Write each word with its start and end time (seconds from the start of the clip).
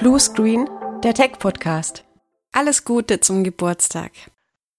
Bluescreen, 0.00 0.66
der 1.04 1.12
Tech-Podcast. 1.12 2.06
Alles 2.52 2.86
Gute 2.86 3.20
zum 3.20 3.44
Geburtstag. 3.44 4.12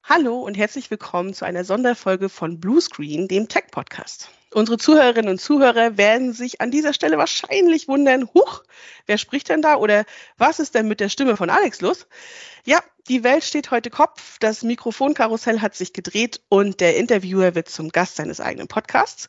Hallo 0.03 0.39
und 0.39 0.55
herzlich 0.55 0.89
willkommen 0.89 1.35
zu 1.35 1.46
einer 1.46 1.63
Sonderfolge 1.63 2.28
von 2.28 2.59
Bluescreen, 2.59 3.28
dem 3.28 3.47
Tech-Podcast. 3.47 4.31
Unsere 4.51 4.79
Zuhörerinnen 4.79 5.29
und 5.29 5.39
Zuhörer 5.39 5.96
werden 5.96 6.33
sich 6.33 6.60
an 6.60 6.71
dieser 6.71 6.94
Stelle 6.94 7.19
wahrscheinlich 7.19 7.87
wundern, 7.87 8.29
huch, 8.33 8.63
wer 9.05 9.19
spricht 9.19 9.49
denn 9.49 9.62
da 9.62 9.76
oder 9.76 10.05
was 10.39 10.60
ist 10.60 10.73
denn 10.73 10.87
mit 10.87 10.99
der 10.99 11.10
Stimme 11.10 11.38
von 11.38 11.51
Alex 11.51 11.81
los? 11.81 12.08
Ja, 12.65 12.79
die 13.08 13.24
Welt 13.24 13.44
steht 13.44 13.72
heute 13.72 13.90
Kopf, 13.90 14.38
das 14.40 14.63
Mikrofonkarussell 14.63 15.62
hat 15.62 15.76
sich 15.76 15.94
gedreht 15.94 16.41
und 16.50 16.80
der 16.80 16.98
Interviewer 16.98 17.55
wird 17.55 17.70
zum 17.70 17.90
Gast 17.90 18.16
seines 18.16 18.40
eigenen 18.40 18.68
Podcasts. 18.68 19.27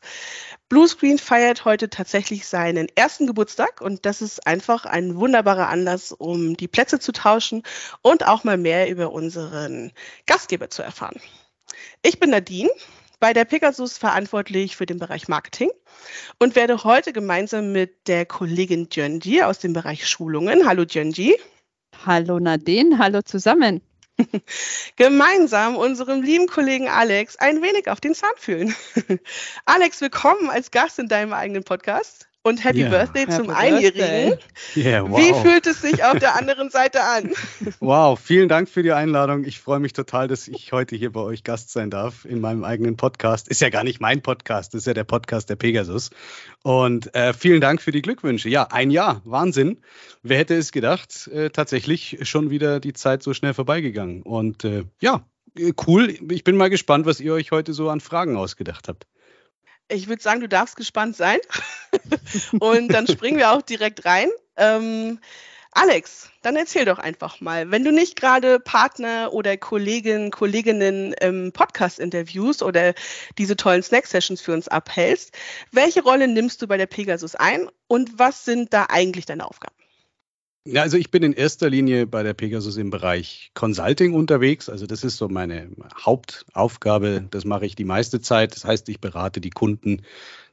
Bluescreen 0.69 1.17
feiert 1.17 1.65
heute 1.65 1.89
tatsächlich 1.89 2.47
seinen 2.47 2.87
ersten 2.95 3.27
Geburtstag 3.27 3.81
und 3.81 4.05
das 4.05 4.21
ist 4.21 4.45
einfach 4.45 4.85
ein 4.85 5.15
wunderbarer 5.15 5.69
Anlass, 5.69 6.11
um 6.11 6.55
die 6.55 6.67
Plätze 6.67 6.99
zu 6.99 7.11
tauschen 7.11 7.63
und 8.01 8.27
auch 8.27 8.43
mal 8.43 8.57
mehr 8.57 8.89
über 8.89 9.11
unseren 9.11 9.91
Gastgeber 10.25 10.69
zu 10.69 10.81
erfahren. 10.81 11.19
Ich 12.01 12.19
bin 12.19 12.29
Nadine, 12.29 12.69
bei 13.19 13.33
der 13.33 13.45
Pegasus 13.45 13.97
verantwortlich 13.97 14.75
für 14.75 14.85
den 14.85 14.99
Bereich 14.99 15.27
Marketing 15.27 15.71
und 16.39 16.55
werde 16.55 16.83
heute 16.83 17.13
gemeinsam 17.13 17.71
mit 17.71 18.07
der 18.07 18.25
Kollegin 18.25 18.89
Jönji 18.91 19.43
aus 19.43 19.59
dem 19.59 19.73
Bereich 19.73 20.07
Schulungen, 20.07 20.67
hallo 20.67 20.83
Jönji. 20.83 21.39
Hallo 22.05 22.39
Nadine, 22.39 22.97
hallo 22.97 23.21
zusammen. 23.21 23.81
gemeinsam 24.97 25.75
unserem 25.75 26.21
lieben 26.21 26.47
Kollegen 26.47 26.89
Alex 26.89 27.35
ein 27.37 27.61
wenig 27.61 27.89
auf 27.89 28.01
den 28.01 28.13
Zahn 28.13 28.33
fühlen. 28.35 28.75
Alex, 29.65 30.01
willkommen 30.01 30.49
als 30.49 30.71
Gast 30.71 30.99
in 30.99 31.07
deinem 31.07 31.33
eigenen 31.33 31.63
Podcast 31.63 32.27
und 32.43 32.63
Happy 32.63 32.81
yeah. 32.81 32.89
Birthday 32.89 33.27
zum 33.27 33.49
Happy 33.49 33.73
Einjährigen. 33.73 34.37
Yeah, 34.75 35.09
wow. 35.09 35.17
Wie 35.17 35.33
fühlt 35.47 35.65
es 35.65 35.81
sich 35.81 36.03
auf 36.03 36.19
der 36.19 36.35
anderen 36.35 36.69
Seite 36.69 37.01
an? 37.03 37.31
Wow, 37.79 38.19
vielen 38.19 38.49
Dank 38.49 38.69
für 38.69 38.83
die 38.83 38.91
Einladung. 38.91 39.45
Ich 39.45 39.59
freue 39.59 39.79
mich 39.79 39.93
total, 39.93 40.27
dass 40.27 40.47
ich 40.47 40.71
heute 40.71 40.95
hier 40.95 41.11
bei 41.11 41.21
euch 41.21 41.43
Gast 41.43 41.71
sein 41.71 41.89
darf 41.89 42.25
in 42.25 42.39
meinem 42.39 42.63
eigenen 42.63 42.97
Podcast. 42.97 43.47
Ist 43.47 43.61
ja 43.61 43.69
gar 43.69 43.83
nicht 43.83 43.99
mein 43.99 44.21
Podcast, 44.21 44.73
ist 44.75 44.87
ja 44.87 44.93
der 44.93 45.03
Podcast 45.03 45.49
der 45.49 45.55
Pegasus. 45.55 46.09
Und 46.63 47.13
äh, 47.15 47.33
vielen 47.33 47.61
Dank 47.61 47.81
für 47.81 47.91
die 47.91 48.01
Glückwünsche. 48.01 48.49
Ja, 48.49 48.67
ein 48.71 48.91
Jahr, 48.91 49.21
Wahnsinn. 49.25 49.79
Wer 50.21 50.39
hätte 50.39 50.55
es 50.55 50.71
gedacht? 50.71 51.27
Äh, 51.27 51.49
tatsächlich 51.49 52.19
schon 52.23 52.49
wieder 52.49 52.79
die 52.79 52.93
Zeit 52.93 53.23
so 53.23 53.33
schnell 53.33 53.53
vorbeigegangen. 53.53 54.21
Und 54.21 54.63
äh, 54.63 54.83
ja, 54.99 55.25
cool. 55.87 56.15
Ich 56.31 56.43
bin 56.43 56.57
mal 56.57 56.69
gespannt, 56.69 57.05
was 57.05 57.19
ihr 57.19 57.33
euch 57.33 57.51
heute 57.51 57.73
so 57.73 57.89
an 57.89 57.99
Fragen 57.99 58.35
ausgedacht 58.35 58.87
habt. 58.87 59.07
Ich 59.93 60.07
würde 60.07 60.23
sagen, 60.23 60.41
du 60.41 60.49
darfst 60.49 60.75
gespannt 60.75 61.15
sein. 61.15 61.39
und 62.59 62.89
dann 62.89 63.07
springen 63.07 63.37
wir 63.37 63.51
auch 63.51 63.61
direkt 63.61 64.05
rein. 64.05 64.29
Ähm, 64.57 65.19
Alex, 65.71 66.29
dann 66.43 66.55
erzähl 66.55 66.85
doch 66.85 66.99
einfach 66.99 67.41
mal, 67.41 67.71
wenn 67.71 67.83
du 67.83 67.91
nicht 67.91 68.15
gerade 68.15 68.59
Partner 68.59 69.33
oder 69.33 69.57
Kolleginnen, 69.57 70.29
Kolleginnen 70.29 71.13
im 71.13 71.51
Podcast 71.51 71.99
interviews 71.99 72.61
oder 72.61 72.93
diese 73.39 73.55
tollen 73.55 73.81
Snack-Sessions 73.81 74.41
für 74.41 74.53
uns 74.53 74.67
abhältst, 74.67 75.35
welche 75.71 76.03
Rolle 76.03 76.27
nimmst 76.27 76.61
du 76.61 76.67
bei 76.67 76.77
der 76.77 76.85
Pegasus 76.85 77.33
ein 77.35 77.69
und 77.87 78.19
was 78.19 78.45
sind 78.45 78.71
da 78.73 78.85
eigentlich 78.89 79.25
deine 79.25 79.47
Aufgaben? 79.47 79.82
Ja, 80.65 80.81
also 80.81 80.95
ich 80.95 81.11
bin 81.11 81.23
in 81.23 81.33
erster 81.33 81.69
Linie 81.69 82.07
bei 82.07 82.23
der 82.23 82.33
Pegasus 82.33 82.77
im 82.77 82.89
Bereich 82.89 83.51
Consulting 83.53 84.13
unterwegs. 84.13 84.69
Also 84.69 84.87
das 84.87 85.03
ist 85.03 85.17
so 85.17 85.27
meine 85.27 85.69
Hauptaufgabe. 85.99 87.27
Das 87.29 87.43
mache 87.43 87.65
ich 87.65 87.75
die 87.75 87.83
meiste 87.83 88.21
Zeit. 88.21 88.55
Das 88.55 88.63
heißt, 88.63 88.87
ich 88.87 89.01
berate 89.01 89.41
die 89.41 89.49
Kunden 89.49 90.03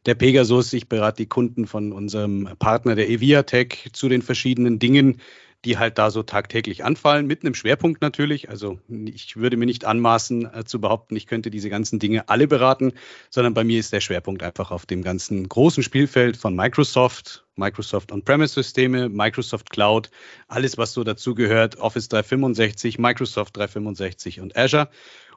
der 0.07 0.17
Pegasus, 0.17 0.73
ich 0.73 0.89
berate 0.89 1.19
die 1.19 1.29
Kunden 1.29 1.67
von 1.67 1.93
unserem 1.93 2.49
Partner 2.59 2.97
der 2.97 3.09
Eviatech 3.09 3.91
zu 3.93 4.09
den 4.09 4.23
verschiedenen 4.23 4.81
Dingen, 4.81 5.21
die 5.65 5.77
halt 5.77 5.99
da 5.99 6.11
so 6.11 6.23
tagtäglich 6.23 6.85
anfallen, 6.85 7.27
mit 7.27 7.43
einem 7.43 7.55
Schwerpunkt 7.55 8.01
natürlich. 8.01 8.49
Also 8.49 8.79
ich 8.89 9.37
würde 9.37 9.57
mir 9.57 9.67
nicht 9.67 9.85
anmaßen 9.85 10.55
äh, 10.55 10.65
zu 10.65 10.81
behaupten, 10.81 11.17
ich 11.17 11.27
könnte 11.27 11.51
diese 11.51 11.69
ganzen 11.69 11.99
Dinge 11.99 12.29
alle 12.29 12.49
beraten, 12.49 12.93
sondern 13.29 13.53
bei 13.53 13.65
mir 13.65 13.79
ist 13.79 13.93
der 13.93 14.01
Schwerpunkt 14.01 14.43
einfach 14.43 14.71
auf 14.71 14.87
dem 14.87 15.03
ganzen 15.03 15.49
großen 15.49 15.83
Spielfeld 15.83 16.37
von 16.37 16.57
Microsoft, 16.57 17.45
Microsoft 17.57 18.11
On-Premise-Systeme, 18.11 19.11
Microsoft 19.11 19.71
Cloud, 19.71 20.11
alles, 20.49 20.79
was 20.79 20.95
so 20.95 21.05
dazu 21.05 21.35
gehört, 21.35 21.77
Office 21.77 22.09
365, 22.09 22.99
Microsoft 22.99 23.57
365 23.57 24.41
und 24.41 24.57
Azure. 24.57 24.89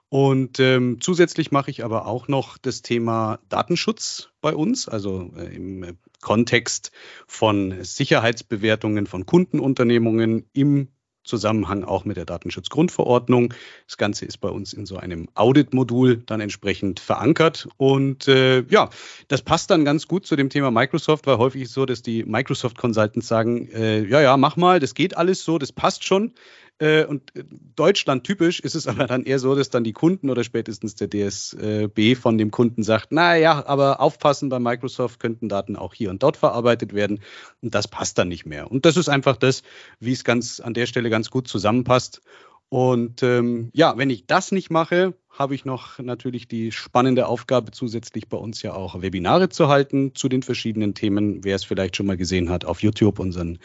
Und 0.07 0.59
ähm, 0.59 0.99
zusätzlich 1.01 1.51
mache 1.51 1.71
ich 1.71 1.83
aber 1.83 2.05
auch 2.05 2.27
noch 2.27 2.57
das 2.59 2.83
Thema 2.83 3.39
Datenschutz 3.49 4.29
bei 4.41 4.53
uns, 4.53 4.87
also 4.87 5.33
äh, 5.35 5.55
im 5.55 5.97
Kontext 6.23 6.91
von 7.27 7.83
Sicherheitsbewertungen 7.83 9.05
von 9.05 9.25
Kundenunternehmungen 9.25 10.49
im 10.53 10.87
Zusammenhang 11.23 11.83
auch 11.83 12.03
mit 12.05 12.17
der 12.17 12.25
Datenschutzgrundverordnung. 12.25 13.53
Das 13.87 13.97
Ganze 13.97 14.25
ist 14.25 14.39
bei 14.39 14.49
uns 14.49 14.73
in 14.73 14.85
so 14.85 14.97
einem 14.97 15.29
Audit-Modul 15.35 16.17
dann 16.17 16.41
entsprechend 16.41 16.99
verankert. 16.99 17.69
Und 17.77 18.27
äh, 18.27 18.63
ja, 18.63 18.89
das 19.29 19.41
passt 19.41 19.69
dann 19.69 19.85
ganz 19.85 20.07
gut 20.07 20.25
zu 20.25 20.35
dem 20.35 20.49
Thema 20.49 20.69
Microsoft, 20.69 21.25
weil 21.25 21.37
häufig 21.37 21.63
ist 21.63 21.73
so, 21.73 21.85
dass 21.85 22.01
die 22.01 22.25
Microsoft-Consultants 22.25 23.27
sagen, 23.27 23.69
äh, 23.69 24.03
ja, 24.03 24.21
ja, 24.21 24.35
mach 24.35 24.57
mal, 24.57 24.79
das 24.79 24.95
geht 24.95 25.15
alles 25.15 25.43
so, 25.43 25.57
das 25.57 25.71
passt 25.71 26.03
schon. 26.03 26.33
Äh, 26.79 27.05
und 27.05 27.35
äh, 27.35 27.43
Deutschland 27.75 28.23
typisch 28.23 28.59
ist 28.59 28.75
es 28.75 28.87
aber 28.87 29.07
dann 29.07 29.23
eher 29.23 29.39
so, 29.39 29.55
dass 29.55 29.69
dann 29.69 29.83
die 29.83 29.93
Kunden 29.93 30.29
oder 30.29 30.43
spätestens 30.43 30.95
der 30.95 31.09
DSB 31.09 32.15
von 32.15 32.37
dem 32.37 32.51
Kunden 32.51 32.83
sagt, 32.83 33.07
na 33.11 33.35
ja, 33.35 33.65
aber 33.65 33.99
aufpassen, 33.99 34.49
bei 34.49 34.59
Microsoft 34.59 35.19
könnten 35.19 35.49
Daten 35.49 35.75
auch 35.75 35.93
hier 35.93 36.09
und 36.09 36.23
dort 36.23 36.37
verarbeitet 36.37 36.93
werden 36.93 37.19
und 37.61 37.73
das 37.75 37.87
passt 37.87 38.17
dann 38.17 38.27
nicht 38.27 38.45
mehr. 38.45 38.69
Und 38.71 38.85
das 38.85 38.97
ist 38.97 39.09
einfach 39.09 39.37
das, 39.37 39.63
wie 39.99 40.13
es 40.13 40.23
ganz 40.23 40.59
an 40.59 40.73
der 40.73 40.85
Stelle 40.85 41.09
ganz 41.09 41.29
gut 41.29 41.47
zusammenpasst. 41.47 42.21
Und 42.69 43.21
ähm, 43.21 43.69
ja, 43.73 43.97
wenn 43.97 44.09
ich 44.09 44.25
das 44.25 44.51
nicht 44.51 44.71
mache, 44.71 45.13
habe 45.29 45.53
ich 45.53 45.63
noch 45.63 45.99
natürlich 45.99 46.47
die 46.47 46.71
spannende 46.71 47.27
Aufgabe, 47.27 47.71
zusätzlich 47.71 48.29
bei 48.29 48.37
uns 48.37 48.63
ja 48.63 48.73
auch 48.73 48.99
Webinare 48.99 49.49
zu 49.49 49.67
halten 49.67 50.15
zu 50.15 50.27
den 50.27 50.41
verschiedenen 50.41 50.95
Themen. 50.95 51.43
Wer 51.43 51.55
es 51.55 51.63
vielleicht 51.63 51.95
schon 51.95 52.07
mal 52.07 52.17
gesehen 52.17 52.49
hat, 52.49 52.65
auf 52.65 52.81
YouTube 52.81 53.19
unseren 53.19 53.59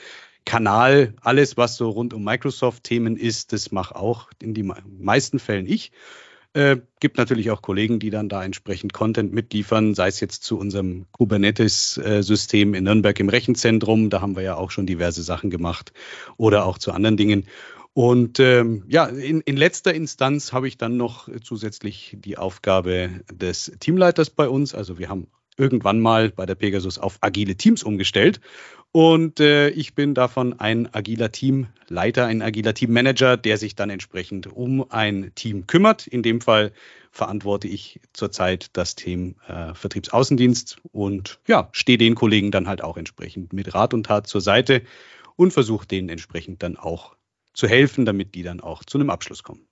Kanal, 0.49 1.13
alles, 1.21 1.59
was 1.59 1.77
so 1.77 1.91
rund 1.91 2.15
um 2.15 2.25
Microsoft-Themen 2.25 3.19
ist, 3.19 3.53
das 3.53 3.71
mache 3.71 3.95
auch 3.95 4.31
in 4.43 4.55
den 4.55 4.73
meisten 4.99 5.39
Fällen 5.39 5.67
ich. 5.67 5.93
Äh, 6.55 6.79
gibt 7.01 7.19
natürlich 7.19 7.51
auch 7.51 7.61
Kollegen, 7.61 7.99
die 7.99 8.09
dann 8.09 8.31
da 8.31 8.43
entsprechend 8.43 8.95
Content 8.95 9.35
mitliefern, 9.35 9.95
sei 9.95 10.09
es 10.09 10.21
jetzt 10.21 10.45
zu 10.45 10.59
unserem 10.59 11.05
Kubernetes-System 11.13 12.73
in 12.73 12.85
Nürnberg 12.85 13.21
im 13.21 13.29
Rechenzentrum, 13.29 14.09
da 14.09 14.23
haben 14.23 14.37
wir 14.37 14.43
ja 14.43 14.57
auch 14.57 14.71
schon 14.71 14.87
diverse 14.87 15.23
Sachen 15.23 15.51
gemacht, 15.51 15.93
oder 16.39 16.65
auch 16.65 16.79
zu 16.79 16.93
anderen 16.93 17.19
Dingen. 17.19 17.45
Und 17.93 18.41
ähm, 18.41 18.85
ja, 18.89 19.05
in, 19.05 19.43
in 19.43 19.59
letzter 19.59 19.93
Instanz 19.93 20.55
habe 20.55 20.67
ich 20.67 20.79
dann 20.79 20.97
noch 20.97 21.29
zusätzlich 21.43 22.17
die 22.19 22.39
Aufgabe 22.39 23.21
des 23.31 23.71
Teamleiters 23.81 24.31
bei 24.31 24.49
uns. 24.49 24.75
Also 24.75 24.99
wir 24.99 25.11
haben 25.11 25.27
irgendwann 25.59 26.01
mal 26.01 26.31
bei 26.31 26.47
der 26.47 26.55
Pegasus 26.55 26.99
auf 26.99 27.19
agile 27.21 27.57
Teams 27.57 27.83
umgestellt. 27.83 28.41
Und 28.91 29.39
äh, 29.39 29.69
ich 29.71 29.95
bin 29.95 30.15
davon 30.15 30.59
ein 30.59 30.93
agiler 30.95 31.31
Teamleiter, 31.31 32.25
ein 32.25 32.41
agiler 32.41 32.73
Teammanager, 32.73 33.37
der 33.37 33.59
sich 33.59 33.75
dann 33.75 33.91
entsprechend 33.91 34.47
um 34.47 34.91
ein 34.91 35.33
Team 35.35 35.67
kümmert. 35.67 36.07
In 36.07 36.23
dem 36.23 36.41
Fall 36.41 36.73
verantworte 37.11 37.69
ich 37.69 38.01
zurzeit 38.15 38.71
das 38.73 38.95
Team 38.95 39.35
äh, 39.47 39.75
Vertriebsaußendienst 39.75 40.79
und 40.93 41.39
ja, 41.47 41.69
stehe 41.73 41.99
den 41.99 42.15
Kollegen 42.15 42.51
dann 42.51 42.67
halt 42.67 42.83
auch 42.83 42.97
entsprechend 42.97 43.53
mit 43.53 43.75
Rat 43.75 43.93
und 43.93 44.07
Tat 44.07 44.27
zur 44.27 44.41
Seite 44.41 44.83
und 45.37 45.53
versuche 45.53 45.87
denen 45.87 46.09
entsprechend 46.09 46.63
dann 46.63 46.77
auch 46.77 47.15
zu 47.53 47.69
helfen, 47.69 48.07
damit 48.07 48.35
die 48.35 48.43
dann 48.43 48.61
auch 48.61 48.85
zu 48.85 48.97
einem 48.97 49.11
Abschluss 49.11 49.43
kommen 49.43 49.68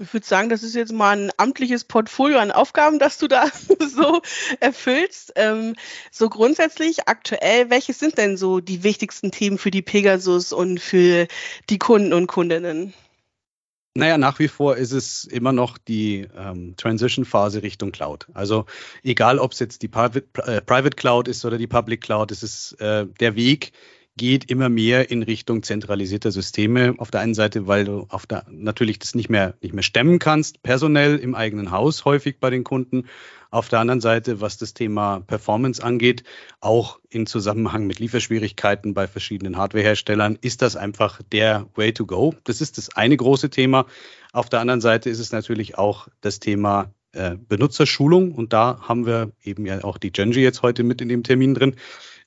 ich 0.00 0.12
würde 0.12 0.26
sagen, 0.26 0.48
das 0.48 0.62
ist 0.62 0.74
jetzt 0.74 0.92
mal 0.92 1.16
ein 1.16 1.30
amtliches 1.36 1.84
Portfolio 1.84 2.38
an 2.38 2.50
Aufgaben, 2.50 2.98
das 2.98 3.18
du 3.18 3.28
da 3.28 3.46
so 3.78 4.22
erfüllst. 4.60 5.32
Ähm, 5.36 5.74
so 6.10 6.28
grundsätzlich 6.28 7.08
aktuell, 7.08 7.70
welches 7.70 7.98
sind 7.98 8.18
denn 8.18 8.36
so 8.36 8.60
die 8.60 8.82
wichtigsten 8.82 9.30
Themen 9.30 9.58
für 9.58 9.70
die 9.70 9.82
Pegasus 9.82 10.52
und 10.52 10.80
für 10.80 11.26
die 11.68 11.78
Kunden 11.78 12.12
und 12.12 12.26
Kundinnen? 12.26 12.94
Naja, 13.94 14.18
nach 14.18 14.38
wie 14.38 14.48
vor 14.48 14.76
ist 14.76 14.92
es 14.92 15.24
immer 15.24 15.52
noch 15.52 15.76
die 15.76 16.28
ähm, 16.36 16.74
Transition-Phase 16.76 17.62
Richtung 17.62 17.90
Cloud. 17.90 18.28
Also 18.34 18.66
egal, 19.02 19.40
ob 19.40 19.52
es 19.52 19.58
jetzt 19.58 19.82
die 19.82 19.88
Private, 19.88 20.24
äh, 20.44 20.60
Private 20.60 20.96
Cloud 20.96 21.26
ist 21.26 21.44
oder 21.44 21.58
die 21.58 21.66
Public 21.66 22.00
Cloud, 22.00 22.30
es 22.30 22.44
ist 22.44 22.80
äh, 22.80 23.06
der 23.18 23.34
Weg, 23.34 23.72
geht 24.20 24.50
immer 24.50 24.68
mehr 24.68 25.10
in 25.10 25.22
Richtung 25.22 25.62
zentralisierter 25.62 26.30
Systeme. 26.30 26.94
Auf 26.98 27.10
der 27.10 27.20
einen 27.20 27.32
Seite, 27.32 27.66
weil 27.66 27.86
du 27.86 28.04
auf 28.10 28.26
der, 28.26 28.44
natürlich 28.50 28.98
das 28.98 29.14
nicht 29.14 29.30
mehr, 29.30 29.54
nicht 29.62 29.72
mehr 29.72 29.82
stemmen 29.82 30.18
kannst, 30.18 30.62
personell 30.62 31.16
im 31.16 31.34
eigenen 31.34 31.70
Haus 31.70 32.04
häufig 32.04 32.38
bei 32.38 32.50
den 32.50 32.62
Kunden. 32.62 33.06
Auf 33.50 33.70
der 33.70 33.78
anderen 33.78 34.02
Seite, 34.02 34.42
was 34.42 34.58
das 34.58 34.74
Thema 34.74 35.20
Performance 35.20 35.82
angeht, 35.82 36.24
auch 36.60 37.00
in 37.08 37.24
Zusammenhang 37.24 37.86
mit 37.86 37.98
Lieferschwierigkeiten 37.98 38.92
bei 38.92 39.06
verschiedenen 39.06 39.56
Hardwareherstellern, 39.56 40.36
ist 40.42 40.60
das 40.60 40.76
einfach 40.76 41.22
der 41.32 41.70
Way 41.74 41.94
to 41.94 42.04
go. 42.04 42.34
Das 42.44 42.60
ist 42.60 42.76
das 42.76 42.94
eine 42.94 43.16
große 43.16 43.48
Thema. 43.48 43.86
Auf 44.34 44.50
der 44.50 44.60
anderen 44.60 44.82
Seite 44.82 45.08
ist 45.08 45.20
es 45.20 45.32
natürlich 45.32 45.78
auch 45.78 46.08
das 46.20 46.40
Thema 46.40 46.92
äh, 47.12 47.36
Benutzerschulung 47.48 48.32
und 48.32 48.52
da 48.52 48.82
haben 48.82 49.06
wir 49.06 49.32
eben 49.42 49.64
ja 49.64 49.82
auch 49.82 49.96
die 49.96 50.12
Genji 50.12 50.42
jetzt 50.42 50.60
heute 50.60 50.82
mit 50.82 51.00
in 51.00 51.08
dem 51.08 51.22
Termin 51.22 51.54
drin. 51.54 51.76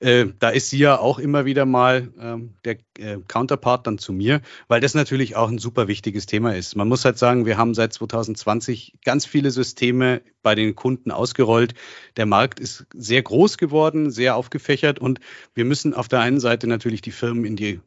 Äh, 0.04 0.34
da 0.38 0.50
ist 0.50 0.70
sie 0.70 0.80
ja 0.80 1.00
auch 1.00 1.18
immer 1.18 1.46
wieder 1.46 1.66
mal 1.66 2.10
ähm, 2.20 2.56
der 2.66 2.78
äh, 3.00 3.20
Counterpart 3.26 3.88
dann 3.88 3.98
zu 3.98 4.12
mir, 4.12 4.42
weil 4.68 4.82
das 4.82 4.96
natürlich 4.96 5.38
auch 5.38 5.48
ein 5.48 5.60
super 5.60 5.88
wichtiges 5.88 6.26
Thema 6.26 6.54
ist. 6.54 6.76
Man 6.76 6.90
muss 6.90 7.06
halt 7.06 7.18
sagen, 7.18 7.46
wir 7.46 7.58
haben 7.58 7.74
seit 7.74 7.94
2020 7.94 8.98
ganz 9.06 9.26
viele 9.26 9.50
Systeme 9.50 10.22
bei 10.42 10.56
den 10.56 10.76
Kunden 10.76 11.10
ausgerollt. 11.10 11.74
Der 12.18 12.26
Markt 12.26 12.60
ist 12.60 12.86
sehr 12.94 13.22
groß 13.22 13.58
geworden, 13.58 14.12
sehr 14.12 14.36
aufgefächert 14.36 15.00
und 15.00 15.22
wir 15.56 15.64
müssen 15.64 15.94
auf 15.94 16.10
der 16.10 16.20
einen 16.20 16.42
Seite 16.42 16.68
natürlich 16.68 17.02
die 17.02 17.12
Firmen 17.12 17.46
in 17.46 17.56
die 17.56 17.80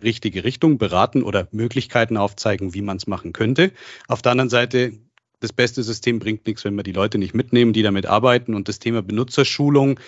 richtige 0.00 0.44
Richtung 0.44 0.78
beraten 0.78 1.24
oder 1.24 1.48
Möglichkeiten 1.50 2.16
aufzeigen, 2.16 2.72
wie 2.72 2.82
man 2.82 2.98
es 2.98 3.08
machen 3.08 3.32
könnte. 3.32 3.72
Auf 4.06 4.22
der 4.22 4.30
anderen 4.30 4.50
Seite 4.50 4.92
das 5.40 5.52
beste 5.52 5.82
System 5.82 6.20
bringt 6.20 6.46
nichts, 6.46 6.64
wenn 6.64 6.76
wir 6.76 6.84
die 6.84 6.92
Leute 6.92 7.18
nicht 7.18 7.34
mitnehmen, 7.34 7.72
die 7.72 7.82
damit 7.82 8.06
arbeiten. 8.06 8.54
Und 8.54 8.68
das 8.68 8.78
Thema 8.78 9.02
Benutzerschulung 9.02 9.98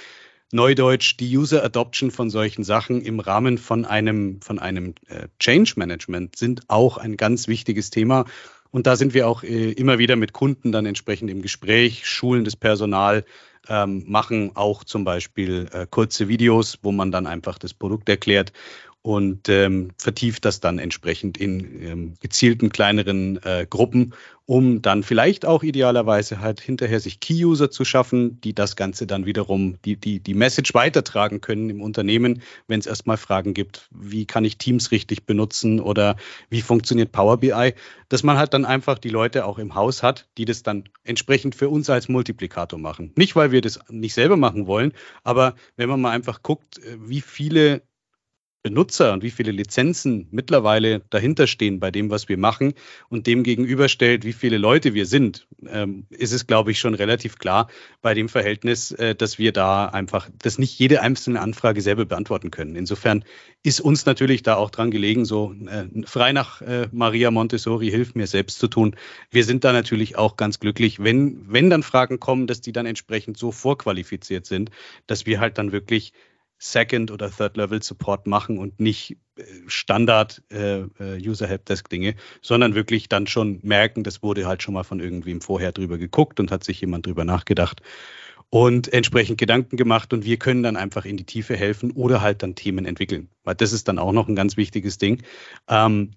Neudeutsch 0.52 1.16
die 1.18 1.36
User 1.36 1.64
Adoption 1.64 2.10
von 2.10 2.30
solchen 2.30 2.62
Sachen 2.62 3.02
im 3.02 3.18
Rahmen 3.20 3.58
von 3.58 3.84
einem, 3.84 4.40
von 4.42 4.58
einem 4.58 4.94
äh, 5.08 5.28
Change 5.40 5.74
Management 5.76 6.36
sind 6.36 6.62
auch 6.68 6.98
ein 6.98 7.16
ganz 7.16 7.48
wichtiges 7.48 7.90
Thema. 7.90 8.26
Und 8.70 8.86
da 8.86 8.96
sind 8.96 9.14
wir 9.14 9.26
auch 9.26 9.42
äh, 9.42 9.72
immer 9.72 9.98
wieder 9.98 10.16
mit 10.16 10.32
Kunden 10.32 10.70
dann 10.70 10.86
entsprechend 10.86 11.30
im 11.30 11.42
Gespräch, 11.42 12.06
schulen 12.06 12.44
das 12.44 12.56
Personal, 12.56 13.24
ähm, 13.68 14.04
machen 14.06 14.52
auch 14.54 14.84
zum 14.84 15.04
Beispiel 15.04 15.68
äh, 15.72 15.86
kurze 15.90 16.28
Videos, 16.28 16.78
wo 16.82 16.92
man 16.92 17.10
dann 17.10 17.26
einfach 17.26 17.58
das 17.58 17.74
Produkt 17.74 18.08
erklärt 18.08 18.52
und 19.06 19.48
ähm, 19.48 19.90
vertieft 19.98 20.44
das 20.44 20.58
dann 20.58 20.80
entsprechend 20.80 21.38
in 21.38 21.80
ähm, 21.80 22.14
gezielten 22.18 22.70
kleineren 22.70 23.40
äh, 23.44 23.64
Gruppen, 23.70 24.14
um 24.46 24.82
dann 24.82 25.04
vielleicht 25.04 25.46
auch 25.46 25.62
idealerweise 25.62 26.40
halt 26.40 26.60
hinterher 26.60 26.98
sich 26.98 27.20
Key-User 27.20 27.70
zu 27.70 27.84
schaffen, 27.84 28.40
die 28.40 28.52
das 28.52 28.74
Ganze 28.74 29.06
dann 29.06 29.24
wiederum, 29.24 29.76
die, 29.84 29.94
die, 29.94 30.18
die 30.18 30.34
Message 30.34 30.74
weitertragen 30.74 31.40
können 31.40 31.70
im 31.70 31.82
Unternehmen, 31.82 32.42
wenn 32.66 32.80
es 32.80 32.86
erstmal 32.86 33.16
Fragen 33.16 33.54
gibt, 33.54 33.88
wie 33.92 34.26
kann 34.26 34.44
ich 34.44 34.58
Teams 34.58 34.90
richtig 34.90 35.24
benutzen 35.24 35.78
oder 35.78 36.16
wie 36.50 36.60
funktioniert 36.60 37.12
Power 37.12 37.36
BI, 37.36 37.74
dass 38.08 38.24
man 38.24 38.38
halt 38.38 38.54
dann 38.54 38.64
einfach 38.64 38.98
die 38.98 39.10
Leute 39.10 39.44
auch 39.44 39.60
im 39.60 39.76
Haus 39.76 40.02
hat, 40.02 40.26
die 40.36 40.46
das 40.46 40.64
dann 40.64 40.82
entsprechend 41.04 41.54
für 41.54 41.68
uns 41.68 41.88
als 41.90 42.08
Multiplikator 42.08 42.80
machen. 42.80 43.12
Nicht, 43.14 43.36
weil 43.36 43.52
wir 43.52 43.60
das 43.60 43.78
nicht 43.88 44.14
selber 44.14 44.36
machen 44.36 44.66
wollen, 44.66 44.94
aber 45.22 45.54
wenn 45.76 45.88
man 45.88 46.00
mal 46.00 46.10
einfach 46.10 46.42
guckt, 46.42 46.78
äh, 46.78 46.96
wie 46.98 47.20
viele 47.20 47.82
Benutzer 48.66 49.12
und 49.12 49.22
wie 49.22 49.30
viele 49.30 49.52
Lizenzen 49.52 50.26
mittlerweile 50.32 50.98
dahinter 51.10 51.46
stehen 51.46 51.78
bei 51.78 51.92
dem, 51.92 52.10
was 52.10 52.28
wir 52.28 52.36
machen 52.36 52.74
und 53.08 53.28
dem 53.28 53.44
gegenüberstellt, 53.44 54.24
wie 54.24 54.32
viele 54.32 54.58
Leute 54.58 54.92
wir 54.92 55.06
sind, 55.06 55.46
ähm, 55.68 56.06
ist 56.10 56.32
es, 56.32 56.48
glaube 56.48 56.72
ich, 56.72 56.80
schon 56.80 56.94
relativ 56.94 57.38
klar 57.38 57.68
bei 58.02 58.12
dem 58.12 58.28
Verhältnis, 58.28 58.90
äh, 58.90 59.14
dass 59.14 59.38
wir 59.38 59.52
da 59.52 59.86
einfach, 59.86 60.28
dass 60.42 60.58
nicht 60.58 60.76
jede 60.80 61.00
einzelne 61.00 61.40
Anfrage 61.40 61.80
selber 61.80 62.06
beantworten 62.06 62.50
können. 62.50 62.74
Insofern 62.74 63.24
ist 63.62 63.80
uns 63.80 64.04
natürlich 64.04 64.42
da 64.42 64.56
auch 64.56 64.70
dran 64.70 64.90
gelegen, 64.90 65.24
so 65.24 65.54
äh, 65.68 65.86
frei 66.04 66.32
nach 66.32 66.60
äh, 66.60 66.88
Maria 66.90 67.30
Montessori, 67.30 67.88
hilf 67.88 68.16
mir 68.16 68.26
selbst 68.26 68.58
zu 68.58 68.66
tun. 68.66 68.96
Wir 69.30 69.44
sind 69.44 69.62
da 69.62 69.72
natürlich 69.72 70.18
auch 70.18 70.36
ganz 70.36 70.58
glücklich, 70.58 70.98
wenn, 70.98 71.44
wenn 71.46 71.70
dann 71.70 71.84
Fragen 71.84 72.18
kommen, 72.18 72.48
dass 72.48 72.62
die 72.62 72.72
dann 72.72 72.86
entsprechend 72.86 73.38
so 73.38 73.52
vorqualifiziert 73.52 74.44
sind, 74.44 74.72
dass 75.06 75.24
wir 75.24 75.38
halt 75.38 75.56
dann 75.56 75.70
wirklich 75.70 76.12
Second- 76.58 77.10
oder 77.10 77.30
Third-Level-Support 77.30 78.26
machen 78.26 78.58
und 78.58 78.80
nicht 78.80 79.16
äh, 79.36 79.42
Standard 79.66 80.42
äh, 80.50 80.80
äh, 80.80 81.20
User-Helpdesk-Dinge, 81.20 82.14
sondern 82.40 82.74
wirklich 82.74 83.08
dann 83.08 83.26
schon 83.26 83.60
merken, 83.62 84.04
das 84.04 84.22
wurde 84.22 84.46
halt 84.46 84.62
schon 84.62 84.74
mal 84.74 84.84
von 84.84 85.00
irgendwem 85.00 85.40
vorher 85.40 85.72
drüber 85.72 85.98
geguckt 85.98 86.40
und 86.40 86.50
hat 86.50 86.64
sich 86.64 86.80
jemand 86.80 87.06
drüber 87.06 87.24
nachgedacht 87.24 87.82
und 88.50 88.92
entsprechend 88.92 89.38
Gedanken 89.38 89.76
gemacht 89.76 90.12
und 90.12 90.24
wir 90.24 90.38
können 90.38 90.62
dann 90.62 90.76
einfach 90.76 91.04
in 91.04 91.16
die 91.16 91.24
Tiefe 91.24 91.56
helfen 91.56 91.90
oder 91.90 92.20
halt 92.20 92.42
dann 92.42 92.54
Themen 92.54 92.86
entwickeln. 92.86 93.28
Weil 93.44 93.56
das 93.56 93.72
ist 93.72 93.88
dann 93.88 93.98
auch 93.98 94.12
noch 94.12 94.28
ein 94.28 94.36
ganz 94.36 94.56
wichtiges 94.56 94.98
Ding. 94.98 95.22
Ähm, 95.68 96.12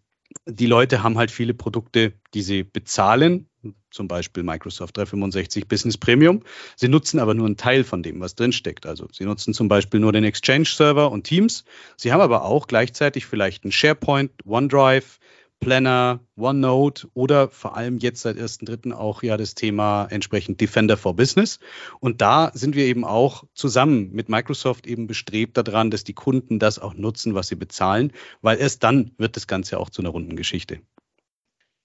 die 0.46 0.68
Leute 0.68 1.04
haben 1.04 1.18
halt 1.18 1.32
viele 1.32 1.54
Produkte, 1.54 2.14
die 2.34 2.42
sie 2.42 2.64
bezahlen, 2.64 3.48
zum 3.92 4.08
Beispiel 4.08 4.44
Microsoft 4.44 4.98
365 4.98 5.68
Business 5.68 5.98
Premium. 5.98 6.44
Sie 6.76 6.88
nutzen 6.88 7.20
aber 7.20 7.34
nur 7.34 7.48
einen 7.48 7.58
Teil 7.58 7.84
von 7.84 8.04
dem, 8.04 8.20
was 8.20 8.36
drinsteckt. 8.36 8.86
Also 8.86 9.08
sie 9.12 9.26
nutzen 9.26 9.54
zum 9.54 9.68
Beispiel 9.68 10.00
nur 10.00 10.12
den 10.12 10.24
Exchange-Server 10.24 11.12
und 11.12 11.24
Teams. 11.24 11.66
Sie 11.98 12.14
haben 12.14 12.22
aber 12.22 12.44
auch 12.44 12.68
gleichzeitig 12.68 13.26
vielleicht 13.26 13.64
einen 13.64 13.72
SharePoint, 13.72 14.32
OneDrive, 14.46 15.20
Planner, 15.60 16.22
OneNote 16.38 17.10
oder 17.14 17.50
vor 17.50 17.76
allem 17.76 17.98
jetzt 17.98 18.22
seit 18.22 18.38
1.3. 18.38 18.94
auch 18.94 19.24
ja 19.24 19.36
das 19.38 19.56
Thema 19.56 20.08
entsprechend 20.10 20.62
Defender 20.62 20.98
for 20.98 21.16
Business. 21.16 21.60
Und 22.00 22.22
da 22.22 22.52
sind 22.54 22.76
wir 22.76 22.86
eben 22.86 23.04
auch 23.04 23.44
zusammen 23.54 24.12
mit 24.12 24.30
Microsoft 24.30 24.88
eben 24.88 25.08
bestrebt 25.08 25.58
daran, 25.58 25.92
dass 25.92 26.04
die 26.04 26.14
Kunden 26.14 26.60
das 26.60 26.80
auch 26.80 26.94
nutzen, 26.94 27.36
was 27.36 27.50
sie 27.50 27.56
bezahlen, 27.56 28.14
weil 28.42 28.58
erst 28.58 28.84
dann 28.84 29.12
wird 29.18 29.36
das 29.36 29.48
Ganze 29.48 29.80
auch 29.80 29.90
zu 29.90 30.02
einer 30.02 30.12
runden 30.12 30.36
Geschichte. 30.36 30.80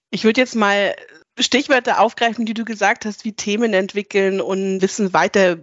Ich 0.09 0.23
würde 0.23 0.39
jetzt 0.39 0.55
mal 0.55 0.95
Stichwörter 1.37 1.99
aufgreifen, 1.99 2.45
die 2.45 2.53
du 2.53 2.63
gesagt 2.63 3.05
hast, 3.05 3.25
wie 3.25 3.33
Themen 3.33 3.73
entwickeln 3.73 4.39
und 4.39 4.81
Wissen 4.81 5.13
weiter 5.13 5.57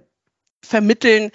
vermitteln. 0.62 1.30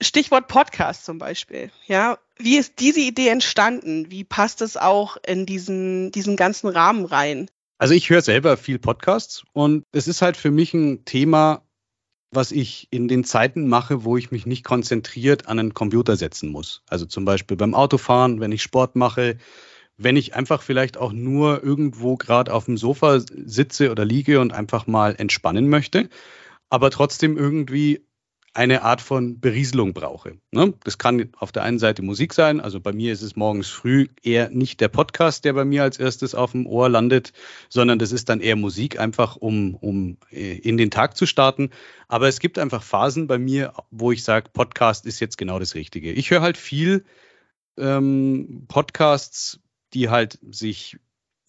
Stichwort 0.00 0.48
Podcast 0.48 1.04
zum 1.04 1.18
Beispiel. 1.18 1.70
Ja, 1.86 2.18
wie 2.42 2.56
ist 2.56 2.74
diese 2.78 3.00
Idee 3.00 3.28
entstanden? 3.28 4.10
Wie 4.10 4.24
passt 4.24 4.62
es 4.62 4.76
auch 4.76 5.16
in 5.26 5.46
diesen, 5.46 6.12
diesen 6.12 6.36
ganzen 6.36 6.68
Rahmen 6.68 7.04
rein? 7.04 7.50
Also 7.78 7.94
ich 7.94 8.10
höre 8.10 8.22
selber 8.22 8.56
viel 8.56 8.78
Podcasts 8.78 9.42
und 9.52 9.84
es 9.92 10.06
ist 10.06 10.20
halt 10.22 10.36
für 10.36 10.50
mich 10.50 10.74
ein 10.74 11.04
Thema, 11.04 11.62
was 12.30 12.52
ich 12.52 12.88
in 12.90 13.08
den 13.08 13.24
Zeiten 13.24 13.68
mache, 13.68 14.04
wo 14.04 14.16
ich 14.16 14.30
mich 14.30 14.46
nicht 14.46 14.64
konzentriert 14.64 15.48
an 15.48 15.58
einen 15.58 15.74
Computer 15.74 16.16
setzen 16.16 16.50
muss. 16.50 16.82
Also 16.88 17.06
zum 17.06 17.24
Beispiel 17.24 17.56
beim 17.56 17.74
Autofahren, 17.74 18.40
wenn 18.40 18.52
ich 18.52 18.62
Sport 18.62 18.96
mache, 18.96 19.38
wenn 19.96 20.16
ich 20.16 20.34
einfach 20.34 20.62
vielleicht 20.62 20.96
auch 20.96 21.12
nur 21.12 21.62
irgendwo 21.62 22.16
gerade 22.16 22.52
auf 22.54 22.66
dem 22.66 22.76
Sofa 22.76 23.20
sitze 23.20 23.90
oder 23.90 24.04
liege 24.04 24.40
und 24.40 24.52
einfach 24.52 24.86
mal 24.86 25.14
entspannen 25.16 25.68
möchte, 25.68 26.08
aber 26.68 26.90
trotzdem 26.90 27.36
irgendwie 27.36 28.06
eine 28.52 28.82
Art 28.82 29.00
von 29.00 29.38
Berieselung 29.38 29.94
brauche. 29.94 30.38
Ne? 30.50 30.74
Das 30.82 30.98
kann 30.98 31.30
auf 31.36 31.52
der 31.52 31.62
einen 31.62 31.78
Seite 31.78 32.02
Musik 32.02 32.34
sein, 32.34 32.60
also 32.60 32.80
bei 32.80 32.92
mir 32.92 33.12
ist 33.12 33.22
es 33.22 33.36
morgens 33.36 33.68
früh 33.68 34.08
eher 34.22 34.50
nicht 34.50 34.80
der 34.80 34.88
Podcast, 34.88 35.44
der 35.44 35.52
bei 35.52 35.64
mir 35.64 35.84
als 35.84 35.98
erstes 35.98 36.34
auf 36.34 36.52
dem 36.52 36.66
Ohr 36.66 36.88
landet, 36.88 37.32
sondern 37.68 38.00
das 38.00 38.10
ist 38.10 38.28
dann 38.28 38.40
eher 38.40 38.56
Musik, 38.56 38.98
einfach 38.98 39.36
um, 39.36 39.76
um 39.76 40.16
äh, 40.32 40.58
in 40.58 40.76
den 40.76 40.90
Tag 40.90 41.16
zu 41.16 41.26
starten. 41.26 41.70
Aber 42.08 42.26
es 42.26 42.40
gibt 42.40 42.58
einfach 42.58 42.82
Phasen 42.82 43.28
bei 43.28 43.38
mir, 43.38 43.72
wo 43.90 44.10
ich 44.10 44.24
sage, 44.24 44.50
Podcast 44.52 45.06
ist 45.06 45.20
jetzt 45.20 45.38
genau 45.38 45.60
das 45.60 45.76
Richtige. 45.76 46.10
Ich 46.12 46.30
höre 46.30 46.42
halt 46.42 46.56
viel 46.56 47.04
ähm, 47.78 48.64
Podcasts, 48.66 49.60
die 49.94 50.08
halt 50.08 50.38
sich 50.42 50.98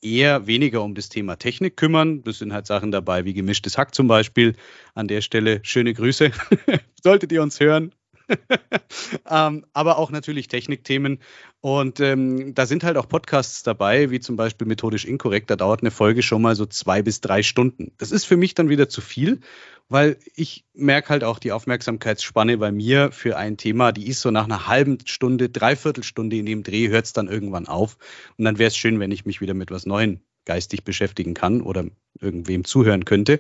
eher 0.02 0.48
weniger 0.48 0.84
um 0.84 0.96
das 0.96 1.10
Thema 1.10 1.38
Technik 1.38 1.78
kümmern. 1.78 2.24
Das 2.24 2.40
sind 2.40 2.54
halt 2.54 2.68
Sachen 2.68 2.92
dabei 2.92 3.26
wie 3.26 3.34
gemischtes 3.34 3.78
Hack 3.78 3.94
zum 3.96 4.08
Beispiel. 4.08 4.56
An 4.96 5.08
der 5.08 5.22
Stelle 5.22 5.60
schöne 5.64 5.94
Grüße. 5.94 6.32
Solltet 7.04 7.32
ihr 7.32 7.42
uns 7.42 7.60
hören. 7.60 7.94
ähm, 9.30 9.66
aber 9.74 9.98
auch 9.98 10.12
natürlich 10.12 10.48
Technikthemen. 10.48 11.20
Und 11.60 12.00
ähm, 12.00 12.56
da 12.56 12.66
sind 12.66 12.84
halt 12.84 12.98
auch 12.98 13.08
Podcasts 13.08 13.64
dabei, 13.64 14.10
wie 14.10 14.20
zum 14.20 14.36
Beispiel 14.36 14.68
Methodisch 14.68 15.06
Inkorrekt. 15.06 15.50
Da 15.50 15.56
dauert 15.56 15.82
eine 15.82 15.92
Folge 15.92 16.24
schon 16.24 16.42
mal 16.42 16.56
so 16.56 16.66
zwei 16.66 17.02
bis 17.02 17.22
drei 17.22 17.44
Stunden. 17.44 17.92
Das 17.98 18.12
ist 18.12 18.26
für 18.26 18.38
mich 18.38 18.56
dann 18.56 18.70
wieder 18.70 18.90
zu 18.90 19.02
viel, 19.02 19.42
weil 19.90 20.18
ich 20.36 20.66
merke 20.74 21.10
halt 21.10 21.24
auch 21.24 21.38
die 21.38 21.52
Aufmerksamkeitsspanne 21.52 22.58
bei 22.58 22.72
mir 22.72 23.12
für 23.12 23.38
ein 23.38 23.58
Thema, 23.58 23.92
die 23.92 24.08
ist 24.08 24.22
so 24.22 24.32
nach 24.32 24.46
einer 24.46 24.68
halben 24.68 24.98
Stunde, 25.06 25.50
dreiviertel 25.50 26.04
Stunde 26.04 26.38
in 26.38 26.46
dem 26.46 26.64
Dreh, 26.64 26.90
hört 26.90 27.06
es 27.06 27.14
dann 27.14 27.28
irgendwann 27.28 27.68
auf. 27.68 27.98
Und 28.38 28.46
dann 28.46 28.58
wäre 28.58 28.70
es 28.70 28.78
schön, 28.78 29.00
wenn 29.00 29.12
ich 29.12 29.26
mich 29.26 29.42
wieder 29.42 29.54
mit 29.54 29.70
was 29.70 29.86
Neuem 29.86 30.22
geistig 30.46 30.84
beschäftigen 30.84 31.34
kann 31.34 31.62
oder 31.62 31.86
irgendwem 32.20 32.64
zuhören 32.66 33.06
könnte. 33.06 33.40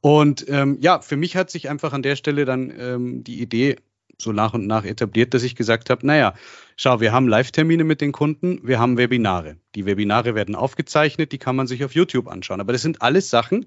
Und 0.00 0.44
ähm, 0.48 0.78
ja, 0.80 1.00
für 1.00 1.16
mich 1.16 1.36
hat 1.36 1.50
sich 1.50 1.70
einfach 1.70 1.92
an 1.92 2.02
der 2.02 2.16
Stelle 2.16 2.44
dann 2.44 2.72
ähm, 2.76 3.24
die 3.24 3.40
Idee 3.40 3.76
so 4.22 4.32
nach 4.32 4.54
und 4.54 4.66
nach 4.66 4.84
etabliert, 4.84 5.34
dass 5.34 5.42
ich 5.42 5.56
gesagt 5.56 5.90
habe, 5.90 6.06
naja, 6.06 6.34
schau, 6.76 7.00
wir 7.00 7.12
haben 7.12 7.28
Live-Termine 7.28 7.84
mit 7.84 8.00
den 8.00 8.12
Kunden, 8.12 8.60
wir 8.66 8.78
haben 8.78 8.96
Webinare. 8.96 9.56
Die 9.74 9.84
Webinare 9.84 10.34
werden 10.34 10.54
aufgezeichnet, 10.54 11.32
die 11.32 11.38
kann 11.38 11.56
man 11.56 11.66
sich 11.66 11.84
auf 11.84 11.94
YouTube 11.94 12.28
anschauen. 12.28 12.60
Aber 12.60 12.72
das 12.72 12.82
sind 12.82 13.02
alles 13.02 13.30
Sachen, 13.30 13.66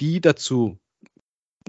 die 0.00 0.20
dazu 0.20 0.78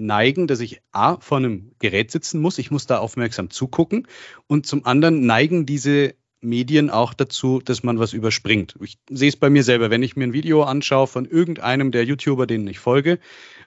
neigen, 0.00 0.46
dass 0.46 0.60
ich 0.60 0.80
A, 0.92 1.18
vor 1.20 1.38
einem 1.38 1.72
Gerät 1.78 2.10
sitzen 2.10 2.40
muss, 2.40 2.58
ich 2.58 2.70
muss 2.70 2.86
da 2.86 2.98
aufmerksam 2.98 3.50
zugucken 3.50 4.06
und 4.46 4.66
zum 4.66 4.84
anderen 4.84 5.24
neigen 5.24 5.64
diese 5.64 6.14
Medien 6.42 6.90
auch 6.90 7.14
dazu, 7.14 7.60
dass 7.64 7.82
man 7.82 7.98
was 7.98 8.12
überspringt. 8.12 8.76
Ich 8.80 8.98
sehe 9.10 9.30
es 9.30 9.36
bei 9.36 9.48
mir 9.48 9.64
selber, 9.64 9.90
wenn 9.90 10.02
ich 10.02 10.16
mir 10.16 10.24
ein 10.24 10.34
Video 10.34 10.62
anschaue 10.64 11.06
von 11.06 11.24
irgendeinem 11.24 11.92
der 11.92 12.04
YouTuber, 12.04 12.46
denen 12.46 12.68
ich 12.68 12.78
folge, 12.78 13.18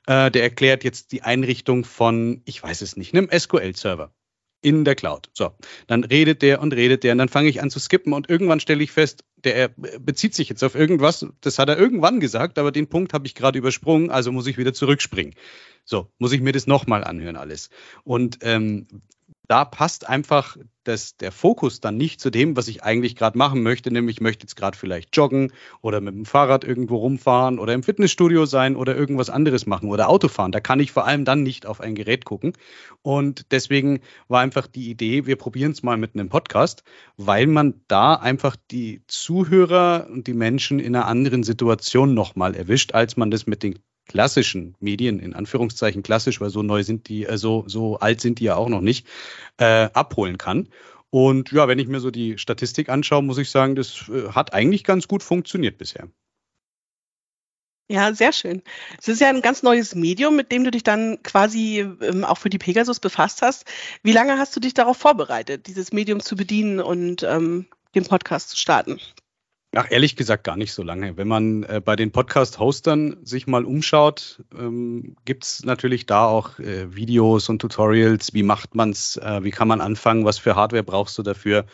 äh, 0.05 0.29
der 0.29 0.43
erklärt 0.43 0.83
jetzt 0.83 1.11
die 1.11 1.23
Einrichtung 1.23 1.83
von, 1.83 2.41
ich 2.45 2.61
weiß 2.61 2.81
es 2.81 2.95
nicht, 2.95 3.15
einem 3.15 3.29
SQL-Server 3.31 4.13
in 4.61 4.85
der 4.85 4.95
Cloud. 4.95 5.29
So, 5.33 5.51
dann 5.87 6.03
redet 6.03 6.41
der 6.41 6.61
und 6.61 6.73
redet 6.73 7.03
der 7.03 7.13
und 7.13 7.17
dann 7.17 7.29
fange 7.29 7.49
ich 7.49 7.61
an 7.61 7.69
zu 7.69 7.79
skippen 7.79 8.13
und 8.13 8.29
irgendwann 8.29 8.59
stelle 8.59 8.83
ich 8.83 8.91
fest, 8.91 9.23
der 9.37 9.69
bezieht 9.69 10.35
sich 10.35 10.49
jetzt 10.49 10.63
auf 10.63 10.75
irgendwas, 10.75 11.25
das 11.41 11.59
hat 11.59 11.69
er 11.69 11.77
irgendwann 11.77 12.19
gesagt, 12.19 12.57
aber 12.57 12.71
den 12.71 12.87
Punkt 12.87 13.13
habe 13.13 13.25
ich 13.25 13.35
gerade 13.35 13.57
übersprungen, 13.57 14.09
also 14.09 14.31
muss 14.31 14.47
ich 14.47 14.57
wieder 14.57 14.73
zurückspringen. 14.73 15.33
So, 15.85 16.11
muss 16.17 16.33
ich 16.33 16.41
mir 16.41 16.51
das 16.51 16.67
nochmal 16.67 17.03
anhören 17.03 17.35
alles. 17.35 17.69
Und 18.03 18.39
ähm, 18.41 18.87
da 19.49 19.65
passt 19.65 20.07
einfach 20.07 20.57
das, 20.83 21.17
der 21.17 21.31
Fokus 21.31 21.81
dann 21.81 21.97
nicht 21.97 22.21
zu 22.21 22.29
dem, 22.29 22.55
was 22.55 22.67
ich 22.67 22.83
eigentlich 22.83 23.15
gerade 23.15 23.37
machen 23.37 23.63
möchte, 23.63 23.91
nämlich 23.91 24.17
ich 24.17 24.21
möchte 24.21 24.43
jetzt 24.43 24.55
gerade 24.55 24.77
vielleicht 24.77 25.17
joggen 25.17 25.51
oder 25.81 26.01
mit 26.01 26.13
dem 26.13 26.25
Fahrrad 26.25 26.63
irgendwo 26.63 26.97
rumfahren 26.97 27.57
oder 27.57 27.73
im 27.73 27.81
Fitnessstudio 27.81 28.45
sein 28.45 28.75
oder 28.75 28.95
irgendwas 28.95 29.31
anderes 29.31 29.65
machen 29.65 29.89
oder 29.89 30.07
Autofahren. 30.07 30.51
Da 30.51 30.59
kann 30.59 30.79
ich 30.79 30.91
vor 30.91 31.07
allem 31.07 31.25
dann 31.25 31.41
nicht 31.41 31.65
auf 31.65 31.81
ein 31.81 31.95
Gerät 31.95 32.25
gucken. 32.25 32.53
Und 33.01 33.51
deswegen 33.51 34.01
war 34.27 34.41
einfach 34.41 34.67
die 34.67 34.89
Idee, 34.89 35.25
wir 35.25 35.35
probieren 35.35 35.71
es 35.71 35.81
mal 35.81 35.97
mit 35.97 36.13
einem 36.13 36.29
Podcast, 36.29 36.83
weil 37.17 37.47
man 37.47 37.81
da 37.87 38.13
einfach 38.13 38.55
die 38.69 39.01
Zuhörer 39.07 40.07
und 40.11 40.27
die 40.27 40.33
Menschen 40.33 40.79
in 40.79 40.95
einer 40.95 41.07
anderen 41.07 41.41
Situation 41.41 42.13
nochmal 42.13 42.55
erwischt, 42.55 42.93
als 42.93 43.17
man 43.17 43.31
das 43.31 43.47
mit 43.47 43.63
den 43.63 43.79
klassischen 44.09 44.75
Medien, 44.79 45.19
in 45.19 45.33
Anführungszeichen 45.33 46.03
klassisch, 46.03 46.41
weil 46.41 46.49
so 46.49 46.63
neu 46.63 46.83
sind 46.83 47.07
die, 47.07 47.25
äh, 47.25 47.37
so, 47.37 47.63
so 47.67 47.99
alt 47.99 48.19
sind 48.19 48.39
die 48.39 48.45
ja 48.45 48.55
auch 48.55 48.67
noch 48.67 48.81
nicht, 48.81 49.07
äh, 49.57 49.89
abholen 49.93 50.37
kann. 50.37 50.67
Und 51.11 51.51
ja, 51.51 51.67
wenn 51.67 51.79
ich 51.79 51.87
mir 51.87 51.99
so 52.01 52.11
die 52.11 52.37
Statistik 52.37 52.89
anschaue, 52.89 53.23
muss 53.23 53.37
ich 53.37 53.49
sagen, 53.49 53.75
das 53.75 54.09
äh, 54.09 54.29
hat 54.31 54.53
eigentlich 54.53 54.83
ganz 54.83 55.07
gut 55.07 55.23
funktioniert 55.23 55.77
bisher. 55.77 56.09
Ja, 57.91 58.13
sehr 58.13 58.33
schön. 58.33 58.61
Es 58.99 59.07
ist 59.07 59.19
ja 59.19 59.29
ein 59.29 59.41
ganz 59.41 59.63
neues 59.63 59.95
Medium, 59.95 60.35
mit 60.35 60.51
dem 60.51 60.63
du 60.63 60.69
dich 60.69 60.83
dann 60.83 61.23
quasi 61.23 61.79
ähm, 61.79 62.23
auch 62.23 62.37
für 62.37 62.51
die 62.51 62.59
Pegasus 62.59 62.99
befasst 62.99 63.41
hast. 63.41 63.65
Wie 64.03 64.11
lange 64.11 64.37
hast 64.37 64.55
du 64.55 64.59
dich 64.59 64.75
darauf 64.75 64.97
vorbereitet, 64.97 65.65
dieses 65.65 65.91
Medium 65.91 66.19
zu 66.19 66.35
bedienen 66.35 66.79
und 66.81 67.23
ähm, 67.23 67.67
den 67.95 68.05
Podcast 68.05 68.51
zu 68.51 68.57
starten? 68.57 68.99
Ach, 69.75 69.85
ehrlich 69.91 70.15
gesagt 70.15 70.45
gar 70.45 70.57
nicht 70.57 70.73
so 70.73 70.81
lange. 70.81 71.15
Wenn 71.15 71.27
man 71.27 71.61
äh, 71.61 71.79
bei 71.83 71.95
den 71.95 72.11
Podcast-Hostern 72.11 73.17
sich 73.23 73.45
mal 73.45 73.65
umschaut, 73.65 74.43
ähm, 74.57 75.15
gibt 75.25 75.43
es 75.43 75.63
natürlich 75.63 76.07
da 76.07 76.25
auch 76.25 76.57
äh, 76.57 76.95
Videos 76.95 77.49
und 77.49 77.59
Tutorials. 77.59 78.33
Wie 78.33 78.41
macht 78.41 78.73
man's? 78.73 79.17
Äh, 79.17 79.43
wie 79.43 79.51
kann 79.51 79.67
man 79.67 79.79
anfangen? 79.79 80.25
Was 80.25 80.39
für 80.39 80.55
Hardware 80.55 80.83
brauchst 80.83 81.19
du 81.19 81.23
dafür? 81.23 81.65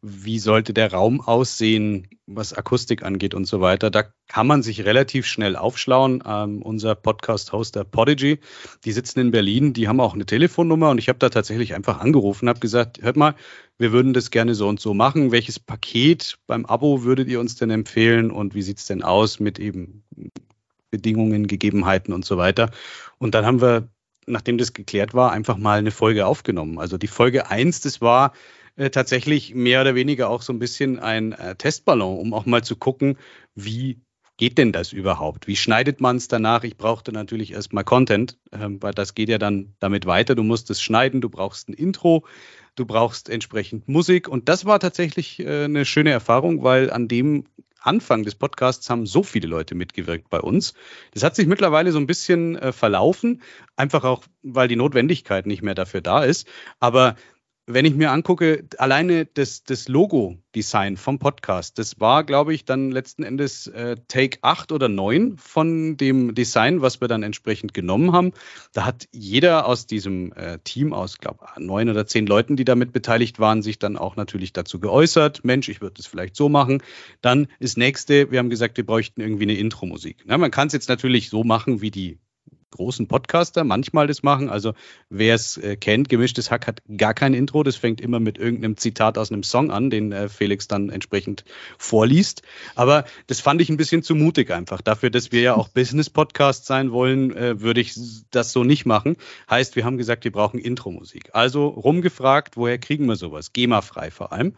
Wie 0.00 0.38
sollte 0.38 0.72
der 0.72 0.92
Raum 0.92 1.20
aussehen, 1.20 2.06
was 2.26 2.52
Akustik 2.52 3.02
angeht 3.02 3.34
und 3.34 3.46
so 3.46 3.60
weiter. 3.60 3.90
Da 3.90 4.04
kann 4.28 4.46
man 4.46 4.62
sich 4.62 4.84
relativ 4.84 5.26
schnell 5.26 5.56
aufschlauen. 5.56 6.22
Ähm, 6.24 6.62
unser 6.62 6.94
Podcast-Hoster 6.94 7.84
Podigy, 7.84 8.38
die 8.84 8.92
sitzen 8.92 9.18
in 9.18 9.30
Berlin, 9.32 9.72
die 9.72 9.88
haben 9.88 10.00
auch 10.00 10.14
eine 10.14 10.26
Telefonnummer 10.26 10.90
und 10.90 10.98
ich 10.98 11.08
habe 11.08 11.18
da 11.18 11.30
tatsächlich 11.30 11.74
einfach 11.74 11.98
angerufen, 11.98 12.48
habe 12.48 12.60
gesagt, 12.60 13.02
hört 13.02 13.16
mal, 13.16 13.34
wir 13.76 13.92
würden 13.92 14.12
das 14.12 14.30
gerne 14.30 14.54
so 14.54 14.68
und 14.68 14.78
so 14.78 14.94
machen. 14.94 15.32
Welches 15.32 15.58
Paket 15.58 16.38
beim 16.46 16.64
Abo 16.64 17.02
würdet 17.02 17.28
ihr 17.28 17.40
uns 17.40 17.56
denn 17.56 17.70
empfehlen 17.70 18.30
und 18.30 18.54
wie 18.54 18.62
sieht's 18.62 18.86
denn 18.86 19.02
aus 19.02 19.40
mit 19.40 19.58
eben 19.58 20.04
Bedingungen, 20.90 21.48
Gegebenheiten 21.48 22.12
und 22.12 22.24
so 22.24 22.36
weiter. 22.36 22.70
Und 23.18 23.34
dann 23.34 23.44
haben 23.44 23.60
wir, 23.60 23.88
nachdem 24.26 24.58
das 24.58 24.74
geklärt 24.74 25.12
war, 25.14 25.32
einfach 25.32 25.56
mal 25.56 25.78
eine 25.78 25.90
Folge 25.90 26.26
aufgenommen. 26.26 26.78
Also 26.78 26.98
die 26.98 27.08
Folge 27.08 27.50
eins, 27.50 27.80
das 27.80 28.00
war 28.00 28.32
äh, 28.78 28.90
tatsächlich 28.90 29.54
mehr 29.54 29.80
oder 29.80 29.94
weniger 29.94 30.30
auch 30.30 30.42
so 30.42 30.52
ein 30.52 30.58
bisschen 30.58 30.98
ein 30.98 31.32
äh, 31.32 31.56
Testballon, 31.56 32.18
um 32.18 32.32
auch 32.32 32.46
mal 32.46 32.62
zu 32.62 32.76
gucken, 32.76 33.18
wie 33.54 34.00
geht 34.36 34.56
denn 34.56 34.70
das 34.72 34.92
überhaupt? 34.92 35.48
Wie 35.48 35.56
schneidet 35.56 36.00
man 36.00 36.16
es 36.16 36.28
danach? 36.28 36.62
Ich 36.62 36.76
brauchte 36.76 37.10
natürlich 37.10 37.52
erstmal 37.52 37.82
Content, 37.82 38.38
ähm, 38.52 38.80
weil 38.80 38.92
das 38.92 39.14
geht 39.14 39.28
ja 39.28 39.38
dann 39.38 39.74
damit 39.80 40.06
weiter. 40.06 40.36
Du 40.36 40.44
musst 40.44 40.70
es 40.70 40.80
schneiden, 40.80 41.20
du 41.20 41.28
brauchst 41.28 41.68
ein 41.68 41.74
Intro, 41.74 42.24
du 42.76 42.86
brauchst 42.86 43.28
entsprechend 43.28 43.88
Musik. 43.88 44.28
Und 44.28 44.48
das 44.48 44.64
war 44.64 44.78
tatsächlich 44.78 45.40
äh, 45.40 45.64
eine 45.64 45.84
schöne 45.84 46.10
Erfahrung, 46.10 46.62
weil 46.62 46.92
an 46.92 47.08
dem 47.08 47.44
Anfang 47.80 48.22
des 48.22 48.36
Podcasts 48.36 48.88
haben 48.90 49.06
so 49.06 49.24
viele 49.24 49.48
Leute 49.48 49.74
mitgewirkt 49.74 50.30
bei 50.30 50.40
uns. 50.40 50.74
Das 51.14 51.24
hat 51.24 51.34
sich 51.34 51.46
mittlerweile 51.46 51.90
so 51.90 51.98
ein 51.98 52.06
bisschen 52.06 52.56
äh, 52.56 52.72
verlaufen, 52.72 53.42
einfach 53.74 54.04
auch, 54.04 54.22
weil 54.42 54.68
die 54.68 54.76
Notwendigkeit 54.76 55.46
nicht 55.46 55.62
mehr 55.62 55.74
dafür 55.74 56.00
da 56.00 56.22
ist. 56.22 56.46
Aber 56.78 57.16
wenn 57.70 57.84
ich 57.84 57.94
mir 57.94 58.10
angucke, 58.10 58.64
alleine 58.78 59.26
das, 59.26 59.62
das 59.62 59.88
Logo-Design 59.88 60.96
vom 60.96 61.18
Podcast, 61.18 61.78
das 61.78 62.00
war, 62.00 62.24
glaube 62.24 62.54
ich, 62.54 62.64
dann 62.64 62.90
letzten 62.90 63.22
Endes 63.22 63.66
äh, 63.66 63.96
Take 64.08 64.38
8 64.40 64.72
oder 64.72 64.88
9 64.88 65.36
von 65.36 65.98
dem 65.98 66.34
Design, 66.34 66.80
was 66.80 67.02
wir 67.02 67.08
dann 67.08 67.22
entsprechend 67.22 67.74
genommen 67.74 68.12
haben. 68.12 68.32
Da 68.72 68.86
hat 68.86 69.06
jeder 69.12 69.66
aus 69.66 69.86
diesem 69.86 70.32
äh, 70.32 70.58
Team 70.64 70.94
aus, 70.94 71.18
glaube 71.18 71.44
ich, 71.44 71.62
neun 71.62 71.90
oder 71.90 72.06
zehn 72.06 72.26
Leuten, 72.26 72.56
die 72.56 72.64
damit 72.64 72.92
beteiligt 72.92 73.38
waren, 73.38 73.60
sich 73.60 73.78
dann 73.78 73.98
auch 73.98 74.16
natürlich 74.16 74.54
dazu 74.54 74.80
geäußert. 74.80 75.44
Mensch, 75.44 75.68
ich 75.68 75.82
würde 75.82 75.94
das 75.98 76.06
vielleicht 76.06 76.36
so 76.36 76.48
machen. 76.48 76.82
Dann 77.20 77.48
das 77.60 77.76
nächste, 77.76 78.30
wir 78.30 78.38
haben 78.38 78.50
gesagt, 78.50 78.78
wir 78.78 78.86
bräuchten 78.86 79.20
irgendwie 79.20 79.44
eine 79.44 79.58
Intro-Musik. 79.58 80.24
man 80.26 80.50
kann 80.50 80.68
es 80.68 80.72
jetzt 80.72 80.88
natürlich 80.88 81.28
so 81.28 81.44
machen, 81.44 81.82
wie 81.82 81.90
die 81.90 82.18
großen 82.70 83.08
Podcaster 83.08 83.64
manchmal 83.64 84.06
das 84.06 84.22
machen. 84.22 84.48
Also 84.48 84.74
wer 85.08 85.34
es 85.34 85.56
äh, 85.56 85.76
kennt, 85.76 86.08
gemischtes 86.08 86.50
Hack 86.50 86.66
hat 86.66 86.82
gar 86.96 87.14
kein 87.14 87.34
Intro. 87.34 87.62
Das 87.62 87.76
fängt 87.76 88.00
immer 88.00 88.20
mit 88.20 88.38
irgendeinem 88.38 88.76
Zitat 88.76 89.18
aus 89.18 89.32
einem 89.32 89.42
Song 89.42 89.70
an, 89.70 89.90
den 89.90 90.12
äh, 90.12 90.28
Felix 90.28 90.68
dann 90.68 90.90
entsprechend 90.90 91.44
vorliest. 91.78 92.42
Aber 92.74 93.04
das 93.26 93.40
fand 93.40 93.60
ich 93.60 93.68
ein 93.68 93.76
bisschen 93.76 94.02
zu 94.02 94.14
mutig 94.14 94.50
einfach. 94.50 94.80
Dafür, 94.80 95.10
dass 95.10 95.32
wir 95.32 95.40
ja 95.40 95.54
auch 95.54 95.68
Business-Podcast 95.68 96.66
sein 96.66 96.92
wollen, 96.92 97.34
äh, 97.36 97.60
würde 97.60 97.80
ich 97.80 97.94
das 98.30 98.52
so 98.52 98.64
nicht 98.64 98.86
machen. 98.86 99.16
Heißt, 99.50 99.76
wir 99.76 99.84
haben 99.84 99.96
gesagt, 99.96 100.24
wir 100.24 100.32
brauchen 100.32 100.58
Intro-Musik. 100.58 101.30
Also 101.32 101.68
rumgefragt, 101.68 102.56
woher 102.56 102.78
kriegen 102.78 103.06
wir 103.06 103.16
sowas? 103.16 103.52
GEMA-frei 103.52 104.10
vor 104.10 104.32
allem. 104.32 104.54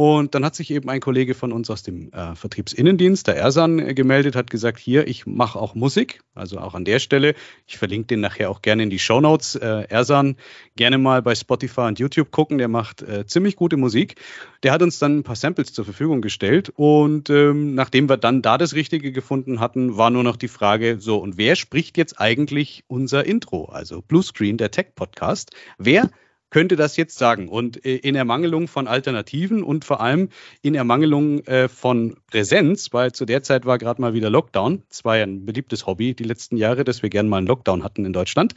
Und 0.00 0.34
dann 0.34 0.46
hat 0.46 0.54
sich 0.54 0.70
eben 0.70 0.88
ein 0.88 1.00
Kollege 1.00 1.34
von 1.34 1.52
uns 1.52 1.68
aus 1.68 1.82
dem 1.82 2.10
äh, 2.14 2.34
Vertriebsinnendienst, 2.34 3.26
der 3.26 3.36
Ersan, 3.36 3.78
äh, 3.78 3.92
gemeldet, 3.92 4.34
hat 4.34 4.48
gesagt, 4.48 4.78
hier, 4.78 5.06
ich 5.06 5.26
mache 5.26 5.58
auch 5.58 5.74
Musik, 5.74 6.22
also 6.34 6.56
auch 6.58 6.72
an 6.72 6.86
der 6.86 7.00
Stelle. 7.00 7.34
Ich 7.66 7.76
verlinke 7.76 8.06
den 8.06 8.20
nachher 8.20 8.48
auch 8.48 8.62
gerne 8.62 8.84
in 8.84 8.88
die 8.88 8.98
Show 8.98 9.20
Notes. 9.20 9.56
Äh, 9.56 9.84
Ersan, 9.90 10.36
gerne 10.74 10.96
mal 10.96 11.20
bei 11.20 11.34
Spotify 11.34 11.82
und 11.82 11.98
YouTube 11.98 12.30
gucken, 12.30 12.56
der 12.56 12.68
macht 12.68 13.02
äh, 13.02 13.26
ziemlich 13.26 13.56
gute 13.56 13.76
Musik. 13.76 14.14
Der 14.62 14.72
hat 14.72 14.80
uns 14.80 14.98
dann 14.98 15.18
ein 15.18 15.22
paar 15.22 15.36
Samples 15.36 15.74
zur 15.74 15.84
Verfügung 15.84 16.22
gestellt 16.22 16.72
und 16.76 17.28
ähm, 17.28 17.74
nachdem 17.74 18.08
wir 18.08 18.16
dann 18.16 18.40
da 18.40 18.56
das 18.56 18.72
Richtige 18.72 19.12
gefunden 19.12 19.60
hatten, 19.60 19.98
war 19.98 20.08
nur 20.08 20.24
noch 20.24 20.36
die 20.36 20.48
Frage, 20.48 20.96
so, 20.98 21.18
und 21.18 21.36
wer 21.36 21.56
spricht 21.56 21.98
jetzt 21.98 22.18
eigentlich 22.18 22.84
unser 22.88 23.26
Intro, 23.26 23.66
also 23.66 24.00
Bluescreen, 24.00 24.56
der 24.56 24.70
Tech-Podcast? 24.70 25.50
Wer 25.76 26.08
könnte 26.50 26.76
das 26.76 26.96
jetzt 26.96 27.18
sagen. 27.18 27.48
Und 27.48 27.84
äh, 27.84 27.96
in 27.96 28.14
Ermangelung 28.14 28.68
von 28.68 28.86
Alternativen 28.86 29.62
und 29.62 29.84
vor 29.84 30.00
allem 30.00 30.28
in 30.62 30.74
Ermangelung 30.74 31.40
äh, 31.46 31.68
von 31.68 32.16
Präsenz, 32.30 32.92
weil 32.92 33.12
zu 33.12 33.24
der 33.24 33.42
Zeit 33.42 33.64
war 33.64 33.78
gerade 33.78 34.00
mal 34.00 34.14
wieder 34.14 34.30
Lockdown. 34.30 34.82
Es 34.90 35.04
war 35.04 35.16
ja 35.16 35.24
ein 35.24 35.46
beliebtes 35.46 35.86
Hobby 35.86 36.14
die 36.14 36.24
letzten 36.24 36.56
Jahre, 36.56 36.84
dass 36.84 37.02
wir 37.02 37.10
gerne 37.10 37.28
mal 37.28 37.38
einen 37.38 37.46
Lockdown 37.46 37.84
hatten 37.84 38.04
in 38.04 38.12
Deutschland. 38.12 38.54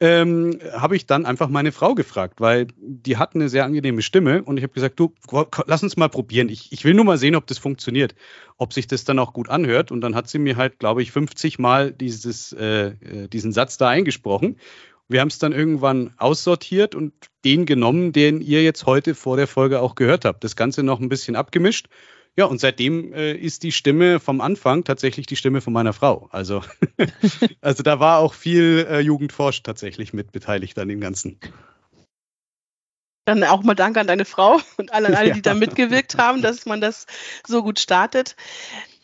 Ähm, 0.00 0.60
habe 0.72 0.94
ich 0.94 1.06
dann 1.06 1.26
einfach 1.26 1.48
meine 1.48 1.72
Frau 1.72 1.96
gefragt, 1.96 2.40
weil 2.40 2.68
die 2.76 3.16
hat 3.16 3.34
eine 3.34 3.48
sehr 3.48 3.64
angenehme 3.64 4.00
Stimme 4.00 4.44
und 4.44 4.56
ich 4.56 4.62
habe 4.62 4.72
gesagt, 4.72 5.00
du, 5.00 5.12
lass 5.66 5.82
uns 5.82 5.96
mal 5.96 6.08
probieren. 6.08 6.48
Ich, 6.50 6.70
ich 6.70 6.84
will 6.84 6.94
nur 6.94 7.04
mal 7.04 7.18
sehen, 7.18 7.34
ob 7.34 7.48
das 7.48 7.58
funktioniert, 7.58 8.14
ob 8.58 8.72
sich 8.72 8.86
das 8.86 9.04
dann 9.04 9.18
auch 9.18 9.32
gut 9.32 9.48
anhört. 9.48 9.90
Und 9.90 10.00
dann 10.00 10.14
hat 10.14 10.28
sie 10.28 10.38
mir 10.38 10.56
halt, 10.56 10.78
glaube 10.78 11.02
ich, 11.02 11.10
50 11.10 11.58
Mal 11.58 11.90
dieses, 11.90 12.52
äh, 12.52 12.90
äh, 12.90 13.28
diesen 13.28 13.50
Satz 13.50 13.76
da 13.76 13.88
eingesprochen. 13.88 14.56
Wir 15.08 15.20
haben 15.20 15.28
es 15.28 15.38
dann 15.38 15.52
irgendwann 15.52 16.12
aussortiert 16.18 16.94
und 16.94 17.12
den 17.44 17.64
genommen, 17.64 18.12
den 18.12 18.42
ihr 18.42 18.62
jetzt 18.62 18.84
heute 18.84 19.14
vor 19.14 19.38
der 19.38 19.46
Folge 19.46 19.80
auch 19.80 19.94
gehört 19.94 20.26
habt. 20.26 20.44
Das 20.44 20.54
Ganze 20.54 20.82
noch 20.82 21.00
ein 21.00 21.08
bisschen 21.08 21.34
abgemischt. 21.34 21.88
Ja, 22.36 22.44
und 22.44 22.60
seitdem 22.60 23.12
äh, 23.14 23.32
ist 23.32 23.62
die 23.62 23.72
Stimme 23.72 24.20
vom 24.20 24.40
Anfang 24.40 24.84
tatsächlich 24.84 25.26
die 25.26 25.34
Stimme 25.34 25.60
von 25.60 25.72
meiner 25.72 25.92
Frau. 25.92 26.28
Also, 26.30 26.62
also 27.62 27.82
da 27.82 27.98
war 27.98 28.18
auch 28.18 28.34
viel 28.34 28.86
äh, 28.88 29.00
Jugendforsch 29.00 29.62
tatsächlich 29.62 30.12
mit 30.12 30.30
beteiligt 30.30 30.78
an 30.78 30.88
dem 30.88 31.00
Ganzen. 31.00 31.40
Dann 33.24 33.42
auch 33.44 33.62
mal 33.62 33.74
Danke 33.74 34.00
an 34.00 34.06
deine 34.06 34.24
Frau 34.24 34.60
und 34.76 34.92
alle, 34.92 35.16
alle 35.16 35.32
die 35.32 35.42
da 35.42 35.54
mitgewirkt 35.54 36.16
haben, 36.16 36.40
dass 36.42 36.64
man 36.64 36.80
das 36.80 37.06
so 37.46 37.62
gut 37.62 37.80
startet. 37.80 38.36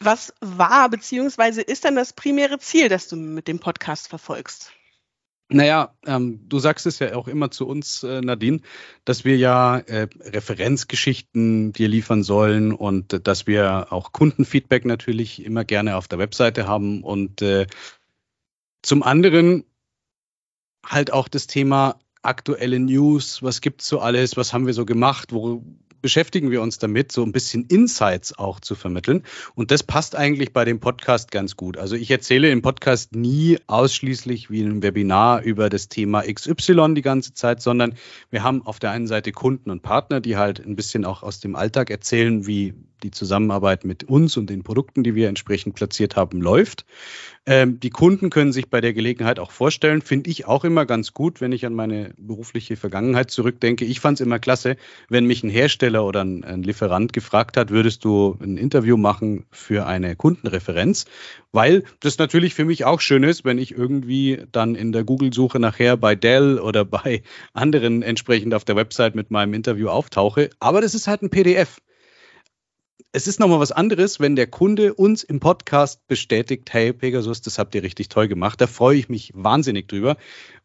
Was 0.01 0.33
war 0.41 0.89
bzw. 0.91 1.63
ist 1.63 1.85
dann 1.85 1.97
das 1.97 2.13
primäre 2.13 2.59
Ziel, 2.59 2.89
das 2.89 3.09
du 3.09 3.17
mit 3.17 3.49
dem 3.49 3.59
Podcast 3.59 4.09
verfolgst? 4.09 4.71
Naja, 5.51 5.95
ähm, 6.07 6.49
du 6.49 6.59
sagst 6.59 6.87
es 6.87 6.99
ja 7.01 7.15
auch 7.15 7.29
immer 7.29 7.51
zu 7.51 7.67
uns, 7.67 8.03
äh, 8.03 8.23
Nadine, 8.23 8.61
dass 9.05 9.27
wir 9.27 9.37
ja 9.37 9.79
äh, 9.79 10.09
Referenzgeschichten 10.21 11.73
dir 11.75 11.89
liefern 11.89 12.23
sollen 12.23 12.73
und 12.73 13.13
äh, 13.13 13.21
dass 13.21 13.47
wir 13.47 13.93
auch 13.93 14.13
Kundenfeedback 14.13 14.87
natürlich 14.87 15.45
immer 15.45 15.65
gerne 15.65 15.97
auf 15.97 16.09
der 16.09 16.19
Webseite 16.19 16.67
haben. 16.67 17.05
Und 17.05 17.43
äh, 17.43 17.67
zum 18.83 19.03
anderen 19.03 19.65
halt 20.85 21.13
auch 21.13 21.29
das 21.29 21.47
Thema 21.47 21.99
aktuelle 22.23 22.81
News, 22.81 23.43
was 23.43 23.61
gibt's 23.61 23.87
so 23.87 24.01
alles, 24.01 24.39
was 24.39 24.55
haben 24.55 24.67
wir 24.67 24.75
so 24.75 24.87
gemacht, 24.87 25.33
wo, 25.33 25.63
beschäftigen 26.05 26.51
wir 26.51 26.61
uns 26.61 26.77
damit, 26.77 27.13
so 27.13 27.23
ein 27.23 27.33
bisschen 27.33 27.65
Insights 27.65 28.37
auch 28.39 28.61
zu 28.61 28.75
vermitteln. 28.75 29.23
Und 29.55 29.71
das 29.71 29.83
passt 29.83 30.15
eigentlich 30.15 30.53
bei 30.53 30.67
dem 30.67 30.79
Podcast 30.79 31.31
ganz 31.31 31.57
gut. 31.57 31.79
Also 31.79 31.97
ich 31.97 32.11
erzähle 32.11 32.51
im 32.51 32.61
Podcast 32.61 33.17
nie 33.17 33.59
ausschließlich 33.69 34.51
wie 34.51 34.61
ein 34.61 34.83
Webinar 34.83 35.41
über 35.41 35.71
das 35.71 35.89
Thema 35.89 36.21
XY 36.31 36.93
die 36.93 37.01
ganze 37.01 37.33
Zeit, 37.33 37.63
sondern 37.63 37.95
wir 38.29 38.43
haben 38.43 38.67
auf 38.67 38.79
der 38.81 38.91
einen 38.91 39.07
Seite 39.07 39.33
Kunden 39.33 39.71
und 39.71 39.81
Partner, 39.81 40.21
die 40.21 40.37
halt 40.37 40.61
ein 40.61 40.77
bisschen 40.77 41.07
auch 41.07 41.23
aus 41.23 41.41
dem 41.41 41.57
Alltag 41.57 41.89
erzählen, 41.89 42.47
wie 42.47 42.75
die 43.03 43.11
Zusammenarbeit 43.11 43.87
mit 43.87 44.05
uns 44.05 44.37
und 44.37 44.51
den 44.51 44.63
Produkten, 44.63 45.05
die 45.05 45.15
wir 45.15 45.31
entsprechend 45.31 45.75
platziert 45.75 46.17
haben, 46.17 46.43
läuft. 46.43 46.85
Ähm, 47.47 47.79
die 47.79 47.91
Kunden 47.91 48.31
können 48.31 48.53
sich 48.53 48.71
bei 48.71 48.81
der 48.81 48.95
Gelegenheit 48.95 49.39
auch 49.39 49.51
vorstellen, 49.51 50.01
finde 50.01 50.31
ich 50.31 50.47
auch 50.47 50.65
immer 50.65 50.87
ganz 50.87 51.13
gut, 51.13 51.43
wenn 51.43 51.53
ich 51.53 51.67
an 51.67 51.75
meine 51.75 52.15
berufliche 52.17 52.77
Vergangenheit 52.77 53.31
zurückdenke. 53.31 53.85
Ich 53.85 54.01
fand 54.01 54.19
es 54.19 54.25
immer 54.25 54.39
klasse, 54.39 54.77
wenn 55.11 55.27
mich 55.27 55.43
ein 55.43 55.51
Hersteller 55.51 56.07
oder 56.07 56.25
ein, 56.25 56.43
ein 56.43 56.63
Lieferant 56.63 57.13
gefragt 57.13 57.59
hat, 57.59 57.69
würdest 57.69 58.03
du 58.05 58.39
ein 58.43 58.57
Interview 58.57 58.97
machen 58.97 59.45
für 59.51 59.87
eine 59.87 60.17
Kundenreferenz? 60.17 61.05
Weil 61.53 61.85
das 62.01 62.17
natürlich 62.17 62.55
für 62.55 62.65
mich 62.65 62.87
auch 62.87 63.03
schön 63.03 63.23
ist, 63.25 63.45
wenn 63.45 63.59
ich 63.59 63.73
irgendwie 63.73 64.43
dann 64.51 64.75
in 64.75 64.93
der 64.93 65.05
Google-Suche 65.05 65.61
nachher 65.61 65.99
bei 65.99 66.15
Dell 66.15 66.59
oder 66.59 66.85
bei 66.95 67.23
anderen 67.53 68.01
entsprechend 68.01 68.55
auf 68.55 68.65
der 68.65 68.77
Website 68.77 69.15
mit 69.15 69.31
meinem 69.31 69.53
Interview 69.53 69.89
auftauche. 69.89 70.49
Aber 70.61 70.81
das 70.81 70.95
ist 70.95 71.09
halt 71.09 71.21
ein 71.21 71.29
PDF 71.29 71.83
es 73.15 73.29
ist 73.29 73.39
nochmal 73.39 73.61
was 73.61 73.71
anderes, 73.71 74.19
wenn 74.19 74.35
der 74.35 74.49
Kunde 74.49 74.93
uns 74.93 75.23
im 75.23 75.39
Podcast 75.39 76.05
bestätigt, 76.09 76.73
hey 76.73 76.93
Pegasus, 76.93 77.43
das 77.43 77.61
habt 77.61 77.73
ihr 77.77 77.85
richtig 77.85 78.09
toll 78.09 78.27
gemacht. 78.27 78.61
Da 78.61 78.67
freue 78.67 78.99
ich 78.99 79.09
mich 79.09 79.31
wahnsinnig 79.37 79.87
drüber. 79.87 80.17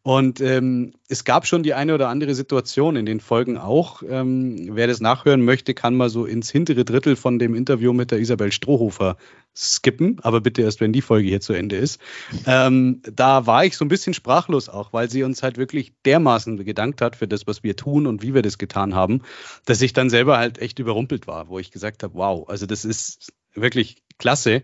Und 0.02 0.40
ähm, 0.40 0.92
es 1.10 1.24
gab 1.24 1.44
schon 1.44 1.64
die 1.64 1.74
eine 1.74 1.92
oder 1.94 2.08
andere 2.08 2.36
Situation 2.36 2.94
in 2.94 3.04
den 3.04 3.18
Folgen 3.18 3.58
auch. 3.58 4.02
Ähm, 4.08 4.76
wer 4.76 4.86
das 4.86 5.00
nachhören 5.00 5.44
möchte, 5.44 5.74
kann 5.74 5.96
mal 5.96 6.08
so 6.08 6.24
ins 6.24 6.50
hintere 6.50 6.84
Drittel 6.84 7.16
von 7.16 7.40
dem 7.40 7.54
Interview 7.54 7.92
mit 7.92 8.12
der 8.12 8.20
Isabel 8.20 8.52
Strohhofer 8.52 9.16
skippen, 9.54 10.20
aber 10.22 10.40
bitte 10.40 10.62
erst, 10.62 10.80
wenn 10.80 10.92
die 10.92 11.02
Folge 11.02 11.28
hier 11.28 11.40
zu 11.40 11.52
Ende 11.52 11.76
ist. 11.76 12.00
Ähm, 12.46 13.02
da 13.02 13.46
war 13.46 13.64
ich 13.64 13.76
so 13.76 13.84
ein 13.84 13.88
bisschen 13.88 14.14
sprachlos 14.14 14.68
auch, 14.68 14.92
weil 14.92 15.10
sie 15.10 15.24
uns 15.24 15.42
halt 15.42 15.58
wirklich 15.58 15.92
dermaßen 16.04 16.64
gedankt 16.64 17.02
hat 17.02 17.16
für 17.16 17.26
das, 17.26 17.48
was 17.48 17.64
wir 17.64 17.74
tun 17.74 18.06
und 18.06 18.22
wie 18.22 18.32
wir 18.32 18.42
das 18.42 18.58
getan 18.58 18.94
haben, 18.94 19.22
dass 19.66 19.82
ich 19.82 19.92
dann 19.92 20.10
selber 20.10 20.38
halt 20.38 20.58
echt 20.58 20.78
überrumpelt 20.78 21.26
war, 21.26 21.48
wo 21.48 21.58
ich 21.58 21.72
gesagt 21.72 22.04
habe, 22.04 22.14
wow, 22.14 22.48
also 22.48 22.66
das 22.66 22.84
ist 22.84 23.32
wirklich 23.54 23.96
klasse 24.18 24.62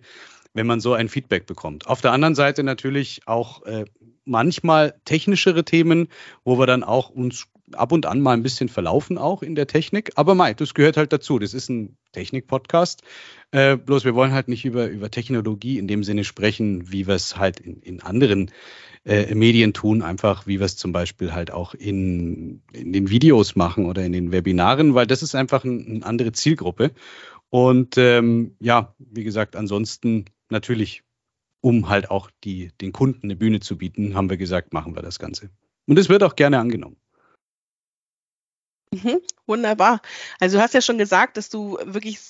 wenn 0.56 0.66
man 0.66 0.80
so 0.80 0.94
ein 0.94 1.10
Feedback 1.10 1.44
bekommt. 1.44 1.86
Auf 1.86 2.00
der 2.00 2.12
anderen 2.12 2.34
Seite 2.34 2.62
natürlich 2.62 3.20
auch 3.26 3.62
äh, 3.66 3.84
manchmal 4.26 4.94
technischere 5.04 5.64
Themen, 5.64 6.08
wo 6.44 6.58
wir 6.58 6.66
dann 6.66 6.84
auch 6.84 7.08
uns 7.10 7.46
ab 7.72 7.92
und 7.92 8.06
an 8.06 8.20
mal 8.20 8.32
ein 8.32 8.42
bisschen 8.42 8.68
verlaufen 8.68 9.18
auch 9.18 9.42
in 9.42 9.54
der 9.54 9.66
Technik. 9.66 10.12
Aber 10.16 10.34
mei, 10.34 10.54
das 10.54 10.74
gehört 10.74 10.96
halt 10.96 11.12
dazu. 11.12 11.38
Das 11.38 11.54
ist 11.54 11.68
ein 11.68 11.96
Technik-Podcast. 12.12 13.02
Äh, 13.50 13.76
bloß 13.76 14.04
wir 14.04 14.14
wollen 14.14 14.32
halt 14.32 14.48
nicht 14.48 14.64
über, 14.64 14.86
über 14.86 15.10
Technologie 15.10 15.78
in 15.78 15.88
dem 15.88 16.04
Sinne 16.04 16.24
sprechen, 16.24 16.92
wie 16.92 17.06
wir 17.06 17.14
es 17.14 17.36
halt 17.36 17.60
in, 17.60 17.80
in 17.80 18.02
anderen 18.02 18.50
äh, 19.04 19.34
Medien 19.34 19.72
tun, 19.72 20.02
einfach 20.02 20.46
wie 20.46 20.58
wir 20.58 20.66
es 20.66 20.76
zum 20.76 20.92
Beispiel 20.92 21.32
halt 21.32 21.50
auch 21.50 21.74
in, 21.74 22.62
in 22.72 22.92
den 22.92 23.10
Videos 23.10 23.56
machen 23.56 23.86
oder 23.86 24.04
in 24.04 24.12
den 24.12 24.32
Webinaren, 24.32 24.94
weil 24.94 25.06
das 25.06 25.22
ist 25.22 25.34
einfach 25.34 25.64
ein, 25.64 25.86
eine 25.86 26.06
andere 26.06 26.32
Zielgruppe. 26.32 26.92
Und 27.50 27.96
ähm, 27.96 28.56
ja, 28.60 28.94
wie 28.98 29.24
gesagt, 29.24 29.56
ansonsten 29.56 30.26
natürlich 30.50 31.02
um 31.66 31.88
halt 31.88 32.12
auch 32.12 32.30
die, 32.44 32.70
den 32.80 32.92
Kunden 32.92 33.24
eine 33.24 33.34
Bühne 33.34 33.58
zu 33.58 33.76
bieten, 33.76 34.14
haben 34.14 34.30
wir 34.30 34.36
gesagt, 34.36 34.72
machen 34.72 34.94
wir 34.94 35.02
das 35.02 35.18
Ganze. 35.18 35.50
Und 35.88 35.98
es 35.98 36.08
wird 36.08 36.22
auch 36.22 36.36
gerne 36.36 36.60
angenommen. 36.60 36.96
Mhm, 38.92 39.18
wunderbar. 39.48 40.00
Also 40.38 40.58
du 40.58 40.62
hast 40.62 40.74
ja 40.74 40.80
schon 40.80 40.96
gesagt, 40.96 41.36
dass 41.36 41.48
du 41.48 41.76
wirklich, 41.82 42.20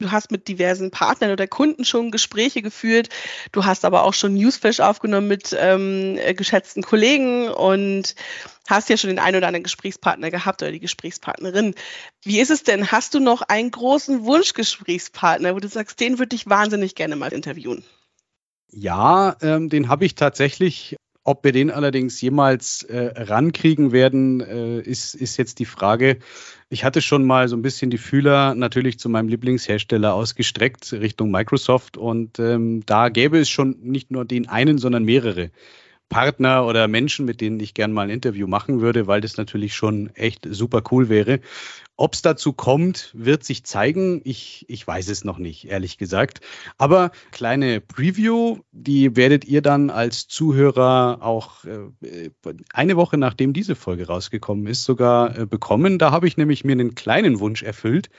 du 0.00 0.10
hast 0.10 0.30
mit 0.30 0.48
diversen 0.48 0.90
Partnern 0.90 1.30
oder 1.30 1.46
Kunden 1.46 1.86
schon 1.86 2.10
Gespräche 2.10 2.60
geführt. 2.60 3.08
Du 3.52 3.64
hast 3.64 3.86
aber 3.86 4.04
auch 4.04 4.12
schon 4.12 4.34
Newsflash 4.34 4.80
aufgenommen 4.80 5.28
mit 5.28 5.56
ähm, 5.58 6.18
geschätzten 6.36 6.82
Kollegen 6.82 7.48
und 7.48 8.16
hast 8.68 8.90
ja 8.90 8.98
schon 8.98 9.08
den 9.08 9.18
einen 9.18 9.38
oder 9.38 9.46
anderen 9.46 9.64
Gesprächspartner 9.64 10.30
gehabt 10.30 10.60
oder 10.60 10.72
die 10.72 10.80
Gesprächspartnerin. 10.80 11.74
Wie 12.22 12.38
ist 12.38 12.50
es 12.50 12.64
denn? 12.64 12.92
Hast 12.92 13.14
du 13.14 13.18
noch 13.18 13.40
einen 13.40 13.70
großen 13.70 14.26
Wunschgesprächspartner, 14.26 15.54
wo 15.54 15.58
du 15.58 15.68
sagst, 15.68 16.00
den 16.00 16.18
würde 16.18 16.36
ich 16.36 16.50
wahnsinnig 16.50 16.94
gerne 16.94 17.16
mal 17.16 17.32
interviewen? 17.32 17.82
Ja, 18.70 19.36
ähm, 19.40 19.68
den 19.68 19.88
habe 19.88 20.04
ich 20.04 20.14
tatsächlich. 20.14 20.96
Ob 21.24 21.44
wir 21.44 21.52
den 21.52 21.70
allerdings 21.70 22.18
jemals 22.22 22.84
äh, 22.84 23.12
rankriegen 23.14 23.92
werden, 23.92 24.40
äh, 24.40 24.80
ist, 24.80 25.14
ist 25.14 25.36
jetzt 25.36 25.58
die 25.58 25.66
Frage. 25.66 26.20
Ich 26.70 26.84
hatte 26.84 27.02
schon 27.02 27.26
mal 27.26 27.48
so 27.48 27.56
ein 27.56 27.60
bisschen 27.60 27.90
die 27.90 27.98
Fühler 27.98 28.54
natürlich 28.54 28.98
zu 28.98 29.10
meinem 29.10 29.28
Lieblingshersteller 29.28 30.14
ausgestreckt 30.14 30.90
Richtung 30.94 31.30
Microsoft 31.30 31.98
und 31.98 32.38
ähm, 32.38 32.82
da 32.86 33.10
gäbe 33.10 33.38
es 33.38 33.50
schon 33.50 33.76
nicht 33.82 34.10
nur 34.10 34.24
den 34.24 34.48
einen, 34.48 34.78
sondern 34.78 35.04
mehrere. 35.04 35.50
Partner 36.08 36.66
oder 36.66 36.88
Menschen, 36.88 37.24
mit 37.26 37.40
denen 37.40 37.60
ich 37.60 37.74
gern 37.74 37.92
mal 37.92 38.02
ein 38.02 38.10
Interview 38.10 38.46
machen 38.46 38.80
würde, 38.80 39.06
weil 39.06 39.20
das 39.20 39.36
natürlich 39.36 39.74
schon 39.74 40.10
echt 40.14 40.46
super 40.50 40.82
cool 40.90 41.08
wäre. 41.08 41.40
Ob 42.00 42.14
es 42.14 42.22
dazu 42.22 42.52
kommt, 42.52 43.10
wird 43.12 43.42
sich 43.42 43.64
zeigen. 43.64 44.20
Ich, 44.22 44.64
ich 44.68 44.86
weiß 44.86 45.08
es 45.08 45.24
noch 45.24 45.38
nicht, 45.38 45.66
ehrlich 45.66 45.98
gesagt. 45.98 46.40
Aber 46.76 47.10
kleine 47.32 47.80
Preview, 47.80 48.60
die 48.70 49.16
werdet 49.16 49.44
ihr 49.44 49.62
dann 49.62 49.90
als 49.90 50.28
Zuhörer 50.28 51.18
auch 51.22 51.64
äh, 51.64 52.30
eine 52.72 52.96
Woche 52.96 53.18
nachdem 53.18 53.52
diese 53.52 53.74
Folge 53.74 54.06
rausgekommen 54.06 54.68
ist, 54.68 54.84
sogar 54.84 55.36
äh, 55.36 55.46
bekommen. 55.46 55.98
Da 55.98 56.12
habe 56.12 56.28
ich 56.28 56.36
nämlich 56.36 56.64
mir 56.64 56.72
einen 56.72 56.94
kleinen 56.94 57.40
Wunsch 57.40 57.64
erfüllt 57.64 58.10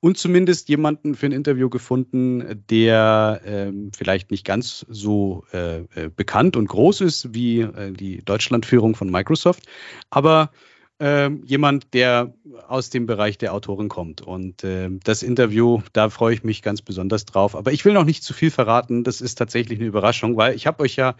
und 0.00 0.18
zumindest 0.18 0.68
jemanden 0.68 1.14
für 1.14 1.26
ein 1.26 1.32
Interview 1.32 1.68
gefunden, 1.68 2.64
der 2.70 3.40
ähm, 3.44 3.90
vielleicht 3.96 4.30
nicht 4.30 4.44
ganz 4.44 4.86
so 4.88 5.44
äh, 5.52 5.80
äh, 5.94 6.10
bekannt 6.14 6.56
und 6.56 6.68
groß 6.68 7.00
ist 7.02 7.34
wie 7.34 7.60
äh, 7.60 7.92
die 7.92 8.24
Deutschlandführung 8.24 8.94
von 8.94 9.10
Microsoft, 9.10 9.64
aber 10.10 10.50
äh, 10.98 11.30
jemand, 11.44 11.92
der 11.94 12.34
aus 12.68 12.90
dem 12.90 13.06
Bereich 13.06 13.38
der 13.38 13.52
Autoren 13.52 13.88
kommt. 13.88 14.22
Und 14.22 14.64
äh, 14.64 14.90
das 15.04 15.22
Interview, 15.22 15.82
da 15.92 16.08
freue 16.08 16.34
ich 16.34 16.44
mich 16.44 16.62
ganz 16.62 16.82
besonders 16.82 17.26
drauf. 17.26 17.54
Aber 17.54 17.72
ich 17.72 17.84
will 17.84 17.92
noch 17.92 18.04
nicht 18.04 18.24
zu 18.24 18.32
viel 18.32 18.50
verraten. 18.50 19.04
Das 19.04 19.20
ist 19.20 19.36
tatsächlich 19.36 19.78
eine 19.78 19.88
Überraschung, 19.88 20.36
weil 20.36 20.54
ich 20.54 20.66
habe 20.66 20.82
euch 20.82 20.96
ja 20.96 21.14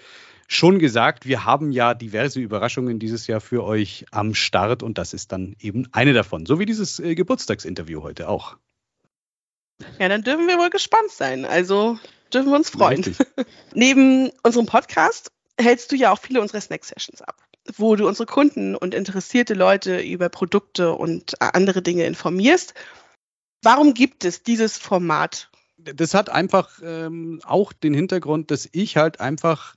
schon 0.48 0.78
gesagt, 0.78 1.26
wir 1.26 1.44
haben 1.44 1.72
ja 1.72 1.94
diverse 1.94 2.40
Überraschungen 2.40 2.98
dieses 2.98 3.26
Jahr 3.26 3.40
für 3.40 3.64
euch 3.64 4.06
am 4.12 4.34
Start 4.34 4.82
und 4.82 4.96
das 4.96 5.12
ist 5.12 5.32
dann 5.32 5.56
eben 5.60 5.88
eine 5.92 6.12
davon. 6.12 6.46
So 6.46 6.58
wie 6.58 6.66
dieses 6.66 7.00
äh, 7.00 7.14
Geburtstagsinterview 7.14 8.02
heute 8.02 8.28
auch. 8.28 8.56
Ja, 9.98 10.08
dann 10.08 10.22
dürfen 10.22 10.48
wir 10.48 10.58
wohl 10.58 10.70
gespannt 10.70 11.10
sein. 11.10 11.44
Also 11.44 11.98
dürfen 12.32 12.50
wir 12.50 12.56
uns 12.56 12.70
freuen. 12.70 13.16
Neben 13.74 14.30
unserem 14.42 14.66
Podcast 14.66 15.30
hältst 15.58 15.92
du 15.92 15.96
ja 15.96 16.12
auch 16.12 16.18
viele 16.18 16.40
unserer 16.40 16.60
Snack-Sessions 16.60 17.22
ab, 17.22 17.36
wo 17.76 17.96
du 17.96 18.06
unsere 18.06 18.26
Kunden 18.26 18.74
und 18.74 18.94
interessierte 18.94 19.54
Leute 19.54 20.00
über 20.00 20.28
Produkte 20.28 20.92
und 20.92 21.40
andere 21.40 21.82
Dinge 21.82 22.04
informierst. 22.04 22.74
Warum 23.62 23.94
gibt 23.94 24.24
es 24.24 24.42
dieses 24.42 24.78
Format? 24.78 25.50
Das 25.76 26.14
hat 26.14 26.30
einfach 26.30 26.80
ähm, 26.82 27.40
auch 27.44 27.72
den 27.72 27.94
Hintergrund, 27.94 28.50
dass 28.50 28.68
ich 28.72 28.96
halt 28.96 29.20
einfach 29.20 29.76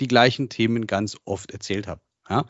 die 0.00 0.08
gleichen 0.08 0.48
Themen 0.48 0.86
ganz 0.86 1.16
oft 1.24 1.50
erzählt 1.50 1.86
habe. 1.86 2.00
Ja? 2.28 2.46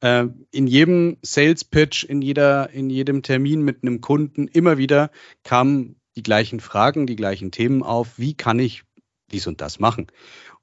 Äh, 0.00 0.28
in 0.50 0.66
jedem 0.66 1.18
Sales 1.22 1.64
Pitch, 1.64 2.04
in 2.04 2.22
jeder, 2.22 2.70
in 2.70 2.90
jedem 2.90 3.22
Termin 3.22 3.62
mit 3.62 3.82
einem 3.82 4.00
Kunden 4.00 4.48
immer 4.48 4.78
wieder 4.78 5.10
kam 5.42 5.96
die 6.18 6.22
gleichen 6.24 6.58
Fragen, 6.58 7.06
die 7.06 7.14
gleichen 7.14 7.52
Themen 7.52 7.84
auf. 7.84 8.18
Wie 8.18 8.34
kann 8.34 8.58
ich 8.58 8.82
dies 9.30 9.46
und 9.46 9.60
das 9.60 9.78
machen? 9.78 10.08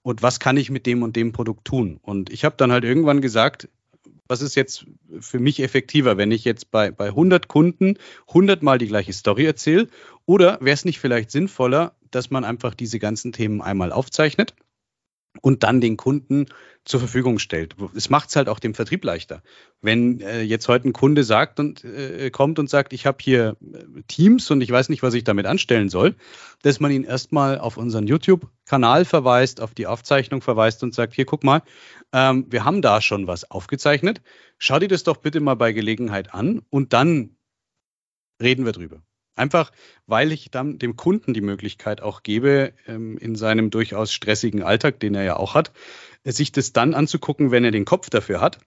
Und 0.02 0.22
was 0.22 0.42
kann 0.42 0.58
ich 0.58 0.70
mit 0.70 0.86
dem 0.86 1.02
und 1.02 1.16
dem 1.16 1.32
Produkt 1.32 1.66
tun? 1.66 1.98
Und 2.02 2.30
ich 2.30 2.44
habe 2.44 2.58
dann 2.58 2.74
halt 2.74 2.84
irgendwann 2.84 3.22
gesagt, 3.22 3.70
was 4.28 4.42
ist 4.42 4.56
jetzt 4.56 4.86
für 5.22 5.40
mich 5.40 5.62
effektiver, 5.62 6.18
wenn 6.18 6.32
ich 6.32 6.44
jetzt 6.44 6.72
bei, 6.72 6.92
bei 6.92 7.08
100 7.08 7.48
Kunden 7.48 7.98
100 8.28 8.64
Mal 8.64 8.80
die 8.80 8.88
gleiche 8.88 9.14
Story 9.14 9.46
erzähle? 9.46 9.88
Oder 10.26 10.58
wäre 10.60 10.74
es 10.74 10.84
nicht 10.84 11.00
vielleicht 11.00 11.32
sinnvoller, 11.32 11.96
dass 12.12 12.32
man 12.32 12.44
einfach 12.44 12.74
diese 12.74 13.00
ganzen 13.00 13.32
Themen 13.32 13.62
einmal 13.62 13.94
aufzeichnet 13.94 14.56
und 15.42 15.64
dann 15.64 15.82
den 15.82 15.98
Kunden 15.98 16.48
zur 16.86 17.00
Verfügung 17.00 17.40
stellt. 17.40 17.76
Es 17.96 18.10
macht 18.10 18.30
es 18.30 18.36
halt 18.36 18.48
auch 18.48 18.60
dem 18.60 18.76
Vertrieb 18.76 19.04
leichter. 19.04 19.42
Wenn 19.82 20.22
äh, 20.22 20.42
jetzt 20.42 20.68
heute 20.68 20.88
ein 20.88 20.94
Kunde 20.94 21.24
sagt 21.24 21.60
und 21.60 21.84
äh, 21.84 22.30
kommt 22.30 22.60
und 22.60 22.70
sagt, 22.70 22.94
ich 22.94 23.08
habe 23.08 23.18
hier 23.22 23.58
äh, 23.74 24.02
Teams 24.08 24.52
und 24.52 24.62
ich 24.62 24.70
weiß 24.70 24.90
nicht, 24.90 25.02
was 25.02 25.16
ich 25.16 25.24
damit 25.24 25.48
anstellen 25.48 25.90
soll, 25.90 26.16
dass 26.62 26.80
man 26.80 26.92
ihn 26.92 27.04
erstmal 27.04 27.60
auf 27.60 27.78
unseren 27.78 28.06
YouTube-Kanal 28.06 29.04
verweist, 29.06 29.62
auf 29.62 29.74
die 29.74 29.88
Aufzeichnung 29.88 30.42
verweist 30.42 30.84
und 30.84 30.94
sagt, 30.94 31.16
hier 31.16 31.26
guck 31.26 31.44
mal, 31.44 31.64
ähm, 32.14 32.46
wir 32.50 32.64
haben 32.66 32.84
da 32.84 33.02
schon 33.02 33.26
was 33.26 33.50
aufgezeichnet. 33.50 34.22
Schau 34.60 34.78
dir 34.78 34.88
das 34.88 35.04
doch 35.04 35.18
bitte 35.18 35.40
mal 35.40 35.56
bei 35.56 35.74
Gelegenheit 35.74 36.36
an 36.36 36.62
und 36.70 36.94
dann 36.94 37.36
reden 38.40 38.66
wir 38.66 38.74
drüber. 38.74 39.02
Einfach, 39.36 39.72
weil 40.08 40.32
ich 40.32 40.50
dann 40.50 40.80
dem 40.80 40.96
Kunden 40.96 41.34
die 41.34 41.42
Möglichkeit 41.42 42.02
auch 42.02 42.24
gebe, 42.24 42.74
ähm, 42.88 43.18
in 43.18 43.36
seinem 43.36 43.70
durchaus 43.70 44.14
stressigen 44.14 44.64
Alltag, 44.64 45.00
den 45.00 45.16
er 45.16 45.24
ja 45.24 45.36
auch 45.36 45.56
hat, 45.56 45.72
sich 46.24 46.52
das 46.52 46.74
dann 46.74 46.94
anzugucken, 46.94 47.52
wenn 47.52 47.66
er 47.66 47.72
den 47.72 47.86
Kopf 47.86 48.10
dafür 48.10 48.42
hat 48.42 48.60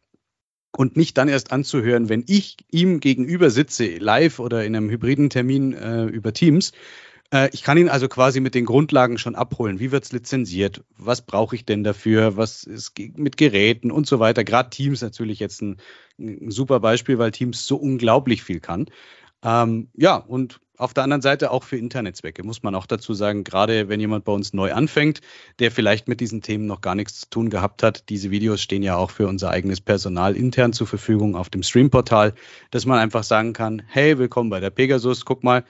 und 0.77 0.97
nicht 0.97 1.17
dann 1.17 1.29
erst 1.29 1.53
anzuhören, 1.53 2.09
wenn 2.09 2.25
ich 2.27 2.57
ihm 2.71 3.01
gegenüber 3.01 3.51
sitze, 3.51 3.97
live 3.97 4.39
oder 4.39 4.65
in 4.65 4.77
einem 4.77 4.91
hybriden 4.91 5.31
Termin 5.31 5.73
äh, 5.73 6.05
über 6.05 6.33
Teams. 6.33 6.73
Äh, 7.33 7.49
ich 7.53 7.63
kann 7.63 7.79
ihn 7.79 7.89
also 7.89 8.09
quasi 8.09 8.41
mit 8.41 8.55
den 8.55 8.65
Grundlagen 8.67 9.19
schon 9.19 9.35
abholen. 9.35 9.81
Wie 9.81 9.91
wird 9.91 10.05
es 10.05 10.13
lizenziert? 10.13 10.85
Was 10.97 11.23
brauche 11.23 11.57
ich 11.57 11.65
denn 11.65 11.85
dafür? 11.85 12.37
Was 12.37 12.65
ist 12.65 12.93
mit 13.17 13.37
Geräten 13.37 13.91
und 13.91 14.07
so 14.07 14.19
weiter? 14.19 14.45
Gerade 14.45 14.71
Teams 14.71 15.01
natürlich 15.01 15.39
jetzt 15.39 15.63
ein, 15.63 15.79
ein 16.19 16.51
super 16.51 16.81
Beispiel, 16.81 17.19
weil 17.19 17.31
Teams 17.31 17.67
so 17.67 17.77
unglaublich 17.77 18.43
viel 18.43 18.61
kann. 18.61 18.87
Ähm, 19.45 19.89
ja, 19.95 20.17
und 20.17 20.61
auf 20.79 20.95
der 20.95 21.05
anderen 21.05 21.23
Seite 21.23 21.51
auch 21.51 21.65
für 21.65 21.77
Internetzwecke, 21.77 22.45
muss 22.45 22.63
man 22.63 22.75
auch 22.75 22.87
dazu 22.87 23.13
sagen, 23.13 23.43
gerade 23.43 23.89
wenn 23.89 23.99
jemand 24.01 24.25
bei 24.25 24.33
uns 24.33 24.53
neu 24.53 24.73
anfängt, 24.73 25.21
der 25.59 25.73
vielleicht 25.73 26.07
mit 26.07 26.21
diesen 26.21 26.41
Themen 26.41 26.67
noch 26.67 26.81
gar 26.81 26.95
nichts 26.95 27.21
zu 27.21 27.31
tun 27.31 27.51
gehabt 27.51 27.83
hat. 27.83 28.09
Diese 28.09 28.31
Videos 28.31 28.63
stehen 28.63 28.85
ja 28.85 28.97
auch 28.97 29.11
für 29.11 29.27
unser 29.27 29.51
eigenes 29.51 29.81
Personal 29.81 30.37
intern 30.37 30.73
zur 30.73 30.87
Verfügung 30.87 31.35
auf 31.35 31.51
dem 31.51 31.65
Streamportal, 31.65 32.35
dass 32.71 32.87
man 32.87 32.99
einfach 32.99 33.25
sagen 33.25 33.53
kann, 33.53 33.83
hey, 33.89 34.19
willkommen 34.19 34.51
bei 34.51 34.61
der 34.61 34.71
Pegasus, 34.71 35.25
guck 35.25 35.43
mal 35.43 35.65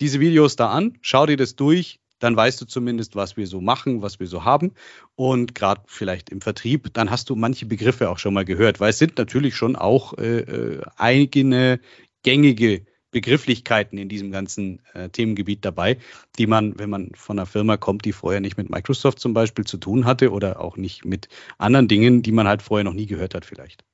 diese 0.00 0.20
Videos 0.20 0.56
da 0.56 0.70
an, 0.70 0.98
schau 1.02 1.26
dir 1.26 1.36
das 1.36 1.56
durch, 1.56 2.00
dann 2.20 2.36
weißt 2.36 2.60
du 2.60 2.64
zumindest, 2.64 3.16
was 3.16 3.36
wir 3.36 3.46
so 3.46 3.60
machen, 3.60 4.02
was 4.02 4.20
wir 4.20 4.26
so 4.26 4.44
haben. 4.44 4.72
Und 5.14 5.54
gerade 5.54 5.82
vielleicht 5.86 6.30
im 6.30 6.40
Vertrieb, 6.40 6.92
dann 6.94 7.10
hast 7.10 7.28
du 7.28 7.36
manche 7.36 7.66
Begriffe 7.66 8.08
auch 8.08 8.18
schon 8.18 8.34
mal 8.34 8.44
gehört, 8.44 8.80
weil 8.80 8.90
es 8.90 8.98
sind 8.98 9.18
natürlich 9.18 9.56
schon 9.56 9.76
auch 9.76 10.16
äh, 10.18 10.40
äh 10.40 10.82
eigene 10.96 11.80
gängige 12.22 12.86
Begrifflichkeiten 13.14 13.96
in 13.96 14.08
diesem 14.08 14.32
ganzen 14.32 14.82
äh, 14.92 15.08
Themengebiet 15.08 15.64
dabei, 15.64 15.98
die 16.36 16.46
man, 16.46 16.78
wenn 16.78 16.90
man 16.90 17.12
von 17.14 17.38
einer 17.38 17.46
Firma 17.46 17.76
kommt, 17.76 18.04
die 18.04 18.12
vorher 18.12 18.40
nicht 18.40 18.58
mit 18.58 18.68
Microsoft 18.68 19.20
zum 19.20 19.32
Beispiel 19.32 19.64
zu 19.64 19.78
tun 19.78 20.04
hatte 20.04 20.32
oder 20.32 20.60
auch 20.60 20.76
nicht 20.76 21.04
mit 21.04 21.28
anderen 21.56 21.88
Dingen, 21.88 22.22
die 22.22 22.32
man 22.32 22.48
halt 22.48 22.60
vorher 22.60 22.84
noch 22.84 22.92
nie 22.92 23.06
gehört 23.06 23.34
hat 23.34 23.46
vielleicht. 23.46 23.84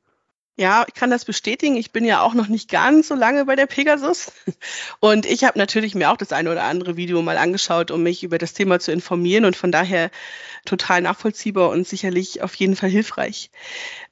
Ja, 0.57 0.85
ich 0.87 0.95
kann 0.95 1.11
das 1.11 1.25
bestätigen. 1.25 1.77
Ich 1.77 1.91
bin 1.91 2.05
ja 2.05 2.23
auch 2.23 2.35
noch 2.35 2.49
nicht 2.49 2.71
ganz 2.71 3.09
so 3.09 3.15
lange 3.15 3.45
bei 3.45 3.57
der 3.57 3.67
Pegasus. 3.67 4.33
Und 5.01 5.25
ich 5.27 5.45
habe 5.45 5.59
natürlich 5.59 5.95
mir 5.95 6.11
auch 6.11 6.17
das 6.17 6.33
eine 6.33 6.51
oder 6.51 6.65
andere 6.65 6.97
Video 6.97 7.23
mal 7.23 7.39
angeschaut, 7.39 7.91
um 7.91 8.03
mich 8.03 8.25
über 8.25 8.39
das 8.39 8.53
Thema 8.53 8.81
zu 8.81 8.93
informieren 8.93 9.45
und 9.45 9.57
von 9.57 9.73
daher 9.73 10.11
total 10.65 11.03
nachvollziehbar 11.03 11.71
und 11.71 11.87
sicherlich 11.87 12.43
auf 12.43 12.55
jeden 12.55 12.77
Fall 12.77 12.91
hilfreich. 12.91 13.51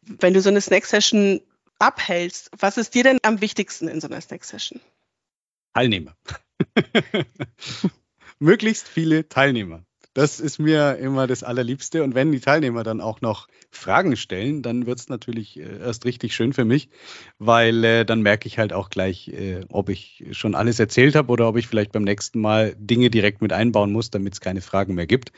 Wenn 0.02 0.32
du 0.32 0.40
so 0.40 0.48
eine 0.48 0.60
Snack-Session 0.60 1.40
abhältst, 1.78 2.50
was 2.58 2.78
ist 2.78 2.94
dir 2.94 3.04
denn 3.04 3.18
am 3.22 3.40
wichtigsten 3.40 3.88
in 3.88 4.00
so 4.00 4.06
einer 4.08 4.20
Snack-Session? 4.20 4.80
Teilnehmer. 5.78 6.16
Möglichst 8.40 8.88
viele 8.88 9.28
Teilnehmer. 9.28 9.84
Das 10.12 10.40
ist 10.40 10.58
mir 10.58 10.96
immer 10.96 11.28
das 11.28 11.44
Allerliebste. 11.44 12.02
Und 12.02 12.16
wenn 12.16 12.32
die 12.32 12.40
Teilnehmer 12.40 12.82
dann 12.82 13.00
auch 13.00 13.20
noch 13.20 13.46
Fragen 13.70 14.16
stellen, 14.16 14.62
dann 14.62 14.86
wird 14.86 14.98
es 14.98 15.08
natürlich 15.08 15.56
äh, 15.56 15.78
erst 15.78 16.04
richtig 16.04 16.34
schön 16.34 16.52
für 16.52 16.64
mich, 16.64 16.88
weil 17.38 17.84
äh, 17.84 18.04
dann 18.04 18.22
merke 18.22 18.48
ich 18.48 18.58
halt 18.58 18.72
auch 18.72 18.90
gleich, 18.90 19.28
äh, 19.28 19.60
ob 19.68 19.88
ich 19.88 20.24
schon 20.32 20.56
alles 20.56 20.80
erzählt 20.80 21.14
habe 21.14 21.30
oder 21.30 21.46
ob 21.46 21.56
ich 21.56 21.68
vielleicht 21.68 21.92
beim 21.92 22.02
nächsten 22.02 22.40
Mal 22.40 22.74
Dinge 22.76 23.08
direkt 23.08 23.40
mit 23.40 23.52
einbauen 23.52 23.92
muss, 23.92 24.10
damit 24.10 24.32
es 24.32 24.40
keine 24.40 24.62
Fragen 24.62 24.94
mehr 24.94 25.06
gibt. 25.06 25.30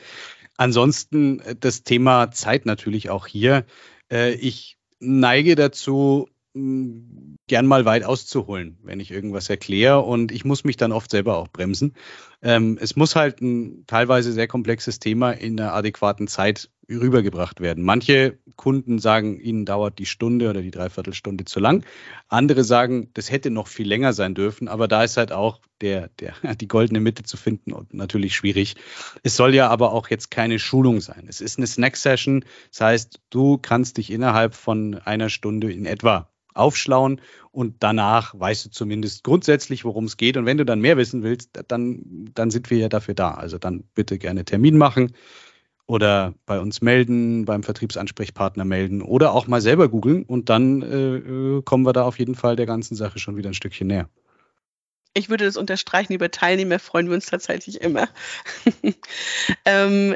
Ansonsten 0.57 1.39
äh, 1.41 1.55
das 1.55 1.83
Thema 1.83 2.31
Zeit 2.31 2.65
natürlich 2.65 3.11
auch 3.11 3.27
hier. 3.27 3.63
Äh, 4.11 4.31
ich 4.31 4.79
neige 4.99 5.53
dazu, 5.53 6.29
gern 6.53 7.65
mal 7.65 7.85
weit 7.85 8.03
auszuholen, 8.03 8.77
wenn 8.83 8.99
ich 8.99 9.11
irgendwas 9.11 9.49
erkläre. 9.49 10.01
Und 10.01 10.31
ich 10.31 10.43
muss 10.45 10.63
mich 10.63 10.77
dann 10.77 10.91
oft 10.91 11.11
selber 11.11 11.37
auch 11.37 11.47
bremsen. 11.47 11.93
Ähm, 12.41 12.77
es 12.81 12.95
muss 12.95 13.15
halt 13.15 13.41
ein 13.41 13.85
teilweise 13.87 14.33
sehr 14.33 14.47
komplexes 14.47 14.99
Thema 14.99 15.31
in 15.31 15.59
einer 15.59 15.73
adäquaten 15.73 16.27
Zeit 16.27 16.69
rübergebracht 16.95 17.61
werden. 17.61 17.83
Manche 17.83 18.37
Kunden 18.55 18.99
sagen, 18.99 19.39
ihnen 19.39 19.65
dauert 19.65 19.99
die 19.99 20.05
Stunde 20.05 20.49
oder 20.49 20.61
die 20.61 20.71
Dreiviertelstunde 20.71 21.45
zu 21.45 21.59
lang. 21.59 21.85
Andere 22.27 22.63
sagen, 22.63 23.09
das 23.13 23.31
hätte 23.31 23.49
noch 23.49 23.67
viel 23.67 23.87
länger 23.87 24.13
sein 24.13 24.35
dürfen. 24.35 24.67
Aber 24.67 24.87
da 24.87 25.03
ist 25.03 25.17
halt 25.17 25.31
auch 25.31 25.59
der, 25.81 26.09
der, 26.19 26.33
die 26.55 26.67
goldene 26.67 26.99
Mitte 26.99 27.23
zu 27.23 27.37
finden 27.37 27.73
und 27.73 27.93
natürlich 27.93 28.35
schwierig. 28.35 28.75
Es 29.23 29.35
soll 29.35 29.55
ja 29.55 29.69
aber 29.69 29.93
auch 29.93 30.09
jetzt 30.09 30.31
keine 30.31 30.59
Schulung 30.59 31.01
sein. 31.01 31.25
Es 31.27 31.41
ist 31.41 31.57
eine 31.57 31.67
Snack-Session. 31.67 32.45
Das 32.69 32.81
heißt, 32.81 33.19
du 33.29 33.57
kannst 33.57 33.97
dich 33.97 34.11
innerhalb 34.11 34.55
von 34.55 34.95
einer 34.95 35.29
Stunde 35.29 35.71
in 35.71 35.85
etwa 35.85 36.29
aufschlauen 36.53 37.21
und 37.51 37.77
danach 37.79 38.37
weißt 38.37 38.65
du 38.65 38.69
zumindest 38.71 39.23
grundsätzlich, 39.23 39.85
worum 39.85 40.05
es 40.05 40.17
geht. 40.17 40.37
Und 40.37 40.45
wenn 40.45 40.57
du 40.57 40.65
dann 40.65 40.81
mehr 40.81 40.97
wissen 40.97 41.23
willst, 41.23 41.51
dann, 41.67 42.29
dann 42.33 42.51
sind 42.51 42.69
wir 42.69 42.77
ja 42.77 42.89
dafür 42.89 43.13
da. 43.13 43.31
Also 43.31 43.57
dann 43.57 43.85
bitte 43.93 44.17
gerne 44.17 44.43
Termin 44.45 44.77
machen 44.77 45.13
oder 45.91 46.33
bei 46.45 46.61
uns 46.61 46.79
melden, 46.79 47.43
beim 47.43 47.63
Vertriebsansprechpartner 47.63 48.63
melden 48.63 49.01
oder 49.01 49.33
auch 49.33 49.47
mal 49.47 49.59
selber 49.59 49.89
googeln 49.89 50.23
und 50.23 50.47
dann 50.47 50.81
äh, 50.81 51.17
äh 51.17 51.61
kommen 51.63 51.85
wir 51.85 51.91
da 51.91 52.03
auf 52.03 52.17
jeden 52.17 52.35
Fall 52.35 52.55
der 52.55 52.65
ganzen 52.65 52.95
Sache 52.95 53.19
schon 53.19 53.35
wieder 53.35 53.49
ein 53.49 53.53
Stückchen 53.53 53.87
näher. 53.87 54.07
Ich 55.13 55.29
würde 55.29 55.43
das 55.43 55.57
unterstreichen, 55.57 56.13
über 56.13 56.31
Teilnehmer 56.31 56.79
freuen 56.79 57.07
wir 57.07 57.15
uns 57.15 57.25
tatsächlich 57.25 57.81
immer. 57.81 58.07
ähm, 59.65 60.15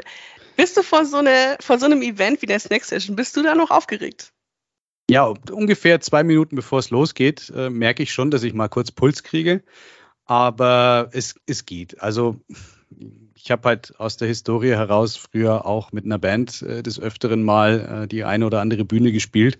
bist 0.56 0.78
du 0.78 0.82
vor 0.82 1.04
so, 1.04 1.18
eine, 1.18 1.58
vor 1.60 1.78
so 1.78 1.84
einem 1.84 2.00
Event 2.00 2.40
wie 2.40 2.46
der 2.46 2.58
Snack 2.58 2.84
Session, 2.84 3.14
bist 3.14 3.36
du 3.36 3.42
da 3.42 3.54
noch 3.54 3.70
aufgeregt? 3.70 4.32
Ja, 5.10 5.34
ungefähr 5.50 6.00
zwei 6.00 6.24
Minuten 6.24 6.56
bevor 6.56 6.78
es 6.78 6.88
losgeht, 6.88 7.52
äh, 7.54 7.68
merke 7.68 8.02
ich 8.02 8.14
schon, 8.14 8.30
dass 8.30 8.44
ich 8.44 8.54
mal 8.54 8.68
kurz 8.68 8.90
Puls 8.92 9.22
kriege. 9.22 9.62
Aber 10.24 11.10
es, 11.12 11.34
es 11.44 11.66
geht. 11.66 12.00
Also 12.00 12.40
ich 13.36 13.50
habe 13.50 13.68
halt 13.68 13.94
aus 14.00 14.16
der 14.16 14.28
Historie 14.28 14.70
heraus 14.70 15.16
früher 15.16 15.66
auch 15.66 15.92
mit 15.92 16.04
einer 16.04 16.18
Band 16.18 16.62
äh, 16.62 16.82
des 16.82 16.98
Öfteren 16.98 17.42
mal 17.42 18.04
äh, 18.04 18.08
die 18.08 18.24
eine 18.24 18.46
oder 18.46 18.60
andere 18.60 18.84
Bühne 18.84 19.12
gespielt. 19.12 19.58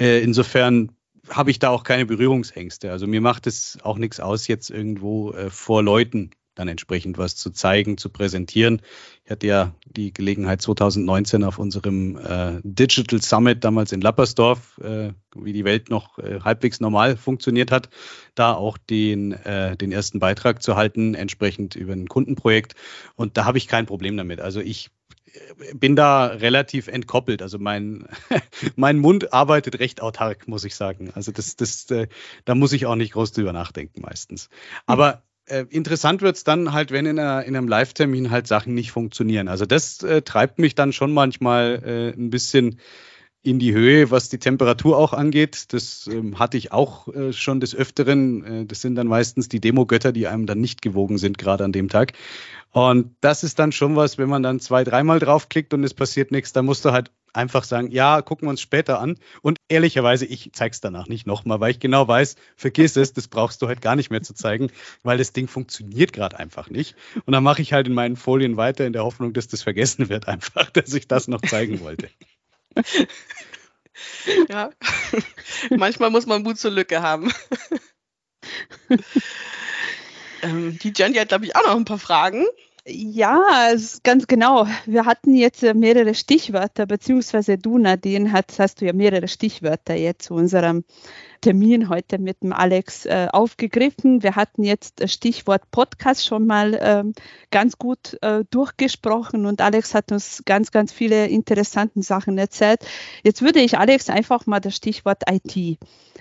Äh, 0.00 0.22
insofern 0.22 0.92
habe 1.28 1.50
ich 1.50 1.58
da 1.58 1.68
auch 1.68 1.84
keine 1.84 2.06
Berührungsängste. 2.06 2.90
Also 2.90 3.06
mir 3.06 3.20
macht 3.20 3.46
es 3.46 3.78
auch 3.82 3.98
nichts 3.98 4.20
aus, 4.20 4.48
jetzt 4.48 4.70
irgendwo 4.70 5.32
äh, 5.32 5.50
vor 5.50 5.82
Leuten 5.82 6.30
dann 6.60 6.68
entsprechend 6.68 7.18
was 7.18 7.36
zu 7.36 7.50
zeigen, 7.50 7.96
zu 7.96 8.10
präsentieren. 8.10 8.82
Ich 9.24 9.30
hatte 9.30 9.46
ja 9.46 9.74
die 9.86 10.12
Gelegenheit 10.12 10.60
2019 10.60 11.42
auf 11.42 11.58
unserem 11.58 12.16
äh, 12.18 12.60
Digital 12.62 13.22
Summit 13.22 13.64
damals 13.64 13.92
in 13.92 14.00
Lappersdorf, 14.00 14.78
äh, 14.78 15.12
wie 15.34 15.52
die 15.52 15.64
Welt 15.64 15.88
noch 15.88 16.18
äh, 16.18 16.40
halbwegs 16.40 16.80
normal 16.80 17.16
funktioniert 17.16 17.70
hat, 17.70 17.88
da 18.34 18.52
auch 18.52 18.76
den, 18.76 19.32
äh, 19.32 19.76
den 19.76 19.90
ersten 19.90 20.20
Beitrag 20.20 20.62
zu 20.62 20.76
halten, 20.76 21.14
entsprechend 21.14 21.76
über 21.76 21.94
ein 21.94 22.08
Kundenprojekt. 22.08 22.74
Und 23.16 23.36
da 23.36 23.46
habe 23.46 23.58
ich 23.58 23.66
kein 23.66 23.86
Problem 23.86 24.16
damit. 24.16 24.40
Also 24.40 24.60
ich 24.60 24.90
äh, 25.32 25.74
bin 25.74 25.96
da 25.96 26.26
relativ 26.26 26.88
entkoppelt. 26.88 27.40
Also 27.40 27.58
mein, 27.58 28.06
mein 28.76 28.98
Mund 28.98 29.32
arbeitet 29.32 29.78
recht 29.78 30.02
autark, 30.02 30.46
muss 30.46 30.64
ich 30.64 30.74
sagen. 30.74 31.10
Also 31.14 31.32
das, 31.32 31.56
das, 31.56 31.90
äh, 31.90 32.08
da 32.44 32.54
muss 32.54 32.72
ich 32.74 32.84
auch 32.84 32.96
nicht 32.96 33.14
groß 33.14 33.32
drüber 33.32 33.54
nachdenken 33.54 34.02
meistens. 34.02 34.50
Aber 34.84 35.22
äh, 35.50 35.66
interessant 35.70 36.22
wird 36.22 36.36
es 36.36 36.44
dann 36.44 36.72
halt, 36.72 36.90
wenn 36.90 37.06
in, 37.06 37.18
einer, 37.18 37.44
in 37.44 37.56
einem 37.56 37.68
Live-Termin 37.68 38.30
halt 38.30 38.46
Sachen 38.46 38.74
nicht 38.74 38.92
funktionieren. 38.92 39.48
Also 39.48 39.66
das 39.66 40.02
äh, 40.02 40.22
treibt 40.22 40.58
mich 40.58 40.74
dann 40.74 40.92
schon 40.92 41.12
manchmal 41.12 41.82
äh, 41.84 42.18
ein 42.18 42.30
bisschen 42.30 42.78
in 43.42 43.58
die 43.58 43.72
Höhe, 43.72 44.10
was 44.10 44.28
die 44.28 44.38
Temperatur 44.38 44.98
auch 44.98 45.14
angeht. 45.14 45.72
Das 45.72 46.06
ähm, 46.06 46.38
hatte 46.38 46.58
ich 46.58 46.72
auch 46.72 47.08
äh, 47.08 47.32
schon 47.32 47.60
des 47.60 47.74
Öfteren. 47.74 48.44
Äh, 48.44 48.66
das 48.66 48.82
sind 48.82 48.96
dann 48.96 49.06
meistens 49.06 49.48
die 49.48 49.60
Demogötter, 49.60 50.12
die 50.12 50.26
einem 50.26 50.46
dann 50.46 50.60
nicht 50.60 50.82
gewogen 50.82 51.16
sind, 51.16 51.38
gerade 51.38 51.64
an 51.64 51.72
dem 51.72 51.88
Tag. 51.88 52.12
Und 52.72 53.16
das 53.20 53.42
ist 53.42 53.58
dann 53.58 53.72
schon 53.72 53.96
was, 53.96 54.18
wenn 54.18 54.28
man 54.28 54.42
dann 54.42 54.60
zwei, 54.60 54.84
dreimal 54.84 55.18
draufklickt 55.18 55.74
und 55.74 55.82
es 55.84 55.94
passiert 55.94 56.30
nichts, 56.30 56.52
dann 56.52 56.66
musst 56.66 56.84
du 56.84 56.92
halt 56.92 57.10
einfach 57.32 57.64
sagen, 57.64 57.90
ja, 57.90 58.22
gucken 58.22 58.46
wir 58.46 58.50
uns 58.50 58.60
später 58.60 59.00
an. 59.00 59.16
Und 59.42 59.58
ehrlicherweise, 59.68 60.26
ich 60.26 60.50
zeig's 60.52 60.80
danach 60.80 61.08
nicht 61.08 61.26
nochmal, 61.26 61.60
weil 61.60 61.70
ich 61.70 61.80
genau 61.80 62.06
weiß, 62.06 62.36
vergiss 62.56 62.96
es, 62.96 63.12
das 63.12 63.28
brauchst 63.28 63.62
du 63.62 63.68
halt 63.68 63.80
gar 63.80 63.96
nicht 63.96 64.10
mehr 64.10 64.22
zu 64.22 64.34
zeigen, 64.34 64.70
weil 65.02 65.18
das 65.18 65.32
Ding 65.32 65.48
funktioniert 65.48 66.12
gerade 66.12 66.38
einfach 66.38 66.70
nicht. 66.70 66.94
Und 67.24 67.32
dann 67.32 67.42
mache 67.42 67.62
ich 67.62 67.72
halt 67.72 67.86
in 67.86 67.94
meinen 67.94 68.16
Folien 68.16 68.56
weiter 68.56 68.86
in 68.86 68.92
der 68.92 69.04
Hoffnung, 69.04 69.32
dass 69.32 69.48
das 69.48 69.62
vergessen 69.62 70.08
wird, 70.08 70.28
einfach, 70.28 70.70
dass 70.70 70.92
ich 70.92 71.08
das 71.08 71.26
noch 71.26 71.40
zeigen 71.40 71.80
wollte. 71.80 72.08
Ja, 74.48 74.70
manchmal 75.70 76.10
muss 76.10 76.24
man 76.24 76.42
Mut 76.42 76.58
zur 76.58 76.70
Lücke 76.70 77.02
haben. 77.02 77.30
ähm, 80.42 80.78
die 80.78 80.92
Jenny 80.96 81.16
hat, 81.16 81.28
glaube 81.28 81.44
ich, 81.44 81.54
auch 81.54 81.66
noch 81.66 81.76
ein 81.76 81.84
paar 81.84 81.98
Fragen. 81.98 82.46
Ja, 82.86 83.74
ganz 84.04 84.26
genau. 84.26 84.66
Wir 84.86 85.04
hatten 85.04 85.34
jetzt 85.34 85.62
mehrere 85.62 86.14
Stichwörter, 86.14 86.86
beziehungsweise 86.86 87.58
du, 87.58 87.76
Nadine, 87.76 88.32
hast, 88.32 88.58
hast 88.58 88.80
du 88.80 88.86
ja 88.86 88.94
mehrere 88.94 89.28
Stichwörter 89.28 89.94
jetzt 89.94 90.24
zu 90.24 90.34
unserem 90.34 90.84
Termin 91.42 91.90
heute 91.90 92.18
mit 92.18 92.42
dem 92.42 92.54
Alex 92.54 93.04
äh, 93.04 93.28
aufgegriffen. 93.30 94.22
Wir 94.22 94.34
hatten 94.34 94.64
jetzt 94.64 95.00
das 95.00 95.12
Stichwort 95.12 95.70
Podcast 95.70 96.24
schon 96.24 96.46
mal 96.46 96.78
ähm, 96.80 97.12
ganz 97.50 97.76
gut 97.76 98.16
äh, 98.22 98.44
durchgesprochen 98.50 99.44
und 99.44 99.60
Alex 99.60 99.94
hat 99.94 100.10
uns 100.10 100.42
ganz, 100.46 100.70
ganz 100.70 100.90
viele 100.90 101.26
interessante 101.26 102.02
Sachen 102.02 102.38
erzählt. 102.38 102.80
Jetzt 103.22 103.42
würde 103.42 103.60
ich 103.60 103.76
Alex 103.76 104.08
einfach 104.08 104.46
mal 104.46 104.60
das 104.60 104.74
Stichwort 104.74 105.24
IT 105.30 105.78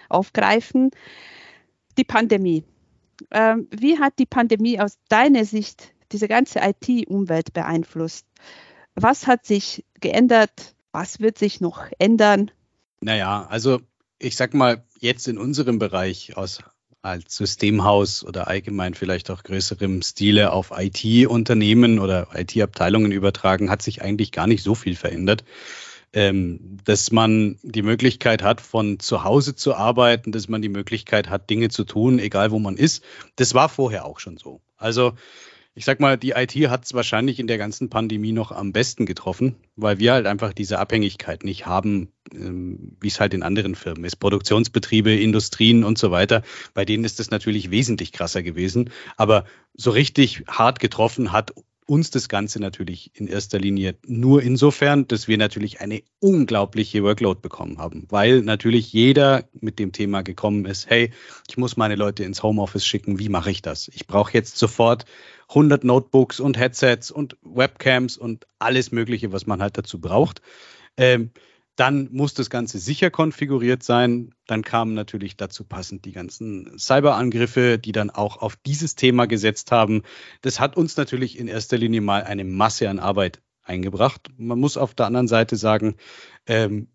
aufgreifen. 0.09 0.91
Die 1.97 2.03
Pandemie. 2.03 2.65
Ähm, 3.31 3.67
wie 3.71 3.97
hat 3.97 4.13
die 4.19 4.25
Pandemie 4.25 4.79
aus 4.79 4.97
deiner 5.07 5.45
Sicht 5.45 5.93
diese 6.11 6.27
ganze 6.27 6.59
IT-Umwelt 6.59 7.53
beeinflusst? 7.53 8.25
Was 8.95 9.27
hat 9.27 9.45
sich 9.45 9.85
geändert? 9.99 10.75
Was 10.91 11.19
wird 11.19 11.37
sich 11.37 11.61
noch 11.61 11.85
ändern? 11.99 12.51
Naja, 13.01 13.45
also 13.49 13.79
ich 14.17 14.35
sag 14.35 14.53
mal, 14.53 14.83
jetzt 14.99 15.27
in 15.27 15.37
unserem 15.37 15.79
Bereich 15.79 16.35
aus 16.35 16.59
als 17.01 17.35
Systemhaus 17.37 18.25
oder 18.25 18.47
allgemein 18.47 18.93
vielleicht 18.93 19.31
auch 19.31 19.43
größerem 19.43 20.01
Stile 20.01 20.51
auf 20.51 20.73
IT-Unternehmen 20.75 21.99
oder 21.99 22.27
IT-Abteilungen 22.33 23.11
übertragen, 23.11 23.69
hat 23.69 23.81
sich 23.81 24.01
eigentlich 24.01 24.31
gar 24.33 24.47
nicht 24.47 24.63
so 24.63 24.75
viel 24.75 24.95
verändert. 24.95 25.43
Ähm, 26.11 26.79
dass 26.85 27.11
man 27.11 27.59
die 27.61 27.83
Möglichkeit 27.83 28.41
hat, 28.41 28.61
von 28.61 28.99
zu 28.99 29.23
Hause 29.23 29.55
zu 29.55 29.75
arbeiten, 29.75 30.31
dass 30.31 30.49
man 30.49 30.61
die 30.61 30.67
Möglichkeit 30.67 31.29
hat, 31.29 31.51
Dinge 31.51 31.69
zu 31.69 31.83
tun, 31.83 32.17
egal 32.17 32.49
wo 32.49 32.57
man 32.57 32.77
ist. 32.77 33.03
Das 33.35 33.53
war 33.53 33.69
vorher 33.69 34.05
auch 34.05 34.19
schon 34.19 34.37
so. 34.37 34.59
Also 34.75 35.13
ich 35.79 35.85
sag 35.85 36.01
mal, 36.01 36.17
die 36.17 36.31
IT 36.31 36.53
hat 36.69 36.83
es 36.83 36.93
wahrscheinlich 36.93 37.39
in 37.39 37.47
der 37.47 37.57
ganzen 37.57 37.89
Pandemie 37.89 38.33
noch 38.33 38.51
am 38.51 38.73
besten 38.73 39.05
getroffen, 39.05 39.55
weil 39.77 39.97
wir 39.97 40.11
halt 40.11 40.25
einfach 40.25 40.51
diese 40.51 40.77
Abhängigkeit 40.77 41.45
nicht 41.45 41.67
haben, 41.67 42.11
ähm, 42.33 42.97
wie 42.99 43.07
es 43.07 43.21
halt 43.21 43.33
in 43.33 43.43
anderen 43.43 43.75
Firmen 43.75 44.03
ist. 44.03 44.17
Produktionsbetriebe, 44.17 45.15
Industrien 45.15 45.85
und 45.85 45.97
so 45.97 46.11
weiter. 46.11 46.43
Bei 46.73 46.83
denen 46.83 47.05
ist 47.05 47.19
das 47.21 47.31
natürlich 47.31 47.71
wesentlich 47.71 48.11
krasser 48.11 48.43
gewesen. 48.43 48.89
Aber 49.15 49.45
so 49.73 49.91
richtig 49.91 50.43
hart 50.49 50.81
getroffen 50.81 51.31
hat 51.31 51.53
uns 51.89 52.11
das 52.11 52.29
Ganze 52.29 52.61
natürlich 52.61 53.09
in 53.15 53.27
erster 53.27 53.57
Linie 53.57 53.95
nur 54.05 54.43
insofern, 54.43 55.07
dass 55.07 55.27
wir 55.27 55.39
natürlich 55.39 55.81
eine 55.81 56.03
unglaubliche 56.19 57.03
Workload 57.03 57.39
bekommen 57.41 57.79
haben, 57.79 58.05
weil 58.09 58.41
natürlich 58.41 58.93
jeder 58.93 59.45
mit 59.53 59.79
dem 59.79 59.91
Thema 59.91 60.21
gekommen 60.21 60.65
ist, 60.65 60.87
hey, 60.87 61.09
ich 61.49 61.57
muss 61.57 61.77
meine 61.77 61.95
Leute 61.95 62.23
ins 62.23 62.43
Homeoffice 62.43 62.85
schicken, 62.85 63.17
wie 63.17 63.29
mache 63.29 63.49
ich 63.49 63.63
das? 63.63 63.87
Ich 63.87 64.05
brauche 64.05 64.33
jetzt 64.33 64.57
sofort 64.57 65.05
100 65.49 65.83
Notebooks 65.83 66.39
und 66.39 66.59
Headsets 66.59 67.09
und 67.09 67.37
Webcams 67.41 68.17
und 68.17 68.45
alles 68.59 68.91
Mögliche, 68.91 69.31
was 69.31 69.47
man 69.47 69.59
halt 69.59 69.75
dazu 69.75 69.99
braucht. 69.99 70.43
Ähm, 70.95 71.31
dann 71.79 72.09
muss 72.11 72.33
das 72.33 72.49
Ganze 72.49 72.77
sicher 72.77 73.09
konfiguriert 73.09 73.83
sein. 73.83 74.35
Dann 74.47 74.63
kamen 74.63 74.93
natürlich 74.93 75.37
dazu 75.37 75.63
passend 75.63 76.03
die 76.03 76.11
ganzen 76.11 76.77
Cyberangriffe, 76.77 77.79
die 77.79 77.93
dann 77.93 78.09
auch 78.09 78.37
auf 78.37 78.57
dieses 78.57 78.95
Thema 78.95 79.27
gesetzt 79.27 79.71
haben. 79.71 80.03
Das 80.41 80.59
hat 80.59 80.75
uns 80.75 80.97
natürlich 80.97 81.39
in 81.39 81.47
erster 81.47 81.77
Linie 81.77 82.01
mal 82.01 82.23
eine 82.23 82.43
Masse 82.43 82.89
an 82.89 82.99
Arbeit 82.99 83.41
eingebracht. 83.63 84.29
Man 84.35 84.59
muss 84.59 84.75
auf 84.75 84.93
der 84.93 85.05
anderen 85.05 85.29
Seite 85.29 85.55
sagen, 85.55 85.95
ähm, 86.47 86.89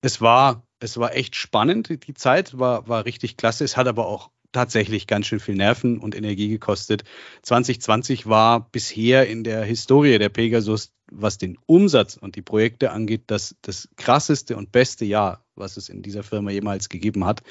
es 0.00 0.20
war, 0.20 0.66
es 0.80 0.96
war 0.96 1.14
echt 1.14 1.36
spannend. 1.36 2.06
Die 2.08 2.14
Zeit 2.14 2.58
war, 2.58 2.88
war 2.88 3.04
richtig 3.04 3.36
klasse. 3.36 3.62
Es 3.62 3.76
hat 3.76 3.86
aber 3.86 4.06
auch 4.06 4.32
tatsächlich 4.52 5.06
ganz 5.06 5.26
schön 5.26 5.40
viel 5.40 5.54
Nerven 5.54 5.98
und 5.98 6.14
Energie 6.14 6.48
gekostet. 6.48 7.04
2020 7.42 8.26
war 8.26 8.70
bisher 8.70 9.26
in 9.26 9.44
der 9.44 9.64
Historie 9.64 10.18
der 10.18 10.28
Pegasus, 10.28 10.92
was 11.10 11.38
den 11.38 11.58
Umsatz 11.66 12.16
und 12.16 12.36
die 12.36 12.42
Projekte 12.42 12.90
angeht, 12.90 13.24
das, 13.28 13.56
das 13.62 13.88
krasseste 13.96 14.56
und 14.56 14.72
beste 14.72 15.04
Jahr, 15.04 15.44
was 15.54 15.76
es 15.76 15.88
in 15.88 16.02
dieser 16.02 16.22
Firma 16.22 16.50
jemals 16.50 16.88
gegeben 16.88 17.24
hat. 17.24 17.42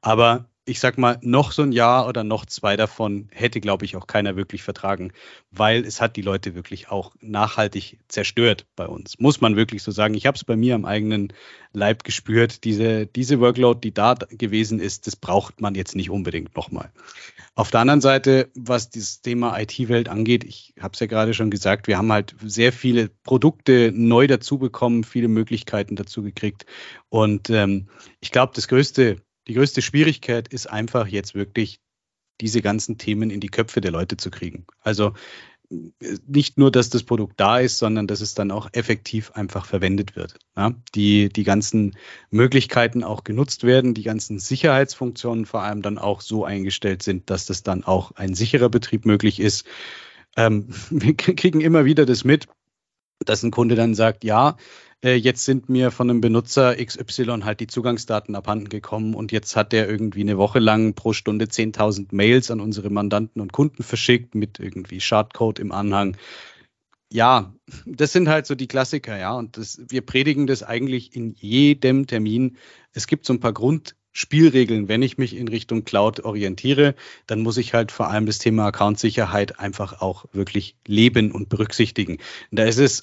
Aber 0.00 0.48
ich 0.68 0.80
sag 0.80 0.98
mal, 0.98 1.18
noch 1.22 1.52
so 1.52 1.62
ein 1.62 1.70
Jahr 1.70 2.08
oder 2.08 2.24
noch 2.24 2.44
zwei 2.44 2.76
davon 2.76 3.28
hätte, 3.30 3.60
glaube 3.60 3.84
ich, 3.84 3.96
auch 3.96 4.08
keiner 4.08 4.34
wirklich 4.34 4.64
vertragen, 4.64 5.12
weil 5.52 5.84
es 5.84 6.00
hat 6.00 6.16
die 6.16 6.22
Leute 6.22 6.56
wirklich 6.56 6.90
auch 6.90 7.14
nachhaltig 7.20 8.00
zerstört 8.08 8.66
bei 8.74 8.86
uns. 8.86 9.20
Muss 9.20 9.40
man 9.40 9.54
wirklich 9.54 9.84
so 9.84 9.92
sagen. 9.92 10.14
Ich 10.14 10.26
habe 10.26 10.36
es 10.36 10.42
bei 10.42 10.56
mir 10.56 10.74
am 10.74 10.84
eigenen 10.84 11.32
Leib 11.72 12.02
gespürt. 12.02 12.64
Diese, 12.64 13.06
diese 13.06 13.38
Workload, 13.38 13.78
die 13.80 13.94
da 13.94 14.14
gewesen 14.14 14.80
ist, 14.80 15.06
das 15.06 15.14
braucht 15.14 15.60
man 15.60 15.76
jetzt 15.76 15.94
nicht 15.94 16.10
unbedingt 16.10 16.56
nochmal. 16.56 16.90
Auf 17.54 17.70
der 17.70 17.80
anderen 17.80 18.00
Seite, 18.00 18.50
was 18.56 18.90
dieses 18.90 19.22
Thema 19.22 19.58
IT-Welt 19.60 20.08
angeht, 20.08 20.42
ich 20.42 20.74
habe 20.80 20.94
es 20.94 21.00
ja 21.00 21.06
gerade 21.06 21.32
schon 21.32 21.50
gesagt, 21.50 21.86
wir 21.86 21.96
haben 21.96 22.12
halt 22.12 22.34
sehr 22.44 22.72
viele 22.72 23.08
Produkte 23.08 23.92
neu 23.94 24.26
dazu 24.26 24.58
bekommen, 24.58 25.04
viele 25.04 25.28
Möglichkeiten 25.28 25.94
dazu 25.94 26.22
gekriegt. 26.22 26.66
Und 27.08 27.50
ähm, 27.50 27.88
ich 28.20 28.32
glaube, 28.32 28.52
das 28.54 28.66
größte 28.66 29.22
die 29.48 29.54
größte 29.54 29.82
Schwierigkeit 29.82 30.48
ist 30.48 30.68
einfach 30.68 31.06
jetzt 31.06 31.34
wirklich 31.34 31.80
diese 32.40 32.62
ganzen 32.62 32.98
Themen 32.98 33.30
in 33.30 33.40
die 33.40 33.48
Köpfe 33.48 33.80
der 33.80 33.90
Leute 33.90 34.16
zu 34.16 34.30
kriegen. 34.30 34.66
Also 34.80 35.14
nicht 35.68 36.58
nur, 36.58 36.70
dass 36.70 36.90
das 36.90 37.02
Produkt 37.02 37.40
da 37.40 37.58
ist, 37.58 37.78
sondern 37.78 38.06
dass 38.06 38.20
es 38.20 38.34
dann 38.34 38.50
auch 38.50 38.68
effektiv 38.72 39.32
einfach 39.32 39.66
verwendet 39.66 40.14
wird. 40.14 40.38
Ja? 40.56 40.72
Die, 40.94 41.28
die 41.28 41.44
ganzen 41.44 41.96
Möglichkeiten 42.30 43.02
auch 43.02 43.24
genutzt 43.24 43.64
werden, 43.64 43.94
die 43.94 44.04
ganzen 44.04 44.38
Sicherheitsfunktionen 44.38 45.46
vor 45.46 45.62
allem 45.62 45.82
dann 45.82 45.98
auch 45.98 46.20
so 46.20 46.44
eingestellt 46.44 47.02
sind, 47.02 47.30
dass 47.30 47.46
das 47.46 47.62
dann 47.62 47.84
auch 47.84 48.12
ein 48.12 48.34
sicherer 48.34 48.68
Betrieb 48.68 49.06
möglich 49.06 49.40
ist. 49.40 49.66
Ähm, 50.36 50.68
wir 50.90 51.14
kriegen 51.14 51.60
immer 51.60 51.84
wieder 51.84 52.06
das 52.06 52.24
mit, 52.24 52.46
dass 53.24 53.42
ein 53.42 53.50
Kunde 53.50 53.74
dann 53.74 53.94
sagt, 53.94 54.24
ja, 54.24 54.56
äh, 55.04 55.14
jetzt 55.14 55.44
sind 55.44 55.68
mir 55.68 55.90
von 55.90 56.10
einem 56.10 56.20
Benutzer 56.20 56.74
XY 56.76 57.40
halt 57.42 57.60
die 57.60 57.66
Zugangsdaten 57.66 58.34
abhanden 58.34 58.68
gekommen 58.68 59.14
und 59.14 59.32
jetzt 59.32 59.56
hat 59.56 59.72
der 59.72 59.88
irgendwie 59.88 60.22
eine 60.22 60.38
Woche 60.38 60.58
lang 60.58 60.94
pro 60.94 61.12
Stunde 61.12 61.46
10.000 61.46 62.08
Mails 62.12 62.50
an 62.50 62.60
unsere 62.60 62.90
Mandanten 62.90 63.40
und 63.40 63.52
Kunden 63.52 63.82
verschickt 63.82 64.34
mit 64.34 64.58
irgendwie 64.58 65.00
Schadcode 65.00 65.58
im 65.58 65.72
Anhang. 65.72 66.16
Ja, 67.12 67.54
das 67.86 68.12
sind 68.12 68.28
halt 68.28 68.46
so 68.46 68.54
die 68.54 68.66
Klassiker, 68.66 69.16
ja. 69.16 69.34
Und 69.34 69.56
das, 69.56 69.80
wir 69.88 70.04
predigen 70.04 70.46
das 70.46 70.62
eigentlich 70.62 71.14
in 71.14 71.34
jedem 71.34 72.06
Termin. 72.06 72.56
Es 72.92 73.06
gibt 73.06 73.26
so 73.26 73.32
ein 73.32 73.40
paar 73.40 73.52
Grundspielregeln. 74.16 74.88
Wenn 74.88 75.02
ich 75.02 75.18
mich 75.18 75.36
in 75.36 75.46
Richtung 75.46 75.84
Cloud 75.84 76.20
orientiere, 76.20 76.94
dann 77.26 77.42
muss 77.42 77.58
ich 77.58 77.74
halt 77.74 77.92
vor 77.92 78.08
allem 78.08 78.24
das 78.24 78.38
Thema 78.38 78.64
Account-Sicherheit 78.64 79.60
einfach 79.60 80.00
auch 80.00 80.24
wirklich 80.32 80.74
leben 80.86 81.32
und 81.32 81.50
berücksichtigen. 81.50 82.16
Da 82.50 82.64
ist 82.64 82.78
es 82.78 83.02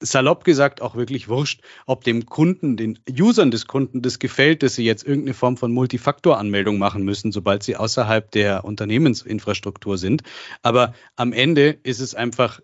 salopp 0.00 0.44
gesagt 0.44 0.82
auch 0.82 0.96
wirklich 0.96 1.30
wurscht, 1.30 1.62
ob 1.86 2.04
dem 2.04 2.26
Kunden, 2.26 2.76
den 2.76 2.98
Usern 3.10 3.50
des 3.50 3.66
Kunden 3.66 4.02
das 4.02 4.18
gefällt, 4.18 4.62
dass 4.62 4.74
sie 4.74 4.84
jetzt 4.84 5.02
irgendeine 5.02 5.32
Form 5.32 5.56
von 5.56 5.72
Multifaktor-Anmeldung 5.72 6.76
machen 6.76 7.04
müssen, 7.04 7.32
sobald 7.32 7.62
sie 7.62 7.76
außerhalb 7.76 8.30
der 8.30 8.66
Unternehmensinfrastruktur 8.66 9.96
sind. 9.96 10.24
Aber 10.60 10.92
am 11.16 11.32
Ende 11.32 11.70
ist 11.82 12.00
es 12.00 12.14
einfach 12.14 12.60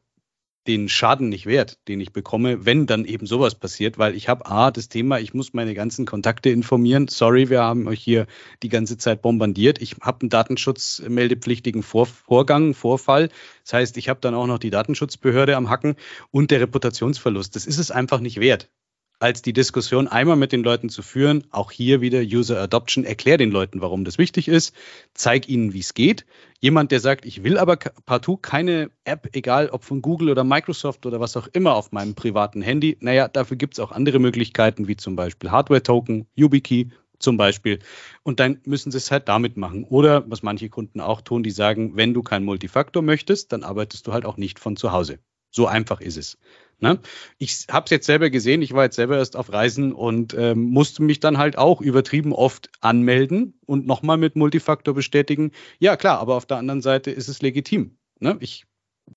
den 0.66 0.88
Schaden 0.88 1.28
nicht 1.28 1.46
wert, 1.46 1.78
den 1.88 2.00
ich 2.00 2.12
bekomme, 2.12 2.64
wenn 2.64 2.86
dann 2.86 3.04
eben 3.04 3.26
sowas 3.26 3.54
passiert, 3.54 3.98
weil 3.98 4.14
ich 4.14 4.28
habe 4.28 4.46
A, 4.46 4.70
das 4.70 4.88
Thema, 4.88 5.18
ich 5.18 5.34
muss 5.34 5.52
meine 5.52 5.74
ganzen 5.74 6.06
Kontakte 6.06 6.50
informieren. 6.50 7.08
Sorry, 7.08 7.50
wir 7.50 7.62
haben 7.62 7.86
euch 7.86 8.00
hier 8.00 8.26
die 8.62 8.68
ganze 8.68 8.96
Zeit 8.96 9.22
bombardiert. 9.22 9.82
Ich 9.82 9.96
habe 10.00 10.22
einen 10.22 10.30
datenschutzmeldepflichtigen 10.30 11.82
Vor 11.82 12.06
Vorgang, 12.06 12.74
Vorfall. 12.74 13.28
Das 13.62 13.74
heißt, 13.74 13.96
ich 13.98 14.08
habe 14.08 14.20
dann 14.20 14.34
auch 14.34 14.46
noch 14.46 14.58
die 14.58 14.70
Datenschutzbehörde 14.70 15.56
am 15.56 15.68
Hacken 15.68 15.96
und 16.30 16.50
der 16.50 16.60
Reputationsverlust. 16.60 17.54
Das 17.56 17.66
ist 17.66 17.78
es 17.78 17.90
einfach 17.90 18.20
nicht 18.20 18.40
wert 18.40 18.70
als 19.24 19.40
die 19.40 19.54
Diskussion 19.54 20.06
einmal 20.06 20.36
mit 20.36 20.52
den 20.52 20.62
Leuten 20.62 20.90
zu 20.90 21.00
führen. 21.00 21.44
Auch 21.50 21.70
hier 21.70 22.02
wieder 22.02 22.20
User 22.20 22.60
Adoption. 22.60 23.04
Erklär 23.04 23.38
den 23.38 23.50
Leuten, 23.50 23.80
warum 23.80 24.04
das 24.04 24.18
wichtig 24.18 24.48
ist. 24.48 24.74
Zeig 25.14 25.48
ihnen, 25.48 25.72
wie 25.72 25.78
es 25.78 25.94
geht. 25.94 26.26
Jemand, 26.60 26.92
der 26.92 27.00
sagt, 27.00 27.24
ich 27.24 27.42
will 27.42 27.56
aber 27.56 27.76
partout 27.76 28.36
keine 28.36 28.90
App, 29.04 29.30
egal 29.32 29.70
ob 29.70 29.82
von 29.82 30.02
Google 30.02 30.28
oder 30.28 30.44
Microsoft 30.44 31.06
oder 31.06 31.20
was 31.20 31.38
auch 31.38 31.48
immer 31.54 31.74
auf 31.74 31.90
meinem 31.90 32.14
privaten 32.14 32.60
Handy. 32.60 32.98
Naja, 33.00 33.26
dafür 33.26 33.56
gibt 33.56 33.72
es 33.72 33.80
auch 33.80 33.92
andere 33.92 34.18
Möglichkeiten, 34.18 34.88
wie 34.88 34.96
zum 34.96 35.16
Beispiel 35.16 35.50
Hardware-Token, 35.50 36.26
YubiKey 36.34 36.90
zum 37.18 37.38
Beispiel. 37.38 37.78
Und 38.24 38.40
dann 38.40 38.60
müssen 38.66 38.92
sie 38.92 38.98
es 38.98 39.10
halt 39.10 39.28
damit 39.28 39.56
machen. 39.56 39.84
Oder 39.84 40.30
was 40.30 40.42
manche 40.42 40.68
Kunden 40.68 41.00
auch 41.00 41.22
tun, 41.22 41.42
die 41.42 41.50
sagen, 41.50 41.96
wenn 41.96 42.12
du 42.12 42.22
kein 42.22 42.44
Multifaktor 42.44 43.02
möchtest, 43.02 43.52
dann 43.52 43.62
arbeitest 43.62 44.06
du 44.06 44.12
halt 44.12 44.26
auch 44.26 44.36
nicht 44.36 44.58
von 44.58 44.76
zu 44.76 44.92
Hause. 44.92 45.18
So 45.50 45.66
einfach 45.66 46.02
ist 46.02 46.18
es. 46.18 46.36
Ne? 46.80 46.98
Ich 47.38 47.66
habe 47.70 47.84
es 47.84 47.90
jetzt 47.90 48.06
selber 48.06 48.30
gesehen, 48.30 48.62
ich 48.62 48.72
war 48.72 48.84
jetzt 48.84 48.96
selber 48.96 49.18
erst 49.18 49.36
auf 49.36 49.52
Reisen 49.52 49.92
und 49.92 50.34
ähm, 50.34 50.64
musste 50.64 51.02
mich 51.02 51.20
dann 51.20 51.38
halt 51.38 51.56
auch 51.56 51.80
übertrieben 51.80 52.32
oft 52.32 52.70
anmelden 52.80 53.58
und 53.66 53.86
nochmal 53.86 54.16
mit 54.16 54.36
Multifaktor 54.36 54.94
bestätigen. 54.94 55.52
Ja, 55.78 55.96
klar, 55.96 56.18
aber 56.18 56.36
auf 56.36 56.46
der 56.46 56.58
anderen 56.58 56.82
Seite 56.82 57.10
ist 57.10 57.28
es 57.28 57.42
legitim. 57.42 57.96
Ne? 58.20 58.36
Ich 58.40 58.64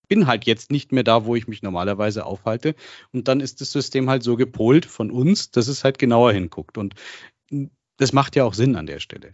bin 0.07 0.27
halt 0.27 0.45
jetzt 0.45 0.71
nicht 0.71 0.91
mehr 0.91 1.03
da, 1.03 1.25
wo 1.25 1.35
ich 1.35 1.47
mich 1.47 1.61
normalerweise 1.61 2.25
aufhalte. 2.25 2.75
Und 3.11 3.27
dann 3.27 3.39
ist 3.39 3.61
das 3.61 3.71
System 3.71 4.09
halt 4.09 4.23
so 4.23 4.35
gepolt 4.35 4.85
von 4.85 5.11
uns, 5.11 5.51
dass 5.51 5.67
es 5.67 5.83
halt 5.83 5.97
genauer 5.99 6.33
hinguckt. 6.33 6.77
Und 6.77 6.95
das 7.97 8.13
macht 8.13 8.35
ja 8.35 8.43
auch 8.43 8.53
Sinn 8.53 8.75
an 8.75 8.85
der 8.85 8.99
Stelle. 8.99 9.31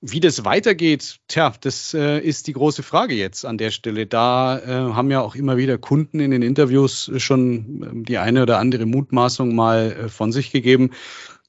Wie 0.00 0.20
das 0.20 0.44
weitergeht, 0.44 1.18
tja, 1.28 1.52
das 1.60 1.92
äh, 1.92 2.20
ist 2.20 2.46
die 2.46 2.52
große 2.52 2.82
Frage 2.82 3.14
jetzt 3.14 3.44
an 3.44 3.58
der 3.58 3.70
Stelle. 3.70 4.06
Da 4.06 4.58
äh, 4.58 4.94
haben 4.94 5.10
ja 5.10 5.20
auch 5.20 5.34
immer 5.34 5.56
wieder 5.56 5.76
Kunden 5.76 6.20
in 6.20 6.30
den 6.30 6.42
Interviews 6.42 7.10
schon 7.16 7.82
äh, 7.82 8.04
die 8.04 8.18
eine 8.18 8.42
oder 8.42 8.58
andere 8.58 8.86
Mutmaßung 8.86 9.54
mal 9.54 9.92
äh, 9.92 10.08
von 10.08 10.30
sich 10.30 10.52
gegeben. 10.52 10.90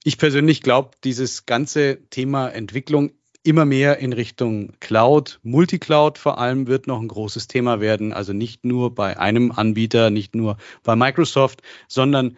Ich 0.04 0.17
persönlich 0.17 0.62
glaube, 0.62 0.91
dieses 1.04 1.45
ganze 1.45 2.00
Thema 2.10 2.50
Entwicklung 2.50 3.12
immer 3.43 3.65
mehr 3.65 4.00
in 4.00 4.13
Richtung 4.13 4.74
Cloud, 4.80 5.39
Multicloud 5.43 6.17
vor 6.17 6.39
allem 6.39 6.67
wird 6.67 6.88
noch 6.88 7.00
ein 7.00 7.08
großes 7.08 7.48
Thema 7.48 7.80
werden. 7.80 8.13
Also 8.13 8.34
nicht 8.34 8.65
nur 8.65 8.93
bei 8.93 9.17
einem 9.17 9.52
Anbieter, 9.52 10.10
nicht 10.10 10.36
nur 10.36 10.58
bei 10.84 10.95
Microsoft, 10.95 11.62
sondern 11.88 12.38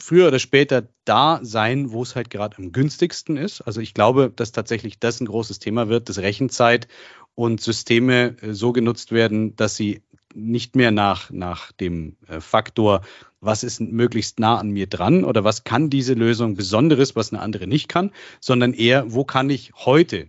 früher 0.00 0.28
oder 0.28 0.38
später 0.38 0.88
da 1.04 1.40
sein, 1.42 1.90
wo 1.90 2.02
es 2.02 2.16
halt 2.16 2.30
gerade 2.30 2.58
am 2.58 2.72
günstigsten 2.72 3.36
ist. 3.36 3.60
Also 3.62 3.80
ich 3.80 3.94
glaube, 3.94 4.32
dass 4.34 4.52
tatsächlich 4.52 4.98
das 4.98 5.20
ein 5.20 5.26
großes 5.26 5.58
Thema 5.58 5.88
wird, 5.88 6.08
dass 6.08 6.18
Rechenzeit 6.18 6.88
und 7.34 7.60
Systeme 7.60 8.36
äh, 8.40 8.52
so 8.52 8.72
genutzt 8.72 9.12
werden, 9.12 9.56
dass 9.56 9.76
sie 9.76 10.02
nicht 10.34 10.76
mehr 10.76 10.90
nach, 10.90 11.30
nach 11.30 11.72
dem 11.72 12.16
äh, 12.26 12.40
Faktor, 12.40 13.02
was 13.40 13.64
ist 13.64 13.80
möglichst 13.80 14.40
nah 14.40 14.58
an 14.58 14.70
mir 14.70 14.86
dran 14.86 15.24
oder 15.24 15.44
was 15.44 15.64
kann 15.64 15.90
diese 15.90 16.14
Lösung 16.14 16.54
Besonderes, 16.54 17.16
was 17.16 17.32
eine 17.32 17.42
andere 17.42 17.66
nicht 17.66 17.88
kann, 17.88 18.12
sondern 18.40 18.74
eher, 18.74 19.12
wo 19.12 19.24
kann 19.24 19.50
ich 19.50 19.72
heute 19.74 20.28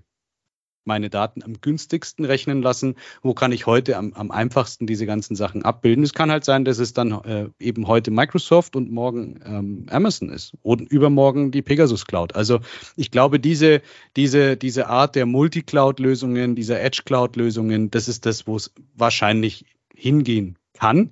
meine 0.89 1.09
Daten 1.09 1.43
am 1.43 1.61
günstigsten 1.61 2.25
rechnen 2.25 2.61
lassen, 2.61 2.95
wo 3.21 3.33
kann 3.33 3.51
ich 3.51 3.67
heute 3.67 3.95
am, 3.95 4.11
am 4.13 4.31
einfachsten 4.31 4.87
diese 4.87 5.05
ganzen 5.05 5.35
Sachen 5.35 5.63
abbilden. 5.63 6.03
Es 6.03 6.13
kann 6.13 6.31
halt 6.31 6.43
sein, 6.43 6.65
dass 6.65 6.79
es 6.79 6.93
dann 6.93 7.11
äh, 7.11 7.47
eben 7.59 7.87
heute 7.87 8.09
Microsoft 8.09 8.75
und 8.75 8.91
morgen 8.91 9.39
ähm, 9.45 9.85
Amazon 9.89 10.29
ist 10.29 10.53
und 10.63 10.91
übermorgen 10.91 11.51
die 11.51 11.61
Pegasus 11.61 12.05
Cloud. 12.07 12.35
Also 12.35 12.59
ich 12.95 13.11
glaube, 13.11 13.39
diese, 13.39 13.81
diese, 14.15 14.57
diese 14.57 14.87
Art 14.87 15.15
der 15.15 15.27
Multi-Cloud-Lösungen, 15.27 16.55
dieser 16.55 16.81
Edge-Cloud-Lösungen, 16.81 17.91
das 17.91 18.07
ist 18.07 18.25
das, 18.25 18.47
wo 18.47 18.55
es 18.55 18.73
wahrscheinlich 18.95 19.65
hingehen 19.93 20.57
kann. 20.73 21.11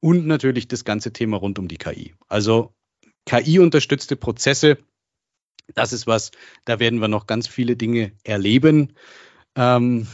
Und 0.00 0.26
natürlich 0.26 0.66
das 0.66 0.84
ganze 0.84 1.12
Thema 1.12 1.36
rund 1.36 1.58
um 1.58 1.68
die 1.68 1.76
KI. 1.76 2.14
Also 2.28 2.72
KI-unterstützte 3.26 4.16
Prozesse 4.16 4.78
das 5.74 5.92
ist 5.92 6.06
was, 6.06 6.30
da 6.64 6.78
werden 6.80 7.00
wir 7.00 7.08
noch 7.08 7.26
ganz 7.26 7.48
viele 7.48 7.76
Dinge 7.76 8.12
erleben. 8.24 8.92
Ähm, 9.56 10.06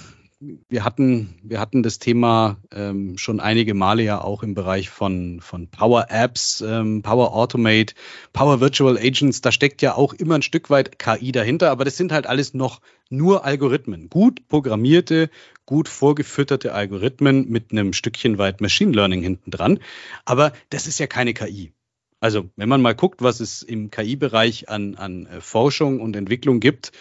wir 0.69 0.85
hatten, 0.85 1.38
wir 1.42 1.61
hatten 1.61 1.83
das 1.83 1.99
Thema 1.99 2.59
ähm, 2.71 3.16
schon 3.16 3.40
einige 3.40 3.73
Male 3.73 4.03
ja 4.03 4.21
auch 4.21 4.42
im 4.42 4.55
Bereich 4.55 4.90
von, 4.90 5.40
von 5.40 5.69
Power 5.69 6.07
Apps, 6.11 6.61
ähm, 6.61 7.01
Power 7.03 7.35
Automate, 7.35 7.95
Power 8.35 8.61
Virtual 8.61 8.99
Agents. 8.99 9.40
Da 9.40 9.51
steckt 9.51 9.81
ja 9.81 9.95
auch 9.95 10.12
immer 10.12 10.35
ein 10.35 10.42
Stück 10.42 10.69
weit 10.69 10.99
KI 10.99 11.33
dahinter, 11.33 11.71
aber 11.71 11.85
das 11.87 11.97
sind 11.97 12.12
halt 12.12 12.27
alles 12.27 12.53
noch 12.53 12.81
nur 13.09 13.45
Algorithmen. 13.45 14.11
Gut 14.11 14.47
programmierte, 14.49 15.31
gut 15.64 15.88
vorgefütterte 15.88 16.75
Algorithmen 16.75 17.49
mit 17.49 17.73
einem 17.73 17.95
Stückchen 17.95 18.37
weit 18.37 18.61
Machine 18.61 18.92
Learning 18.92 19.23
hinten 19.23 19.51
dran. 19.51 19.79
Aber 20.27 20.53
das 20.69 20.87
ist 20.87 20.99
ja 20.99 21.07
keine 21.07 21.33
KI. 21.33 21.73
Also 22.20 22.48
wenn 22.57 22.68
man 22.68 22.83
mal 22.83 22.94
guckt, 22.94 23.22
was 23.22 23.40
es 23.40 23.62
im 23.62 23.90
KI-Bereich 23.90 24.68
an, 24.68 24.94
an 24.96 25.26
äh, 25.26 25.40
Forschung 25.40 26.00
und 26.00 26.16
Entwicklung 26.16 26.61
gibt, 26.61 26.92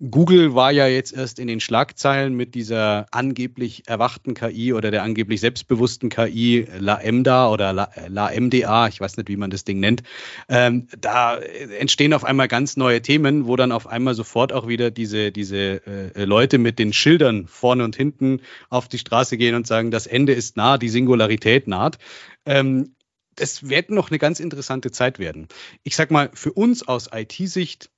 Google 0.00 0.54
war 0.54 0.70
ja 0.70 0.86
jetzt 0.86 1.12
erst 1.12 1.40
in 1.40 1.48
den 1.48 1.58
Schlagzeilen 1.58 2.34
mit 2.34 2.54
dieser 2.54 3.06
angeblich 3.10 3.82
erwachten 3.88 4.34
KI 4.34 4.72
oder 4.72 4.92
der 4.92 5.02
angeblich 5.02 5.40
selbstbewussten 5.40 6.08
KI, 6.08 6.68
LaMDA 6.78 7.50
oder 7.50 7.72
LaMDA, 8.06 8.86
ich 8.86 9.00
weiß 9.00 9.16
nicht, 9.16 9.28
wie 9.28 9.36
man 9.36 9.50
das 9.50 9.64
Ding 9.64 9.80
nennt. 9.80 10.04
Ähm, 10.48 10.86
da 11.00 11.36
entstehen 11.36 12.14
auf 12.14 12.24
einmal 12.24 12.46
ganz 12.46 12.76
neue 12.76 13.02
Themen, 13.02 13.48
wo 13.48 13.56
dann 13.56 13.72
auf 13.72 13.88
einmal 13.88 14.14
sofort 14.14 14.52
auch 14.52 14.68
wieder 14.68 14.92
diese, 14.92 15.32
diese 15.32 15.84
äh, 15.84 16.24
Leute 16.24 16.58
mit 16.58 16.78
den 16.78 16.92
Schildern 16.92 17.48
vorne 17.48 17.82
und 17.82 17.96
hinten 17.96 18.40
auf 18.70 18.86
die 18.86 18.98
Straße 18.98 19.36
gehen 19.36 19.56
und 19.56 19.66
sagen, 19.66 19.90
das 19.90 20.06
Ende 20.06 20.32
ist 20.32 20.56
nah, 20.56 20.78
die 20.78 20.90
Singularität 20.90 21.66
naht. 21.66 21.98
Ähm, 22.46 22.94
es 23.40 23.68
wird 23.68 23.90
noch 23.90 24.10
eine 24.10 24.18
ganz 24.18 24.40
interessante 24.40 24.90
Zeit 24.90 25.18
werden. 25.18 25.48
Ich 25.82 25.96
sag 25.96 26.10
mal, 26.10 26.30
für 26.34 26.52
uns 26.52 26.86
aus 26.86 27.10
IT-Sicht 27.12 27.90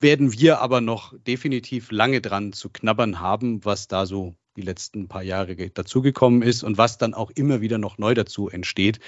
werden 0.00 0.32
wir 0.32 0.60
aber 0.60 0.80
noch 0.80 1.14
definitiv 1.18 1.90
lange 1.90 2.20
dran 2.20 2.52
zu 2.52 2.70
knabbern 2.70 3.20
haben, 3.20 3.64
was 3.64 3.88
da 3.88 4.06
so 4.06 4.36
die 4.58 4.64
letzten 4.64 5.08
paar 5.08 5.22
Jahre 5.22 5.54
dazugekommen 5.54 6.42
ist 6.42 6.62
und 6.64 6.76
was 6.78 6.98
dann 6.98 7.14
auch 7.14 7.30
immer 7.30 7.60
wieder 7.60 7.78
noch 7.78 7.96
neu 7.96 8.14
dazu 8.14 8.48
entsteht. 8.48 8.98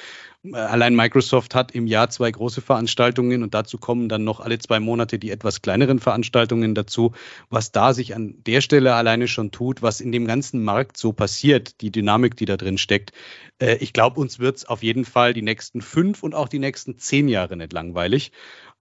Allein 0.53 0.95
Microsoft 0.95 1.55
hat 1.55 1.73
im 1.73 1.87
Jahr 1.87 2.09
zwei 2.09 2.31
große 2.31 2.63
Veranstaltungen 2.63 3.43
und 3.43 3.53
dazu 3.53 3.77
kommen 3.77 4.09
dann 4.09 4.25
noch 4.25 4.41
alle 4.41 4.59
zwei 4.59 4.81
Monate 4.81 5.19
die 5.19 5.31
etwas 5.31 5.61
kleineren 5.61 5.99
Veranstaltungen 5.99 6.75
dazu. 6.75 7.13
Was 7.51 7.73
da 7.73 7.93
sich 7.93 8.15
an 8.15 8.37
der 8.47 8.61
Stelle 8.61 8.95
alleine 8.95 9.29
schon 9.29 9.51
tut, 9.51 9.83
was 9.83 10.01
in 10.01 10.13
dem 10.13 10.27
ganzen 10.27 10.63
Markt 10.63 10.97
so 10.97 11.13
passiert, 11.13 11.81
die 11.81 11.91
Dynamik, 11.91 12.37
die 12.37 12.47
da 12.47 12.57
drin 12.57 12.79
steckt. 12.79 13.13
Äh, 13.59 13.77
ich 13.81 13.93
glaube, 13.93 14.21
uns 14.21 14.39
wird 14.39 14.59
es 14.59 14.65
auf 14.65 14.83
jeden 14.83 15.05
Fall 15.05 15.35
die 15.35 15.43
nächsten 15.43 15.83
fünf 15.83 16.23
und 16.23 16.35
auch 16.35 16.49
die 16.49 16.61
nächsten 16.61 16.97
zehn 16.99 17.29
Jahre 17.29 17.57
nicht 17.57 17.73
langweilig. 17.73 18.31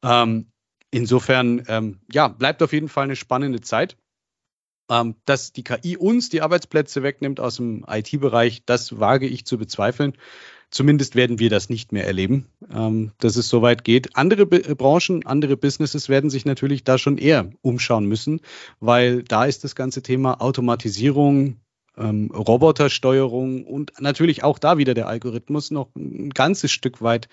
Ähm, 0.04 0.52
insofern, 0.92 1.64
ähm, 1.68 2.00
ja, 2.12 2.28
bleibt 2.28 2.62
auf 2.62 2.74
jeden 2.74 2.90
Fall 2.90 3.06
eine 3.06 3.16
spannende 3.16 3.62
Zeit. 3.62 3.98
Ähm, 4.90 5.16
dass 5.26 5.54
die 5.54 5.64
KI 5.64 5.98
uns 5.98 6.30
die 6.30 6.42
Arbeitsplätze 6.42 7.04
wegnimmt 7.04 7.40
aus 7.40 7.58
dem 7.58 7.86
IT-Bereich, 7.88 8.64
das 8.66 9.00
wage 9.00 9.28
ich 9.28 9.46
zu 9.46 9.58
bezweifeln. 9.58 10.14
Zumindest 10.72 11.16
werden 11.16 11.40
wir 11.40 11.50
das 11.50 11.70
nicht 11.70 11.92
mehr 11.92 12.06
erleben, 12.06 12.46
ähm, 12.72 13.12
dass 13.18 13.36
es 13.38 13.50
so 13.50 13.64
weit 13.64 13.84
geht. 13.84 14.16
Andere 14.16 14.46
B 14.46 14.60
Branchen, 14.76 15.26
andere 15.26 15.58
Businesses 15.58 16.10
werden 16.10 16.30
sich 16.30 16.46
natürlich 16.46 16.84
da 16.84 16.98
schon 17.00 17.18
eher 17.18 17.50
umschauen 17.62 18.06
müssen, 18.06 18.42
weil 18.80 19.24
da 19.24 19.46
ist 19.46 19.64
das 19.64 19.76
ganze 19.76 20.04
Thema 20.04 20.42
Automatisierung, 20.42 21.58
ähm, 21.98 22.32
Robotersteuerung 22.32 23.66
und 23.66 23.94
natürlich 24.00 24.44
auch 24.44 24.60
da 24.60 24.78
wieder 24.78 24.94
der 24.94 25.08
Algorithmus 25.08 25.72
noch 25.72 25.90
ein 25.96 26.30
ganzes 26.30 26.72
Stück 26.72 27.02
weit 27.02 27.30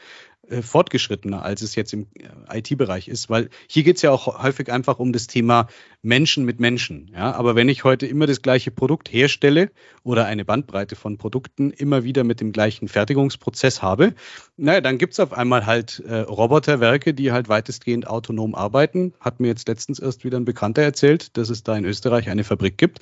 äh, 0.49 0.63
fortgeschrittener, 0.63 1.43
als 1.43 1.63
es 1.63 1.75
jetzt 1.75 1.93
im 1.93 2.07
äh, 2.15 2.59
IT-Bereich 2.59 3.09
ist, 3.09 3.29
weil 3.31 3.49
hier 3.69 3.83
geht 3.83 3.97
es 3.97 4.03
ja 4.03 4.11
auch 4.11 4.43
häufig 4.43 4.71
einfach 4.71 4.99
um 4.99 5.13
das 5.13 5.27
Thema 5.27 5.69
Menschen 6.03 6.45
mit 6.45 6.61
Menschen. 6.61 7.11
Ja? 7.13 7.33
Aber 7.33 7.57
wenn 7.57 7.69
ich 7.69 7.85
heute 7.85 8.07
immer 8.07 8.27
das 8.27 8.43
gleiche 8.43 8.71
Produkt 8.71 9.13
herstelle 9.13 9.71
oder 10.03 10.27
eine 10.27 10.45
Bandbreite 10.45 10.97
von 10.97 11.19
Produkten 11.19 11.71
immer 11.71 12.05
wieder 12.05 12.25
mit 12.25 12.41
dem 12.41 12.53
gleichen 12.53 12.89
Fertigungsprozess 12.89 13.83
habe, 13.83 14.15
naja, 14.57 14.81
dann 14.81 14.99
gibt 14.99 15.15
es 15.15 15.21
auf 15.21 15.33
einmal 15.33 15.67
halt 15.67 16.01
äh, 16.01 16.21
Roboterwerke, 16.21 17.13
die 17.13 17.33
halt 17.33 17.49
weitestgehend 17.49 18.07
autonom 18.07 18.55
arbeiten. 18.55 19.15
Hat 19.21 19.41
mir 19.41 19.49
jetzt 19.49 19.69
letztens 19.69 19.99
erst 19.99 20.25
wieder 20.25 20.39
ein 20.39 20.45
Bekannter 20.45 20.83
erzählt, 20.83 21.37
dass 21.37 21.51
es 21.51 21.63
da 21.63 21.77
in 21.77 21.85
Österreich 21.85 22.31
eine 22.31 22.45
Fabrik 22.45 22.79
gibt. 22.79 23.01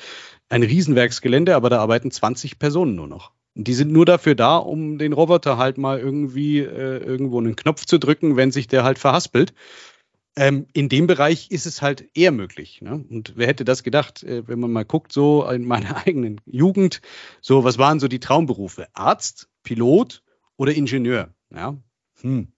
Ein 0.48 0.62
Riesenwerksgelände, 0.62 1.54
aber 1.54 1.70
da 1.70 1.80
arbeiten 1.80 2.10
20 2.10 2.58
Personen 2.58 2.94
nur 2.94 3.08
noch. 3.08 3.32
Die 3.54 3.74
sind 3.74 3.92
nur 3.92 4.04
dafür 4.04 4.34
da, 4.34 4.56
um 4.56 4.98
den 4.98 5.12
Roboter 5.12 5.58
halt 5.58 5.78
mal 5.78 5.98
irgendwie 5.98 6.58
äh, 6.58 6.98
irgendwo 6.98 7.38
einen 7.38 7.56
Knopf 7.56 7.84
zu 7.84 7.98
drücken, 7.98 8.36
wenn 8.36 8.50
sich 8.50 8.66
der 8.66 8.82
halt 8.82 8.98
verhaspelt. 8.98 9.54
Ähm, 10.36 10.66
in 10.72 10.88
dem 10.88 11.06
Bereich 11.06 11.52
ist 11.52 11.64
es 11.64 11.80
halt 11.80 12.08
eher 12.14 12.32
möglich. 12.32 12.82
Ne? 12.82 13.04
Und 13.08 13.34
wer 13.36 13.46
hätte 13.46 13.64
das 13.64 13.84
gedacht, 13.84 14.24
äh, 14.24 14.48
wenn 14.48 14.58
man 14.58 14.72
mal 14.72 14.84
guckt, 14.84 15.12
so 15.12 15.48
in 15.48 15.64
meiner 15.64 15.96
eigenen 16.06 16.40
Jugend, 16.44 17.00
so 17.40 17.62
was 17.62 17.78
waren 17.78 18.00
so 18.00 18.08
die 18.08 18.18
Traumberufe? 18.18 18.88
Arzt, 18.94 19.48
Pilot 19.62 20.24
oder 20.56 20.74
Ingenieur? 20.74 21.32
Ja? 21.54 21.76
Hm. 22.22 22.48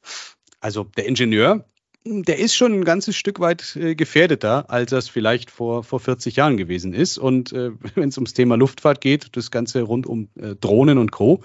Also 0.60 0.84
der 0.84 1.06
Ingenieur, 1.06 1.68
der 2.06 2.38
ist 2.38 2.54
schon 2.54 2.72
ein 2.72 2.84
ganzes 2.84 3.16
Stück 3.16 3.40
weit 3.40 3.76
äh, 3.76 3.94
gefährdeter, 3.94 4.70
als 4.70 4.90
das 4.90 5.08
vielleicht 5.08 5.50
vor, 5.50 5.82
vor 5.82 6.00
40 6.00 6.36
Jahren 6.36 6.56
gewesen 6.56 6.94
ist. 6.94 7.18
Und 7.18 7.52
äh, 7.52 7.72
wenn 7.94 8.08
es 8.08 8.16
ums 8.16 8.34
Thema 8.34 8.56
Luftfahrt 8.56 9.00
geht, 9.00 9.36
das 9.36 9.50
Ganze 9.50 9.82
rund 9.82 10.06
um 10.06 10.28
äh, 10.40 10.54
Drohnen 10.54 10.98
und 10.98 11.12
Co., 11.12 11.42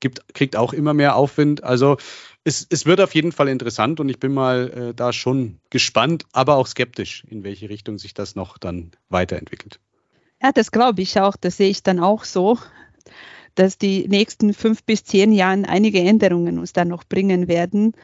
gibt, 0.00 0.34
kriegt 0.34 0.56
auch 0.56 0.72
immer 0.72 0.94
mehr 0.94 1.16
Aufwind. 1.16 1.62
Also 1.62 1.96
es, 2.44 2.66
es 2.68 2.86
wird 2.86 3.00
auf 3.00 3.14
jeden 3.14 3.32
Fall 3.32 3.48
interessant 3.48 4.00
und 4.00 4.08
ich 4.08 4.18
bin 4.18 4.34
mal 4.34 4.90
äh, 4.90 4.94
da 4.94 5.12
schon 5.12 5.60
gespannt, 5.70 6.26
aber 6.32 6.56
auch 6.56 6.66
skeptisch, 6.66 7.24
in 7.28 7.44
welche 7.44 7.68
Richtung 7.68 7.98
sich 7.98 8.12
das 8.12 8.34
noch 8.34 8.58
dann 8.58 8.90
weiterentwickelt. 9.08 9.78
Ja, 10.42 10.50
das 10.50 10.72
glaube 10.72 11.02
ich 11.02 11.20
auch. 11.20 11.36
Das 11.36 11.56
sehe 11.56 11.70
ich 11.70 11.84
dann 11.84 12.00
auch 12.00 12.24
so, 12.24 12.58
dass 13.54 13.78
die 13.78 14.08
nächsten 14.08 14.54
fünf 14.54 14.82
bis 14.82 15.04
zehn 15.04 15.30
Jahren 15.32 15.64
einige 15.64 16.00
Änderungen 16.00 16.58
uns 16.58 16.72
dann 16.72 16.88
noch 16.88 17.04
bringen 17.04 17.46
werden. 17.46 17.94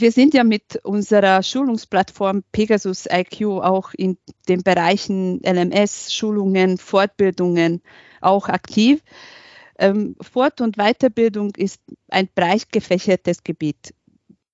Wir 0.00 0.12
sind 0.12 0.32
ja 0.32 0.44
mit 0.44 0.78
unserer 0.84 1.42
Schulungsplattform 1.42 2.44
Pegasus 2.52 3.06
IQ 3.10 3.42
auch 3.46 3.92
in 3.94 4.16
den 4.48 4.62
Bereichen 4.62 5.40
LMS, 5.42 6.14
Schulungen, 6.14 6.78
Fortbildungen 6.78 7.82
auch 8.20 8.48
aktiv. 8.48 9.02
Ähm, 9.76 10.14
Fort- 10.20 10.60
und 10.60 10.76
Weiterbildung 10.76 11.52
ist 11.56 11.80
ein 12.10 12.28
breit 12.32 12.70
gefächertes 12.70 13.42
Gebiet. 13.42 13.92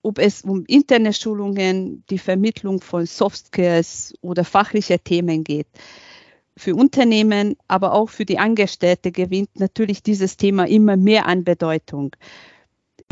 Ob 0.01 0.19
es 0.19 0.43
um 0.43 0.65
interne 0.67 1.13
Schulungen, 1.13 2.05
die 2.09 2.19
Vermittlung 2.19 2.81
von 2.81 3.05
Soft 3.05 3.49
Skills 3.49 4.15
oder 4.23 4.45
fachliche 4.45 4.99
Themen 4.99 5.45
geht. 5.45 5.67
Für 6.57 6.75
Unternehmen, 6.75 7.57
aber 7.69 7.93
auch 7.93 8.09
für 8.09 8.25
die 8.25 8.39
Angestellte 8.39 9.13
gewinnt 9.13 9.61
natürlich 9.61 10.03
dieses 10.03 10.39
Thema 10.39 10.67
immer 10.67 10.97
mehr 10.97 11.27
an 11.27 11.45
Bedeutung. 11.45 12.17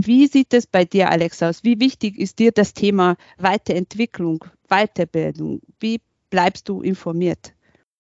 Wie 0.05 0.27
sieht 0.27 0.53
es 0.53 0.67
bei 0.67 0.85
dir, 0.85 1.11
Alex, 1.11 1.45
aus? 1.45 1.63
Wie 1.63 1.79
wichtig 1.79 2.19
ist 2.19 2.41
dir 2.41 2.51
das 2.51 2.75
Thema 2.75 3.17
Weiterentwicklung, 3.39 4.45
Weiterbildung? 4.69 5.61
Wie 5.79 6.01
bleibst 6.29 6.69
du 6.69 6.83
informiert? 6.83 7.53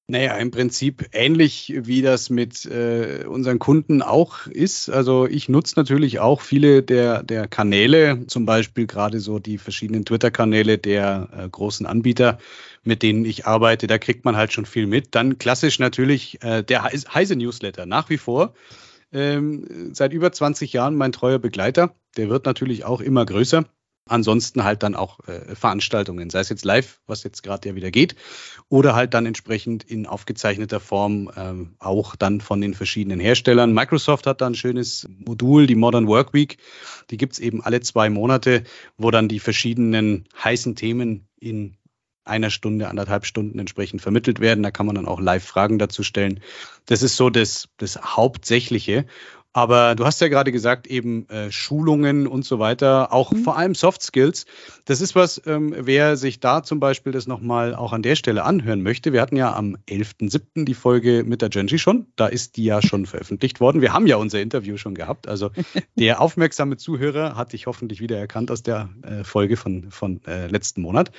Naja, 0.08 0.36
im 0.38 0.50
Prinzip 0.50 1.08
ähnlich 1.12 1.72
wie 1.76 2.02
das 2.02 2.28
mit 2.28 2.66
äh, 2.66 3.24
unseren 3.24 3.60
Kunden 3.60 4.02
auch 4.02 4.48
ist. 4.48 4.90
Also 4.90 5.26
ich 5.26 5.48
nutze 5.48 5.74
natürlich 5.76 6.18
auch 6.18 6.40
viele 6.40 6.82
der, 6.82 7.22
der 7.22 7.46
Kanäle, 7.46 8.26
zum 8.26 8.46
Beispiel 8.46 8.88
gerade 8.88 9.20
so 9.20 9.38
die 9.38 9.58
verschiedenen 9.58 10.04
Twitter-Kanäle 10.04 10.78
der 10.78 11.28
äh, 11.32 11.48
großen 11.48 11.86
Anbieter, 11.86 12.38
mit 12.82 13.04
denen 13.04 13.24
ich 13.24 13.46
arbeite. 13.46 13.86
Da 13.86 13.98
kriegt 13.98 14.24
man 14.24 14.36
halt 14.36 14.52
schon 14.52 14.66
viel 14.66 14.88
mit. 14.88 15.14
Dann 15.14 15.38
klassisch 15.38 15.78
natürlich 15.78 16.42
äh, 16.42 16.64
der 16.64 16.82
Heise 16.82 17.36
Newsletter 17.36 17.86
nach 17.86 18.10
wie 18.10 18.18
vor 18.18 18.54
ähm, 19.12 19.94
seit 19.94 20.12
über 20.12 20.32
20 20.32 20.72
Jahren 20.72 20.96
mein 20.96 21.12
treuer 21.12 21.38
Begleiter. 21.38 21.94
Der 22.16 22.28
wird 22.28 22.46
natürlich 22.46 22.84
auch 22.84 23.00
immer 23.00 23.24
größer. 23.24 23.64
ansonsten 24.08 24.64
halt 24.64 24.82
dann 24.82 24.96
auch 24.96 25.20
äh, 25.28 25.54
Veranstaltungen, 25.54 26.28
sei 26.28 26.40
es 26.40 26.48
jetzt 26.48 26.64
live, 26.64 27.00
was 27.06 27.22
jetzt 27.22 27.42
gerade 27.42 27.68
ja 27.68 27.74
wieder 27.76 27.90
geht, 27.90 28.16
oder 28.68 28.94
halt 28.94 29.14
dann 29.14 29.26
entsprechend 29.26 29.84
in 29.84 30.06
aufgezeichneter 30.06 30.80
Form 30.80 31.30
ähm, 31.36 31.76
auch 31.78 32.16
dann 32.16 32.40
von 32.40 32.60
den 32.60 32.74
verschiedenen 32.74 33.20
Herstellern. 33.20 33.72
Microsoft 33.72 34.26
hat 34.26 34.40
da 34.40 34.46
ein 34.46 34.56
schönes 34.56 35.08
Modul, 35.24 35.66
die 35.66 35.76
Modern 35.76 36.08
Work 36.08 36.34
Week. 36.34 36.58
Die 37.10 37.16
gibt's 37.16 37.38
eben 37.38 37.62
alle 37.62 37.80
zwei 37.80 38.10
Monate, 38.10 38.64
wo 38.96 39.10
dann 39.10 39.28
die 39.28 39.40
verschiedenen 39.40 40.26
heißen 40.42 40.74
Themen 40.74 41.28
in 41.38 41.76
einer 42.24 42.50
Stunde, 42.50 42.88
anderthalb 42.88 43.26
Stunden 43.26 43.58
entsprechend 43.58 44.02
vermittelt 44.02 44.40
werden. 44.40 44.62
Da 44.62 44.70
kann 44.70 44.86
man 44.86 44.94
dann 44.94 45.06
auch 45.06 45.20
live 45.20 45.44
Fragen 45.44 45.78
dazu 45.78 46.02
stellen. 46.02 46.40
Das 46.86 47.02
ist 47.02 47.16
so 47.16 47.30
das, 47.30 47.68
das 47.78 48.00
Hauptsächliche. 48.00 49.06
Aber 49.52 49.94
du 49.94 50.06
hast 50.06 50.20
ja 50.20 50.28
gerade 50.28 50.50
gesagt, 50.50 50.86
eben 50.86 51.28
äh, 51.28 51.52
Schulungen 51.52 52.26
und 52.26 52.44
so 52.44 52.58
weiter, 52.58 53.12
auch 53.12 53.32
mhm. 53.32 53.38
vor 53.38 53.58
allem 53.58 53.74
Soft 53.74 54.02
Skills. 54.02 54.46
Das 54.86 55.00
ist 55.02 55.14
was, 55.14 55.42
ähm, 55.46 55.74
wer 55.76 56.16
sich 56.16 56.40
da 56.40 56.62
zum 56.62 56.80
Beispiel 56.80 57.12
das 57.12 57.26
nochmal 57.26 57.74
auch 57.74 57.92
an 57.92 58.02
der 58.02 58.16
Stelle 58.16 58.44
anhören 58.44 58.82
möchte. 58.82 59.12
Wir 59.12 59.20
hatten 59.20 59.36
ja 59.36 59.54
am 59.54 59.76
11.07. 59.88 60.64
die 60.64 60.74
Folge 60.74 61.22
mit 61.26 61.42
der 61.42 61.50
Genji 61.50 61.78
schon. 61.78 62.06
Da 62.16 62.28
ist 62.28 62.56
die 62.56 62.64
ja 62.64 62.80
schon 62.80 63.04
veröffentlicht 63.04 63.60
worden. 63.60 63.82
Wir 63.82 63.92
haben 63.92 64.06
ja 64.06 64.16
unser 64.16 64.40
Interview 64.40 64.78
schon 64.78 64.94
gehabt. 64.94 65.28
Also 65.28 65.50
der 65.98 66.22
aufmerksame 66.22 66.78
Zuhörer 66.78 67.36
hat 67.36 67.52
dich 67.52 67.66
hoffentlich 67.66 68.00
wieder 68.00 68.18
erkannt 68.18 68.50
aus 68.50 68.62
der 68.62 68.88
äh, 69.02 69.22
Folge 69.22 69.58
von, 69.58 69.90
von 69.90 70.24
äh, 70.26 70.46
letzten 70.46 70.80
Monat. 70.80 71.12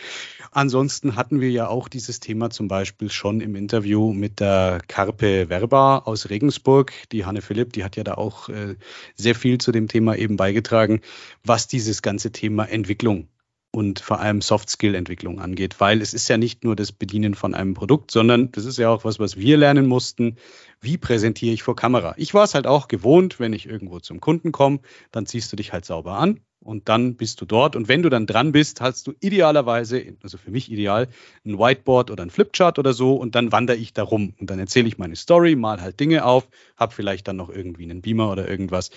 Ansonsten 0.51 1.15
hatten 1.15 1.39
wir 1.39 1.51
ja 1.51 1.67
auch 1.67 1.87
dieses 1.87 2.19
Thema 2.19 2.49
zum 2.49 2.67
Beispiel 2.67 3.11
schon 3.11 3.41
im 3.41 3.55
Interview 3.55 4.11
mit 4.11 4.39
der 4.39 4.79
Carpe 4.87 5.49
Verba 5.49 5.99
aus 5.99 6.31
Regensburg. 6.31 6.91
Die 7.11 7.25
Hanne 7.25 7.41
Philipp, 7.41 7.73
die 7.73 7.83
hat 7.83 7.95
ja 7.95 8.03
da 8.03 8.15
auch 8.15 8.22
auch 8.23 8.49
äh, 8.49 8.75
sehr 9.15 9.35
viel 9.35 9.59
zu 9.59 9.71
dem 9.71 9.87
Thema 9.87 10.15
eben 10.15 10.37
beigetragen, 10.37 11.01
was 11.43 11.67
dieses 11.67 12.01
ganze 12.01 12.31
Thema 12.31 12.65
Entwicklung 12.65 13.27
und 13.75 13.99
vor 13.99 14.19
allem 14.19 14.41
Soft-Skill-Entwicklung 14.41 15.39
angeht, 15.41 15.79
weil 15.79 16.01
es 16.01 16.13
ist 16.13 16.27
ja 16.27 16.37
nicht 16.37 16.63
nur 16.63 16.75
das 16.75 16.91
Bedienen 16.91 17.33
von 17.33 17.55
einem 17.55 17.73
Produkt, 17.73 18.11
sondern 18.11 18.51
das 18.51 18.65
ist 18.65 18.77
ja 18.77 18.89
auch 18.89 19.03
was, 19.03 19.17
was 19.17 19.35
wir 19.35 19.57
lernen 19.57 19.87
mussten. 19.87 20.37
Wie 20.79 20.97
präsentiere 20.97 21.53
ich 21.53 21.63
vor 21.63 21.75
Kamera? 21.75 22.13
Ich 22.17 22.35
war 22.35 22.43
es 22.43 22.53
halt 22.53 22.67
auch 22.67 22.87
gewohnt, 22.87 23.39
wenn 23.39 23.51
ich 23.51 23.67
irgendwo 23.67 23.99
zum 23.99 24.19
Kunden 24.19 24.51
komme, 24.51 24.79
dann 25.11 25.25
ziehst 25.25 25.51
du 25.51 25.55
dich 25.55 25.73
halt 25.73 25.85
sauber 25.85 26.19
an, 26.19 26.39
und 26.63 26.89
dann 26.89 27.15
bist 27.15 27.41
du 27.41 27.45
dort. 27.45 27.75
Und 27.75 27.87
wenn 27.87 28.01
du 28.01 28.09
dann 28.09 28.25
dran 28.25 28.51
bist, 28.51 28.81
hast 28.81 29.07
du 29.07 29.13
idealerweise, 29.19 30.15
also 30.23 30.37
für 30.37 30.51
mich 30.51 30.71
ideal, 30.71 31.07
ein 31.45 31.59
Whiteboard 31.59 32.11
oder 32.11 32.23
ein 32.23 32.29
Flipchart 32.29 32.79
oder 32.79 32.93
so 32.93 33.15
und 33.15 33.35
dann 33.35 33.51
wandere 33.51 33.77
ich 33.77 33.93
da 33.93 34.03
rum 34.03 34.33
und 34.39 34.49
dann 34.49 34.59
erzähle 34.59 34.87
ich 34.87 34.97
meine 34.97 35.15
Story, 35.15 35.55
mal 35.55 35.81
halt 35.81 35.99
Dinge 35.99 36.25
auf, 36.25 36.47
habe 36.77 36.93
vielleicht 36.93 37.27
dann 37.27 37.35
noch 37.35 37.49
irgendwie 37.49 37.83
einen 37.83 38.01
Beamer 38.01 38.31
oder 38.31 38.47
irgendwas. 38.47 38.91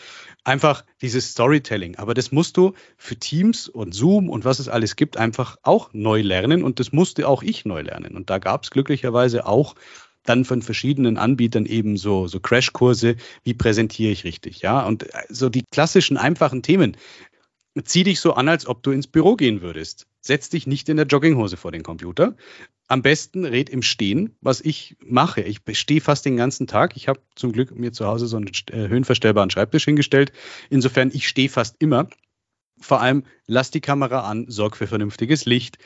Einfach 0.44 0.84
dieses 1.02 1.30
Storytelling. 1.30 1.96
Aber 1.96 2.14
das 2.14 2.32
musst 2.32 2.56
du 2.56 2.74
für 2.96 3.16
Teams 3.16 3.68
und 3.68 3.94
Zoom 3.94 4.28
und 4.28 4.44
was 4.44 4.58
es 4.58 4.68
alles 4.68 4.96
gibt, 4.96 5.16
einfach 5.16 5.56
auch 5.62 5.90
neu 5.92 6.22
lernen 6.22 6.62
und 6.62 6.80
das 6.80 6.92
musste 6.92 7.28
auch 7.28 7.42
ich 7.42 7.64
neu 7.64 7.82
lernen. 7.82 8.16
Und 8.16 8.30
da 8.30 8.38
gab 8.38 8.64
es 8.64 8.70
glücklicherweise 8.70 9.46
auch 9.46 9.74
dann 10.24 10.44
von 10.44 10.62
verschiedenen 10.62 11.16
Anbietern 11.18 11.66
eben 11.66 11.96
so, 11.96 12.26
so 12.26 12.40
Crashkurse, 12.40 13.16
wie 13.44 13.54
präsentiere 13.54 14.12
ich 14.12 14.24
richtig, 14.24 14.60
ja. 14.60 14.84
Und 14.84 15.06
so 15.28 15.48
die 15.48 15.62
klassischen 15.70 16.16
einfachen 16.16 16.62
Themen, 16.62 16.96
zieh 17.84 18.04
dich 18.04 18.20
so 18.20 18.34
an, 18.34 18.48
als 18.48 18.66
ob 18.66 18.82
du 18.82 18.90
ins 18.90 19.06
Büro 19.06 19.36
gehen 19.36 19.60
würdest. 19.62 20.06
Setz 20.20 20.48
dich 20.48 20.66
nicht 20.66 20.88
in 20.88 20.96
der 20.96 21.06
Jogginghose 21.06 21.56
vor 21.56 21.72
den 21.72 21.82
Computer. 21.82 22.36
Am 22.88 23.02
besten 23.02 23.44
red 23.44 23.68
im 23.68 23.82
Stehen, 23.82 24.36
was 24.40 24.60
ich 24.60 24.96
mache. 25.00 25.42
Ich 25.42 25.60
stehe 25.72 26.00
fast 26.00 26.24
den 26.24 26.36
ganzen 26.36 26.66
Tag. 26.66 26.96
Ich 26.96 27.08
habe 27.08 27.20
zum 27.34 27.52
Glück 27.52 27.76
mir 27.76 27.92
zu 27.92 28.06
Hause 28.06 28.26
so 28.26 28.36
einen 28.36 28.50
äh, 28.70 28.88
höhenverstellbaren 28.88 29.50
Schreibtisch 29.50 29.84
hingestellt. 29.84 30.32
Insofern, 30.70 31.10
ich 31.12 31.28
stehe 31.28 31.48
fast 31.48 31.76
immer. 31.80 32.08
Vor 32.80 33.00
allem, 33.00 33.24
lass 33.46 33.70
die 33.70 33.80
Kamera 33.80 34.28
an, 34.28 34.46
sorg 34.48 34.76
für 34.76 34.86
vernünftiges 34.86 35.46
Licht, 35.46 35.78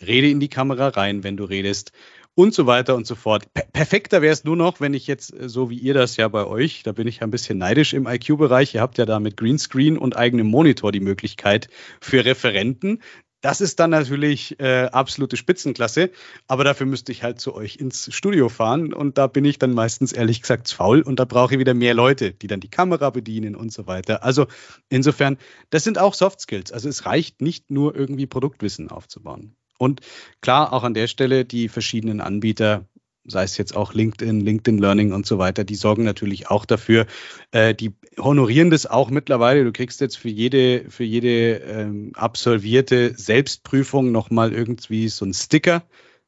rede 0.00 0.30
in 0.30 0.40
die 0.40 0.48
Kamera 0.48 0.88
rein, 0.88 1.24
wenn 1.24 1.36
du 1.36 1.44
redest 1.44 1.92
und 2.38 2.54
so 2.54 2.66
weiter 2.66 2.94
und 2.94 3.04
so 3.04 3.16
fort. 3.16 3.52
Per 3.52 3.64
perfekter 3.64 4.22
wäre 4.22 4.32
es 4.32 4.44
nur 4.44 4.54
noch, 4.54 4.80
wenn 4.80 4.94
ich 4.94 5.08
jetzt, 5.08 5.34
äh, 5.34 5.48
so 5.48 5.70
wie 5.70 5.78
ihr 5.78 5.92
das 5.92 6.16
ja 6.16 6.28
bei 6.28 6.46
euch, 6.46 6.84
da 6.84 6.92
bin 6.92 7.08
ich 7.08 7.20
ein 7.20 7.32
bisschen 7.32 7.58
neidisch 7.58 7.94
im 7.94 8.06
IQ-Bereich, 8.06 8.76
ihr 8.76 8.80
habt 8.80 8.96
ja 8.96 9.06
da 9.06 9.18
mit 9.18 9.36
Greenscreen 9.36 9.98
und 9.98 10.16
eigenem 10.16 10.46
Monitor 10.46 10.92
die 10.92 11.00
Möglichkeit 11.00 11.68
für 12.00 12.24
Referenten. 12.24 13.02
Das 13.40 13.60
ist 13.60 13.80
dann 13.80 13.90
natürlich 13.90 14.60
äh, 14.60 14.84
absolute 14.84 15.36
Spitzenklasse, 15.36 16.12
aber 16.46 16.62
dafür 16.62 16.86
müsste 16.86 17.10
ich 17.10 17.24
halt 17.24 17.40
zu 17.40 17.56
euch 17.56 17.76
ins 17.76 18.14
Studio 18.14 18.48
fahren 18.48 18.92
und 18.92 19.18
da 19.18 19.26
bin 19.26 19.44
ich 19.44 19.58
dann 19.58 19.74
meistens 19.74 20.12
ehrlich 20.12 20.40
gesagt 20.40 20.70
faul 20.70 21.02
und 21.02 21.18
da 21.18 21.24
brauche 21.24 21.54
ich 21.54 21.58
wieder 21.60 21.74
mehr 21.74 21.94
Leute, 21.94 22.32
die 22.32 22.46
dann 22.46 22.60
die 22.60 22.70
Kamera 22.70 23.10
bedienen 23.10 23.56
und 23.56 23.72
so 23.72 23.88
weiter. 23.88 24.22
Also 24.22 24.46
insofern, 24.90 25.38
das 25.70 25.82
sind 25.82 25.98
auch 25.98 26.14
Soft 26.14 26.40
Skills. 26.40 26.70
Also 26.70 26.88
es 26.88 27.04
reicht 27.04 27.40
nicht 27.40 27.72
nur 27.72 27.96
irgendwie 27.96 28.26
Produktwissen 28.26 28.92
aufzubauen. 28.92 29.56
Und 29.78 30.00
klar, 30.40 30.72
auch 30.72 30.82
an 30.82 30.94
der 30.94 31.06
Stelle 31.06 31.44
die 31.44 31.68
verschiedenen 31.68 32.20
Anbieter, 32.20 32.86
sei 33.24 33.44
es 33.44 33.56
jetzt 33.56 33.76
auch 33.76 33.94
LinkedIn, 33.94 34.40
LinkedIn 34.40 34.78
Learning 34.78 35.12
und 35.12 35.26
so 35.26 35.38
weiter, 35.38 35.64
die 35.64 35.74
sorgen 35.74 36.04
natürlich 36.04 36.50
auch 36.50 36.64
dafür. 36.64 37.06
Äh, 37.52 37.74
die 37.74 37.94
honorieren 38.18 38.70
das 38.70 38.86
auch 38.86 39.10
mittlerweile. 39.10 39.64
Du 39.64 39.72
kriegst 39.72 40.00
jetzt 40.00 40.18
für 40.18 40.30
jede, 40.30 40.90
für 40.90 41.04
jede 41.04 41.56
ähm, 41.58 42.12
absolvierte 42.14 43.14
Selbstprüfung 43.16 44.12
nochmal 44.12 44.52
irgendwie 44.52 45.08
so 45.08 45.24
einen 45.24 45.34
Sticker. 45.34 45.84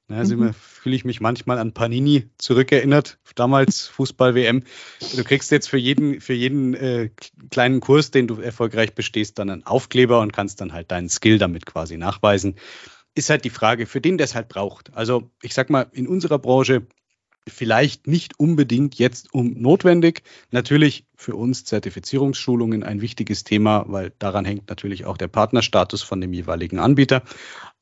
Ja, 0.08 0.16
also 0.16 0.36
mhm. 0.36 0.52
fühle 0.52 0.96
ich 0.96 1.04
mich 1.04 1.20
manchmal 1.20 1.58
an 1.58 1.72
Panini 1.72 2.28
zurückerinnert, 2.36 3.18
damals 3.36 3.86
Fußball-WM. 3.88 4.64
Du 5.16 5.24
kriegst 5.24 5.52
jetzt 5.52 5.68
für 5.68 5.78
jeden, 5.78 6.20
für 6.20 6.34
jeden 6.34 6.74
äh, 6.74 7.10
kleinen 7.50 7.80
Kurs, 7.80 8.10
den 8.10 8.26
du 8.26 8.40
erfolgreich 8.40 8.94
bestehst, 8.94 9.38
dann 9.38 9.50
einen 9.50 9.66
Aufkleber 9.66 10.20
und 10.20 10.32
kannst 10.32 10.60
dann 10.60 10.72
halt 10.72 10.90
deinen 10.90 11.08
Skill 11.08 11.38
damit 11.38 11.64
quasi 11.64 11.96
nachweisen 11.96 12.56
ist 13.14 13.30
halt 13.30 13.44
die 13.44 13.50
Frage, 13.50 13.86
für 13.86 14.00
den 14.00 14.18
der 14.18 14.24
es 14.24 14.34
halt 14.34 14.48
braucht. 14.48 14.94
Also 14.94 15.30
ich 15.42 15.54
sag 15.54 15.70
mal, 15.70 15.86
in 15.92 16.06
unserer 16.06 16.38
Branche 16.38 16.86
vielleicht 17.48 18.06
nicht 18.06 18.38
unbedingt 18.38 18.96
jetzt 18.96 19.32
um 19.34 19.52
notwendig. 19.60 20.22
Natürlich 20.50 21.06
für 21.20 21.36
uns 21.36 21.64
Zertifizierungsschulungen 21.64 22.82
ein 22.82 23.02
wichtiges 23.02 23.44
Thema, 23.44 23.84
weil 23.88 24.10
daran 24.18 24.46
hängt 24.46 24.70
natürlich 24.70 25.04
auch 25.04 25.18
der 25.18 25.28
Partnerstatus 25.28 26.02
von 26.02 26.18
dem 26.20 26.32
jeweiligen 26.32 26.78
Anbieter. 26.78 27.22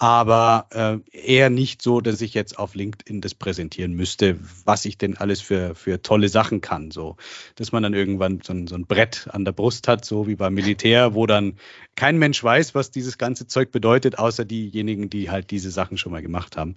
Aber 0.00 0.66
äh, 0.70 0.98
eher 1.16 1.48
nicht 1.48 1.80
so, 1.80 2.00
dass 2.00 2.20
ich 2.20 2.34
jetzt 2.34 2.58
auf 2.58 2.74
LinkedIn 2.74 3.20
das 3.20 3.34
präsentieren 3.34 3.92
müsste, 3.92 4.38
was 4.64 4.84
ich 4.84 4.98
denn 4.98 5.16
alles 5.16 5.40
für, 5.40 5.76
für 5.76 6.02
tolle 6.02 6.28
Sachen 6.28 6.60
kann. 6.60 6.90
So, 6.90 7.16
dass 7.54 7.70
man 7.70 7.84
dann 7.84 7.94
irgendwann 7.94 8.40
so 8.42 8.52
ein, 8.52 8.66
so 8.66 8.74
ein 8.74 8.86
Brett 8.86 9.28
an 9.30 9.44
der 9.44 9.52
Brust 9.52 9.86
hat, 9.86 10.04
so 10.04 10.26
wie 10.26 10.36
beim 10.36 10.54
Militär, 10.54 11.14
wo 11.14 11.26
dann 11.26 11.54
kein 11.94 12.18
Mensch 12.18 12.42
weiß, 12.42 12.74
was 12.74 12.90
dieses 12.90 13.18
ganze 13.18 13.46
Zeug 13.46 13.70
bedeutet, 13.70 14.18
außer 14.18 14.44
diejenigen, 14.44 15.10
die 15.10 15.30
halt 15.30 15.52
diese 15.52 15.70
Sachen 15.70 15.96
schon 15.96 16.12
mal 16.12 16.22
gemacht 16.22 16.56
haben. 16.56 16.74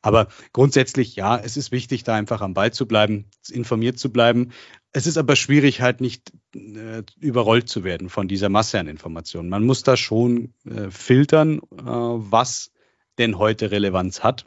Aber 0.00 0.28
grundsätzlich, 0.52 1.16
ja, 1.16 1.36
es 1.36 1.56
ist 1.56 1.72
wichtig, 1.72 2.04
da 2.04 2.14
einfach 2.14 2.40
am 2.40 2.54
Ball 2.54 2.72
zu 2.72 2.86
bleiben, 2.86 3.26
informiert 3.50 3.98
zu 3.98 4.12
bleiben. 4.12 4.52
Es 4.96 5.08
ist 5.08 5.18
aber 5.18 5.34
schwierig, 5.34 5.80
halt 5.80 6.00
nicht 6.00 6.32
äh, 6.54 7.02
überrollt 7.18 7.68
zu 7.68 7.82
werden 7.82 8.08
von 8.08 8.28
dieser 8.28 8.48
Masse 8.48 8.78
an 8.78 8.86
Informationen. 8.86 9.48
Man 9.48 9.64
muss 9.64 9.82
da 9.82 9.96
schon 9.96 10.54
äh, 10.64 10.88
filtern, 10.88 11.58
äh, 11.58 11.82
was 11.82 12.70
denn 13.18 13.36
heute 13.36 13.72
Relevanz 13.72 14.22
hat 14.22 14.46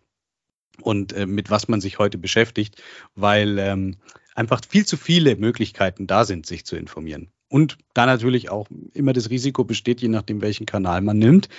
und 0.81 1.11
äh, 1.11 1.25
mit 1.25 1.49
was 1.49 1.67
man 1.67 1.81
sich 1.81 1.99
heute 1.99 2.17
beschäftigt, 2.17 2.81
weil 3.13 3.59
ähm, 3.59 3.97
einfach 4.35 4.61
viel 4.65 4.85
zu 4.85 4.95
viele 4.95 5.35
Möglichkeiten 5.35 6.07
da 6.07 6.23
sind, 6.23 6.45
sich 6.45 6.65
zu 6.65 6.77
informieren. 6.77 7.29
Und 7.49 7.77
da 7.93 8.05
natürlich 8.05 8.49
auch 8.49 8.67
immer 8.93 9.11
das 9.11 9.29
Risiko 9.29 9.65
besteht, 9.65 9.99
je 9.99 10.07
nachdem, 10.07 10.41
welchen 10.41 10.65
Kanal 10.65 11.01
man 11.01 11.17
nimmt, 11.17 11.49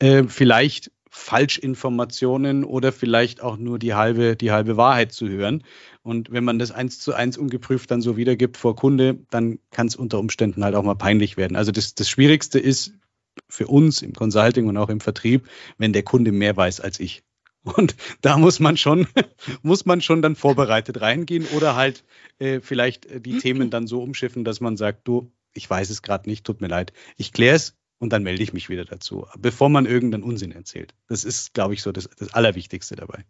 äh, 0.00 0.24
vielleicht 0.24 0.90
Falschinformationen 1.16 2.64
oder 2.64 2.90
vielleicht 2.92 3.40
auch 3.40 3.56
nur 3.56 3.78
die 3.78 3.94
halbe, 3.94 4.36
die 4.36 4.50
halbe 4.50 4.76
Wahrheit 4.76 5.12
zu 5.12 5.28
hören. 5.28 5.62
Und 6.04 6.30
wenn 6.30 6.44
man 6.44 6.58
das 6.58 6.70
eins 6.70 7.00
zu 7.00 7.14
eins 7.14 7.38
ungeprüft 7.38 7.90
dann 7.90 8.02
so 8.02 8.18
wiedergibt 8.18 8.58
vor 8.58 8.76
Kunde, 8.76 9.18
dann 9.30 9.58
kann 9.70 9.86
es 9.86 9.96
unter 9.96 10.18
Umständen 10.18 10.62
halt 10.62 10.74
auch 10.74 10.82
mal 10.82 10.94
peinlich 10.94 11.38
werden. 11.38 11.56
Also 11.56 11.72
das, 11.72 11.94
das 11.94 12.10
Schwierigste 12.10 12.58
ist 12.58 12.92
für 13.48 13.66
uns 13.66 14.02
im 14.02 14.12
Consulting 14.12 14.68
und 14.68 14.76
auch 14.76 14.90
im 14.90 15.00
Vertrieb, 15.00 15.48
wenn 15.78 15.94
der 15.94 16.02
Kunde 16.02 16.30
mehr 16.30 16.56
weiß 16.56 16.80
als 16.80 17.00
ich. 17.00 17.24
Und 17.62 17.96
da 18.20 18.36
muss 18.36 18.60
man 18.60 18.76
schon, 18.76 19.06
muss 19.62 19.86
man 19.86 20.02
schon 20.02 20.20
dann 20.20 20.36
vorbereitet 20.36 21.00
reingehen 21.00 21.46
oder 21.56 21.74
halt 21.74 22.04
äh, 22.38 22.60
vielleicht 22.60 23.24
die 23.24 23.38
Themen 23.38 23.70
dann 23.70 23.86
so 23.86 24.02
umschiffen, 24.02 24.44
dass 24.44 24.60
man 24.60 24.76
sagt, 24.76 25.08
du, 25.08 25.32
ich 25.54 25.68
weiß 25.70 25.88
es 25.88 26.02
gerade 26.02 26.28
nicht, 26.28 26.44
tut 26.44 26.60
mir 26.60 26.68
leid. 26.68 26.92
Ich 27.16 27.32
kläre 27.32 27.56
es, 27.56 27.78
und 27.98 28.12
dann 28.12 28.24
melde 28.24 28.42
ich 28.42 28.52
mich 28.52 28.68
wieder 28.68 28.84
dazu, 28.84 29.26
bevor 29.38 29.70
man 29.70 29.86
irgendeinen 29.86 30.24
Unsinn 30.24 30.52
erzählt. 30.52 30.94
Das 31.08 31.24
ist, 31.24 31.54
glaube 31.54 31.72
ich, 31.72 31.80
so 31.80 31.90
das, 31.90 32.10
das 32.18 32.34
Allerwichtigste 32.34 32.96
dabei. 32.96 33.24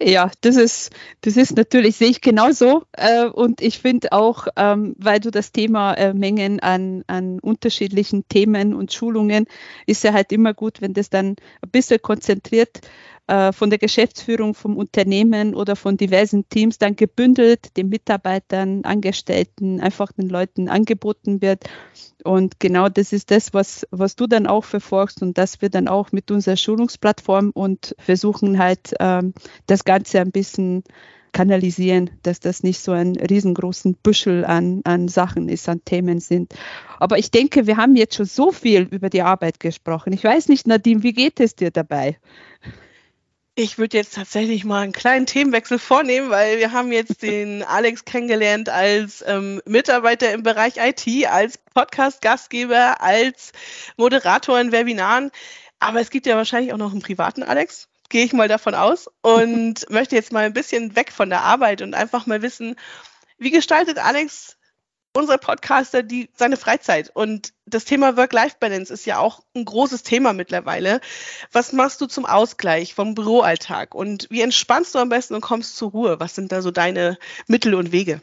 Ja, 0.00 0.30
das 0.40 0.56
ist, 0.56 0.92
das 1.22 1.36
ist 1.36 1.56
natürlich, 1.56 1.96
sehe 1.96 2.08
ich 2.08 2.20
genauso. 2.20 2.84
Äh, 2.92 3.26
und 3.26 3.60
ich 3.60 3.78
finde 3.78 4.12
auch, 4.12 4.48
ähm, 4.56 4.94
weil 4.98 5.20
du 5.20 5.30
das 5.30 5.52
Thema 5.52 5.94
äh, 5.94 6.12
Mengen 6.12 6.60
an, 6.60 7.04
an 7.06 7.38
unterschiedlichen 7.40 8.26
Themen 8.28 8.74
und 8.74 8.92
Schulungen, 8.92 9.46
ist 9.86 10.04
ja 10.04 10.12
halt 10.12 10.32
immer 10.32 10.52
gut, 10.52 10.80
wenn 10.80 10.94
das 10.94 11.10
dann 11.10 11.36
ein 11.62 11.70
bisschen 11.70 12.02
konzentriert 12.02 12.80
äh, 13.26 13.52
von 13.52 13.70
der 13.70 13.78
Geschäftsführung 13.78 14.54
vom 14.54 14.76
Unternehmen 14.76 15.54
oder 15.54 15.76
von 15.76 15.96
diversen 15.96 16.48
Teams 16.48 16.78
dann 16.78 16.94
gebündelt 16.94 17.76
den 17.76 17.88
Mitarbeitern, 17.88 18.84
Angestellten, 18.84 19.80
einfach 19.80 20.12
den 20.12 20.28
Leuten 20.28 20.68
angeboten 20.68 21.40
wird. 21.40 21.64
Und 22.22 22.60
genau 22.60 22.88
das 22.88 23.12
ist 23.12 23.30
das, 23.30 23.54
was, 23.54 23.86
was 23.90 24.16
du 24.16 24.26
dann 24.26 24.46
auch 24.46 24.64
verfolgst 24.64 25.22
und 25.22 25.38
dass 25.38 25.62
wir 25.62 25.70
dann 25.70 25.88
auch 25.88 26.12
mit 26.12 26.30
unserer 26.30 26.56
Schulungsplattform 26.56 27.50
und 27.54 27.94
versuchen 27.98 28.58
halt 28.58 28.94
ähm, 29.00 29.32
das 29.66 29.84
Ganze 29.84 30.20
ein 30.20 30.30
bisschen 30.30 30.84
kanalisieren, 31.32 32.10
dass 32.22 32.40
das 32.40 32.62
nicht 32.62 32.80
so 32.80 32.92
ein 32.92 33.16
riesengroßen 33.16 33.96
Büschel 34.02 34.44
an, 34.44 34.82
an 34.84 35.08
Sachen 35.08 35.48
ist, 35.48 35.68
an 35.68 35.84
Themen 35.84 36.20
sind. 36.20 36.54
Aber 36.98 37.18
ich 37.18 37.30
denke, 37.30 37.66
wir 37.66 37.76
haben 37.76 37.96
jetzt 37.96 38.14
schon 38.14 38.26
so 38.26 38.52
viel 38.52 38.82
über 38.90 39.10
die 39.10 39.22
Arbeit 39.22 39.60
gesprochen. 39.60 40.12
Ich 40.12 40.24
weiß 40.24 40.48
nicht, 40.48 40.66
Nadine, 40.66 41.02
wie 41.02 41.12
geht 41.12 41.40
es 41.40 41.56
dir 41.56 41.70
dabei? 41.70 42.18
Ich 43.56 43.78
würde 43.78 43.96
jetzt 43.96 44.14
tatsächlich 44.14 44.64
mal 44.64 44.82
einen 44.82 44.92
kleinen 44.92 45.26
Themenwechsel 45.26 45.78
vornehmen, 45.78 46.28
weil 46.30 46.58
wir 46.58 46.72
haben 46.72 46.90
jetzt 46.90 47.22
den 47.22 47.62
Alex 47.62 48.04
kennengelernt 48.04 48.68
als 48.68 49.24
ähm, 49.26 49.62
Mitarbeiter 49.64 50.32
im 50.32 50.42
Bereich 50.42 50.74
IT, 50.78 51.26
als 51.28 51.58
Podcast-Gastgeber, 51.58 53.00
als 53.00 53.52
Moderator 53.96 54.58
in 54.60 54.72
Webinaren. 54.72 55.30
Aber 55.78 56.00
es 56.00 56.10
gibt 56.10 56.26
ja 56.26 56.36
wahrscheinlich 56.36 56.72
auch 56.72 56.78
noch 56.78 56.92
einen 56.92 57.02
privaten 57.02 57.42
Alex 57.42 57.88
gehe 58.08 58.24
ich 58.24 58.32
mal 58.32 58.48
davon 58.48 58.74
aus 58.74 59.10
und 59.22 59.86
möchte 59.90 60.14
jetzt 60.14 60.32
mal 60.32 60.44
ein 60.44 60.52
bisschen 60.52 60.94
weg 60.94 61.10
von 61.10 61.30
der 61.30 61.42
Arbeit 61.42 61.82
und 61.82 61.94
einfach 61.94 62.26
mal 62.26 62.42
wissen, 62.42 62.76
wie 63.38 63.50
gestaltet 63.50 63.98
Alex 63.98 64.56
unser 65.14 65.38
Podcaster 65.38 66.02
die 66.02 66.28
seine 66.34 66.56
Freizeit 66.56 67.10
und 67.14 67.54
das 67.66 67.84
Thema 67.84 68.16
Work-Life-Balance 68.16 68.92
ist 68.92 69.06
ja 69.06 69.18
auch 69.18 69.42
ein 69.56 69.64
großes 69.64 70.02
Thema 70.02 70.32
mittlerweile. 70.32 71.00
Was 71.52 71.72
machst 71.72 72.00
du 72.00 72.06
zum 72.06 72.26
Ausgleich 72.26 72.94
vom 72.94 73.14
Büroalltag 73.14 73.94
und 73.94 74.26
wie 74.30 74.42
entspannst 74.42 74.94
du 74.94 74.98
am 74.98 75.08
besten 75.08 75.34
und 75.34 75.40
kommst 75.40 75.76
zur 75.76 75.92
Ruhe? 75.92 76.20
Was 76.20 76.34
sind 76.34 76.52
da 76.52 76.60
so 76.60 76.70
deine 76.70 77.16
Mittel 77.46 77.74
und 77.74 77.92
Wege? 77.92 78.20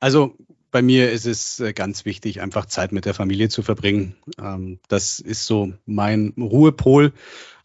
Also 0.00 0.36
bei 0.70 0.82
mir 0.82 1.10
ist 1.10 1.26
es 1.26 1.60
äh, 1.60 1.72
ganz 1.72 2.04
wichtig, 2.04 2.40
einfach 2.40 2.66
Zeit 2.66 2.92
mit 2.92 3.04
der 3.04 3.14
Familie 3.14 3.48
zu 3.48 3.62
verbringen. 3.62 4.16
Ähm, 4.42 4.78
das 4.88 5.18
ist 5.18 5.46
so 5.46 5.72
mein 5.86 6.34
Ruhepol 6.38 7.12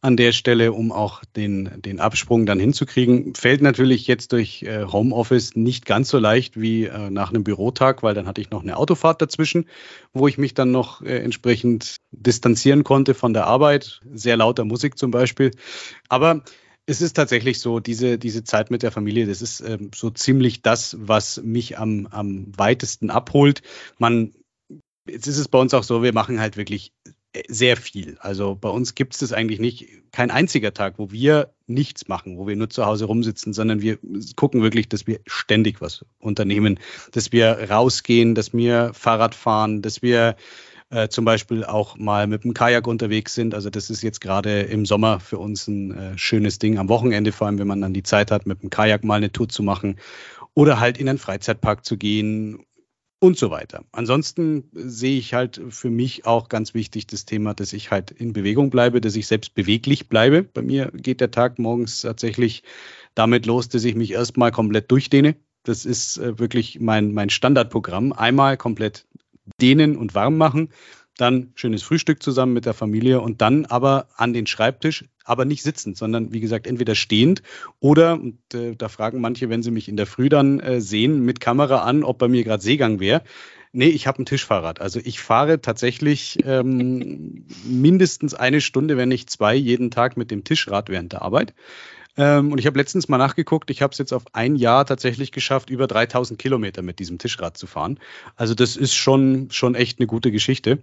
an 0.01 0.17
der 0.17 0.33
Stelle, 0.33 0.73
um 0.73 0.91
auch 0.91 1.23
den, 1.35 1.81
den 1.81 1.99
Absprung 1.99 2.45
dann 2.45 2.59
hinzukriegen. 2.59 3.35
Fällt 3.35 3.61
natürlich 3.61 4.07
jetzt 4.07 4.33
durch 4.33 4.63
äh, 4.63 4.85
Homeoffice 4.85 5.55
nicht 5.55 5.85
ganz 5.85 6.09
so 6.09 6.19
leicht 6.19 6.59
wie 6.59 6.85
äh, 6.85 7.09
nach 7.09 7.29
einem 7.29 7.43
Bürotag, 7.43 8.03
weil 8.03 8.13
dann 8.13 8.27
hatte 8.27 8.41
ich 8.41 8.49
noch 8.49 8.63
eine 8.63 8.77
Autofahrt 8.77 9.21
dazwischen, 9.21 9.65
wo 10.13 10.27
ich 10.27 10.37
mich 10.37 10.53
dann 10.53 10.71
noch 10.71 11.01
entsprechend 11.01 11.97
distanzieren 12.11 12.83
konnte 12.83 13.13
von 13.13 13.33
der 13.33 13.47
Arbeit, 13.47 14.01
sehr 14.13 14.37
lauter 14.37 14.65
Musik 14.65 14.97
zum 14.97 15.11
Beispiel. 15.11 15.51
Aber 16.09 16.43
es 16.85 17.01
ist 17.01 17.13
tatsächlich 17.13 17.59
so, 17.59 17.79
diese, 17.79 18.17
diese 18.17 18.43
Zeit 18.43 18.71
mit 18.71 18.83
der 18.83 18.91
Familie, 18.91 19.25
das 19.25 19.41
ist 19.41 19.61
ähm, 19.61 19.91
so 19.95 20.09
ziemlich 20.09 20.61
das, 20.61 20.97
was 20.99 21.41
mich 21.41 21.77
am, 21.77 22.07
am 22.07 22.51
weitesten 22.57 23.09
abholt. 23.09 23.61
Man, 23.99 24.33
jetzt 25.07 25.27
ist 25.27 25.37
es 25.37 25.47
bei 25.47 25.59
uns 25.59 25.73
auch 25.73 25.83
so, 25.83 26.03
wir 26.03 26.13
machen 26.13 26.39
halt 26.39 26.57
wirklich 26.57 26.91
sehr 27.47 27.77
viel. 27.77 28.17
Also 28.19 28.55
bei 28.55 28.69
uns 28.69 28.95
gibt 28.95 29.13
es 29.13 29.19
das 29.19 29.33
eigentlich 29.33 29.59
nicht, 29.59 29.87
kein 30.11 30.29
einziger 30.29 30.73
Tag, 30.73 30.99
wo 30.99 31.11
wir 31.11 31.53
nichts 31.65 32.07
machen, 32.07 32.37
wo 32.37 32.47
wir 32.47 32.55
nur 32.55 32.69
zu 32.69 32.85
Hause 32.85 33.05
rumsitzen, 33.05 33.53
sondern 33.53 33.81
wir 33.81 33.97
gucken 34.35 34.61
wirklich, 34.61 34.87
dass 34.87 35.07
wir 35.07 35.19
ständig 35.25 35.81
was 35.81 36.05
unternehmen, 36.19 36.79
dass 37.11 37.31
wir 37.31 37.69
rausgehen, 37.71 38.35
dass 38.35 38.53
wir 38.53 38.91
Fahrrad 38.93 39.33
fahren, 39.33 39.81
dass 39.81 40.01
wir 40.03 40.35
äh, 40.93 41.09
zum 41.09 41.25
Beispiel 41.25 41.65
auch 41.65 41.97
mal 41.97 42.27
mit 42.27 42.43
dem 42.43 42.53
Kajak 42.53 42.87
unterwegs 42.87 43.33
sind. 43.33 43.55
Also 43.55 43.69
das 43.69 43.89
ist 43.89 44.03
jetzt 44.03 44.21
gerade 44.21 44.61
im 44.61 44.85
Sommer 44.85 45.19
für 45.19 45.39
uns 45.39 45.67
ein 45.67 45.91
äh, 45.91 46.17
schönes 46.17 46.59
Ding 46.59 46.77
am 46.77 46.89
Wochenende, 46.89 47.31
vor 47.31 47.47
allem 47.47 47.59
wenn 47.59 47.67
man 47.67 47.81
dann 47.81 47.93
die 47.93 48.03
Zeit 48.03 48.31
hat, 48.31 48.45
mit 48.45 48.61
dem 48.61 48.69
Kajak 48.69 49.03
mal 49.03 49.15
eine 49.15 49.31
Tour 49.31 49.49
zu 49.49 49.63
machen 49.63 49.97
oder 50.53 50.79
halt 50.79 50.97
in 50.97 51.09
einen 51.09 51.17
Freizeitpark 51.17 51.83
zu 51.83 51.97
gehen 51.97 52.63
und 53.19 53.37
so 53.37 53.49
weiter. 53.49 53.85
Ansonsten 53.93 54.69
sehe 54.73 55.17
ich 55.17 55.33
halt 55.33 55.61
für 55.69 55.89
mich 55.89 56.25
auch 56.25 56.49
ganz 56.49 56.73
wichtig 56.73 57.07
das 57.07 57.25
Thema, 57.25 57.53
dass 57.53 57.71
ich 57.71 57.89
halt 57.89 58.11
in 58.11 58.33
Bewegung 58.33 58.69
bleibe, 58.69 58.99
dass 58.99 59.15
ich 59.15 59.27
selbst 59.27 59.55
beweglich 59.55 60.09
bleibe. 60.09 60.43
Bei 60.43 60.61
mir 60.61 60.91
geht 60.93 61.21
der 61.21 61.31
Tag 61.31 61.57
morgens 61.57 62.01
tatsächlich 62.01 62.63
damit 63.15 63.45
los, 63.45 63.69
dass 63.69 63.85
ich 63.85 63.95
mich 63.95 64.11
erstmal 64.11 64.51
komplett 64.51 64.91
durchdehne. 64.91 65.35
Das 65.63 65.85
ist 65.85 66.17
äh, 66.17 66.37
wirklich 66.37 66.81
mein, 66.81 67.13
mein 67.13 67.29
Standardprogramm. 67.29 68.11
Einmal 68.11 68.57
komplett 68.57 69.05
dehnen 69.59 69.97
und 69.97 70.15
warm 70.15 70.37
machen, 70.37 70.69
dann 71.17 71.51
schönes 71.55 71.83
Frühstück 71.83 72.23
zusammen 72.23 72.53
mit 72.53 72.65
der 72.65 72.73
Familie 72.73 73.21
und 73.21 73.41
dann 73.41 73.65
aber 73.65 74.07
an 74.15 74.33
den 74.33 74.47
Schreibtisch, 74.47 75.05
aber 75.23 75.45
nicht 75.45 75.63
sitzend, 75.63 75.97
sondern 75.97 76.33
wie 76.33 76.39
gesagt 76.39 76.65
entweder 76.65 76.95
stehend 76.95 77.43
oder, 77.79 78.13
und 78.13 78.39
äh, 78.53 78.75
da 78.75 78.89
fragen 78.89 79.21
manche, 79.21 79.49
wenn 79.49 79.63
sie 79.63 79.71
mich 79.71 79.87
in 79.87 79.97
der 79.97 80.07
Früh 80.07 80.29
dann 80.29 80.59
äh, 80.59 80.81
sehen, 80.81 81.23
mit 81.23 81.39
Kamera 81.39 81.83
an, 81.83 82.03
ob 82.03 82.17
bei 82.17 82.27
mir 82.27 82.43
gerade 82.43 82.63
Seegang 82.63 82.99
wäre. 82.99 83.21
Nee, 83.75 83.87
ich 83.87 84.05
habe 84.05 84.21
ein 84.21 84.25
Tischfahrrad. 84.25 84.81
Also 84.81 84.99
ich 85.03 85.19
fahre 85.19 85.59
tatsächlich 85.61 86.39
ähm, 86.45 87.45
mindestens 87.65 88.33
eine 88.33 88.61
Stunde, 88.61 88.97
wenn 88.97 89.09
nicht 89.09 89.29
zwei, 89.29 89.55
jeden 89.55 89.91
Tag 89.91 90.17
mit 90.17 90.31
dem 90.31 90.43
Tischrad 90.43 90.89
während 90.89 91.13
der 91.13 91.21
Arbeit. 91.21 91.53
Ähm, 92.17 92.51
und 92.51 92.59
ich 92.59 92.65
habe 92.67 92.77
letztens 92.77 93.09
mal 93.09 93.17
nachgeguckt, 93.17 93.69
ich 93.69 93.81
habe 93.81 93.91
es 93.91 93.97
jetzt 93.97 94.13
auf 94.13 94.23
ein 94.33 94.55
Jahr 94.55 94.85
tatsächlich 94.85 95.31
geschafft, 95.31 95.69
über 95.69 95.87
3000 95.87 96.39
Kilometer 96.39 96.81
mit 96.81 96.99
diesem 96.99 97.17
Tischrad 97.17 97.57
zu 97.57 97.67
fahren. 97.67 97.99
Also 98.35 98.53
das 98.53 98.75
ist 98.75 98.93
schon, 98.93 99.49
schon 99.51 99.75
echt 99.75 99.99
eine 99.99 100.07
gute 100.07 100.31
Geschichte. 100.31 100.79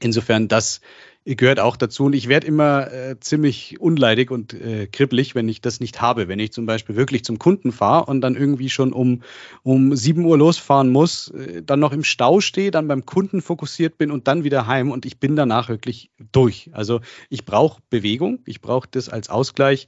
Insofern, 0.00 0.48
das 0.48 0.80
gehört 1.24 1.60
auch 1.60 1.76
dazu. 1.76 2.06
Und 2.06 2.14
ich 2.14 2.28
werde 2.28 2.46
immer 2.46 2.90
äh, 2.90 3.20
ziemlich 3.20 3.80
unleidig 3.80 4.30
und 4.30 4.54
äh, 4.54 4.86
kribbelig, 4.86 5.34
wenn 5.34 5.48
ich 5.48 5.60
das 5.60 5.80
nicht 5.80 6.00
habe. 6.00 6.28
Wenn 6.28 6.38
ich 6.38 6.52
zum 6.52 6.66
Beispiel 6.66 6.96
wirklich 6.96 7.24
zum 7.24 7.38
Kunden 7.38 7.72
fahre 7.72 8.06
und 8.06 8.20
dann 8.20 8.34
irgendwie 8.34 8.70
schon 8.70 8.92
um, 8.92 9.22
um 9.62 9.94
7 9.94 10.24
Uhr 10.24 10.38
losfahren 10.38 10.90
muss, 10.90 11.28
äh, 11.28 11.62
dann 11.62 11.78
noch 11.78 11.92
im 11.92 12.04
Stau 12.04 12.40
stehe, 12.40 12.70
dann 12.70 12.88
beim 12.88 13.06
Kunden 13.06 13.40
fokussiert 13.40 13.98
bin 13.98 14.10
und 14.10 14.26
dann 14.26 14.44
wieder 14.44 14.66
heim 14.66 14.90
und 14.90 15.06
ich 15.06 15.20
bin 15.20 15.36
danach 15.36 15.68
wirklich 15.68 16.10
durch. 16.32 16.70
Also 16.72 17.00
ich 17.28 17.44
brauche 17.44 17.80
Bewegung, 17.88 18.40
ich 18.46 18.60
brauche 18.60 18.88
das 18.90 19.08
als 19.08 19.28
Ausgleich 19.28 19.86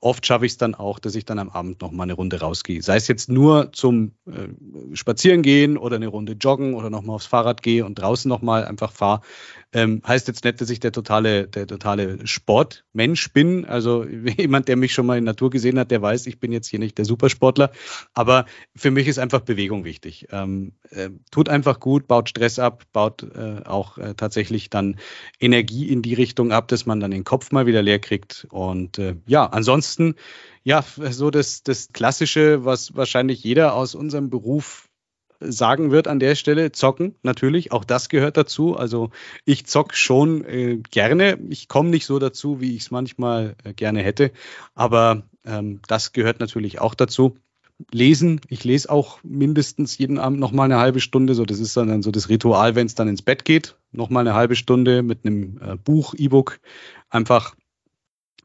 oft 0.00 0.26
schaffe 0.26 0.46
ich 0.46 0.52
es 0.52 0.58
dann 0.58 0.74
auch, 0.74 0.98
dass 0.98 1.14
ich 1.14 1.24
dann 1.24 1.38
am 1.38 1.50
Abend 1.50 1.80
noch 1.82 1.90
mal 1.90 2.04
eine 2.04 2.14
Runde 2.14 2.40
rausgehe. 2.40 2.82
Sei 2.82 2.96
es 2.96 3.08
jetzt 3.08 3.28
nur 3.28 3.72
zum 3.72 4.12
äh, 4.26 4.48
Spazierengehen 4.94 5.76
oder 5.78 5.96
eine 5.96 6.08
Runde 6.08 6.34
joggen 6.34 6.74
oder 6.74 6.90
noch 6.90 7.02
mal 7.02 7.14
aufs 7.14 7.26
Fahrrad 7.26 7.62
gehe 7.62 7.84
und 7.84 7.96
draußen 7.96 8.28
noch 8.28 8.42
mal 8.42 8.64
einfach 8.64 8.92
fahre. 8.92 9.20
Ähm, 9.72 10.00
heißt 10.06 10.28
jetzt 10.28 10.44
nicht, 10.44 10.60
dass 10.60 10.70
ich 10.70 10.80
der 10.80 10.92
totale, 10.92 11.48
der 11.48 11.66
totale 11.66 12.26
Sportmensch 12.26 13.32
bin. 13.32 13.64
Also 13.64 14.04
jemand, 14.38 14.68
der 14.68 14.76
mich 14.76 14.94
schon 14.94 15.06
mal 15.06 15.18
in 15.18 15.24
Natur 15.24 15.50
gesehen 15.50 15.78
hat, 15.78 15.90
der 15.90 16.00
weiß, 16.00 16.26
ich 16.26 16.40
bin 16.40 16.52
jetzt 16.52 16.68
hier 16.68 16.78
nicht 16.78 16.96
der 16.98 17.04
Supersportler. 17.04 17.70
Aber 18.14 18.46
für 18.74 18.90
mich 18.90 19.08
ist 19.08 19.18
einfach 19.18 19.40
Bewegung 19.40 19.84
wichtig. 19.84 20.28
Ähm, 20.30 20.72
äh, 20.90 21.10
tut 21.30 21.48
einfach 21.48 21.80
gut, 21.80 22.06
baut 22.06 22.28
Stress 22.28 22.58
ab, 22.58 22.84
baut 22.92 23.22
äh, 23.22 23.66
auch 23.66 23.98
äh, 23.98 24.14
tatsächlich 24.14 24.70
dann 24.70 24.96
Energie 25.40 25.88
in 25.88 26.00
die 26.00 26.14
Richtung 26.14 26.52
ab, 26.52 26.68
dass 26.68 26.86
man 26.86 27.00
dann 27.00 27.10
den 27.10 27.24
Kopf 27.24 27.52
mal 27.52 27.66
wieder 27.66 27.82
leer 27.82 27.98
kriegt. 27.98 28.46
Und 28.50 28.98
äh, 28.98 29.16
ja, 29.26 29.46
ansonsten 29.46 29.95
ja, 30.64 30.82
so 30.82 31.30
das, 31.30 31.62
das 31.62 31.88
Klassische, 31.92 32.64
was 32.64 32.96
wahrscheinlich 32.96 33.42
jeder 33.44 33.74
aus 33.74 33.94
unserem 33.94 34.30
Beruf 34.30 34.88
sagen 35.40 35.90
wird 35.90 36.08
an 36.08 36.18
der 36.18 36.34
Stelle, 36.34 36.72
zocken 36.72 37.14
natürlich, 37.22 37.72
auch 37.72 37.84
das 37.84 38.08
gehört 38.08 38.36
dazu. 38.36 38.76
Also 38.76 39.10
ich 39.44 39.66
zock 39.66 39.94
schon 39.94 40.44
äh, 40.44 40.78
gerne. 40.90 41.38
Ich 41.50 41.68
komme 41.68 41.90
nicht 41.90 42.06
so 42.06 42.18
dazu, 42.18 42.60
wie 42.60 42.74
ich 42.74 42.82
es 42.82 42.90
manchmal 42.90 43.54
äh, 43.64 43.74
gerne 43.74 44.02
hätte, 44.02 44.32
aber 44.74 45.24
ähm, 45.44 45.80
das 45.88 46.12
gehört 46.12 46.40
natürlich 46.40 46.80
auch 46.80 46.94
dazu. 46.94 47.36
Lesen, 47.92 48.40
ich 48.48 48.64
lese 48.64 48.88
auch 48.88 49.18
mindestens 49.22 49.98
jeden 49.98 50.18
Abend 50.18 50.40
noch 50.40 50.50
mal 50.50 50.64
eine 50.64 50.78
halbe 50.78 51.00
Stunde. 51.00 51.34
So, 51.34 51.44
das 51.44 51.60
ist 51.60 51.76
dann, 51.76 51.88
dann 51.88 52.02
so 52.02 52.10
das 52.10 52.30
Ritual, 52.30 52.74
wenn 52.74 52.86
es 52.86 52.94
dann 52.94 53.06
ins 53.06 53.20
Bett 53.20 53.44
geht, 53.44 53.76
noch 53.92 54.08
mal 54.08 54.20
eine 54.20 54.32
halbe 54.32 54.56
Stunde 54.56 55.02
mit 55.02 55.26
einem 55.26 55.60
äh, 55.60 55.76
Buch, 55.76 56.14
E-Book, 56.14 56.58
einfach 57.10 57.54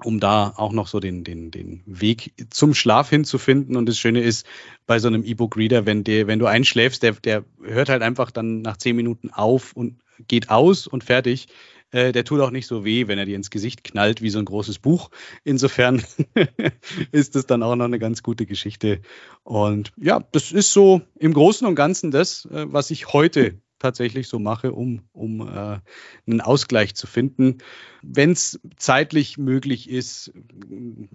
um 0.04 0.20
da 0.20 0.54
auch 0.56 0.72
noch 0.72 0.88
so 0.88 1.00
den, 1.00 1.24
den, 1.24 1.52
den 1.52 1.82
Weg 1.86 2.34
zum 2.50 2.74
Schlaf 2.74 3.10
hinzufinden. 3.10 3.76
Und 3.76 3.88
das 3.88 3.98
Schöne 3.98 4.22
ist 4.22 4.46
bei 4.88 5.00
so 5.00 5.08
einem 5.08 5.24
E-Book-Reader, 5.24 5.86
wenn, 5.86 6.06
wenn 6.06 6.40
du 6.40 6.46
einschläfst, 6.46 7.04
der, 7.04 7.14
der 7.14 7.44
hört 7.64 7.90
halt 7.90 8.02
einfach 8.02 8.32
dann 8.32 8.62
nach 8.62 8.78
zehn 8.78 8.96
Minuten 8.96 9.30
auf 9.30 9.74
und 9.74 10.00
geht 10.28 10.50
aus 10.50 10.88
und 10.88 11.04
fertig. 11.04 11.48
Äh, 11.92 12.12
der 12.14 12.24
tut 12.24 12.40
auch 12.40 12.52
nicht 12.52 12.68
so 12.68 12.86
weh, 12.86 13.08
wenn 13.08 13.20
er 13.20 13.26
dir 13.26 13.36
ins 13.36 13.50
Gesicht 13.50 13.84
knallt 13.84 14.22
wie 14.22 14.30
so 14.30 14.40
ein 14.40 14.46
großes 14.46 14.80
Buch. 14.80 15.12
Insofern 15.44 16.02
ist 17.12 17.36
das 17.36 17.46
dann 17.46 17.64
auch 17.64 17.76
noch 17.76 17.86
eine 17.86 18.00
ganz 18.00 18.24
gute 18.24 18.46
Geschichte. 18.46 19.02
Und 19.44 19.92
ja, 19.98 20.24
das 20.32 20.52
ist 20.52 20.72
so 20.72 21.02
im 21.20 21.34
Großen 21.34 21.68
und 21.68 21.76
Ganzen 21.76 22.12
das, 22.12 22.46
äh, 22.46 22.66
was 22.72 22.92
ich 22.92 23.14
heute 23.14 23.62
tatsächlich 23.82 24.28
so 24.28 24.40
mache, 24.40 24.72
um, 24.72 25.02
um 25.12 25.42
äh, 25.42 25.80
einen 26.28 26.42
Ausgleich 26.42 26.96
zu 26.96 27.08
finden. 27.08 27.58
Wenn 28.02 28.32
es 28.32 28.60
zeitlich 28.78 29.38
möglich 29.38 29.90
ist, 29.90 30.32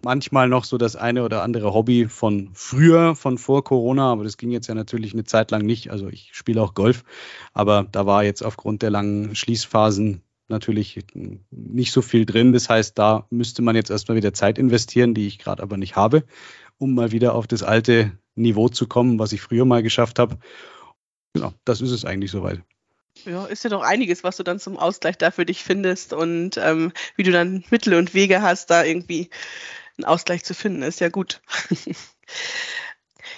manchmal 0.02 0.48
noch 0.48 0.64
so 0.64 0.78
das 0.78 0.96
eine 0.96 1.24
oder 1.24 1.42
andere 1.42 1.72
Hobby 1.72 2.08
von 2.08 2.50
früher, 2.52 3.14
von 3.14 3.38
vor 3.38 3.64
Corona, 3.64 4.12
aber 4.12 4.24
das 4.24 4.36
ging 4.36 4.50
jetzt 4.50 4.66
ja 4.66 4.74
natürlich 4.74 5.12
eine 5.12 5.24
Zeit 5.24 5.50
lang 5.50 5.64
nicht. 5.64 5.90
Also 5.90 6.08
ich 6.08 6.30
spiele 6.32 6.62
auch 6.62 6.74
Golf, 6.74 7.04
aber 7.52 7.86
da 7.90 8.06
war 8.06 8.24
jetzt 8.24 8.42
aufgrund 8.42 8.82
der 8.82 8.90
langen 8.90 9.34
Schließphasen 9.34 10.22
natürlich 10.48 11.00
nicht 11.50 11.92
so 11.92 12.02
viel 12.02 12.26
drin. 12.26 12.52
Das 12.52 12.68
heißt, 12.68 12.98
da 12.98 13.26
müsste 13.30 13.62
man 13.62 13.76
jetzt 13.76 13.90
erstmal 13.90 14.16
wieder 14.16 14.32
Zeit 14.32 14.58
investieren, 14.58 15.14
die 15.14 15.26
ich 15.26 15.38
gerade 15.38 15.62
aber 15.62 15.76
nicht 15.76 15.96
habe, 15.96 16.24
um 16.78 16.94
mal 16.94 17.12
wieder 17.12 17.34
auf 17.34 17.46
das 17.46 17.62
alte 17.62 18.12
Niveau 18.34 18.68
zu 18.68 18.86
kommen, 18.86 19.18
was 19.18 19.32
ich 19.32 19.40
früher 19.40 19.64
mal 19.64 19.82
geschafft 19.82 20.18
habe. 20.18 20.38
Genau, 21.36 21.52
das 21.66 21.82
ist 21.82 21.90
es 21.90 22.06
eigentlich 22.06 22.30
soweit. 22.30 22.62
Ja, 23.26 23.44
ist 23.44 23.64
ja 23.64 23.70
doch 23.70 23.82
einiges, 23.82 24.24
was 24.24 24.36
du 24.36 24.42
dann 24.42 24.58
zum 24.58 24.78
Ausgleich 24.78 25.18
da 25.18 25.30
für 25.30 25.44
dich 25.44 25.62
findest 25.62 26.14
und 26.14 26.56
ähm, 26.56 26.92
wie 27.16 27.24
du 27.24 27.30
dann 27.30 27.62
Mittel 27.70 27.94
und 27.94 28.14
Wege 28.14 28.40
hast, 28.40 28.70
da 28.70 28.84
irgendwie 28.84 29.28
einen 29.98 30.06
Ausgleich 30.06 30.44
zu 30.44 30.54
finden, 30.54 30.82
ist 30.82 31.00
ja 31.00 31.10
gut. 31.10 31.42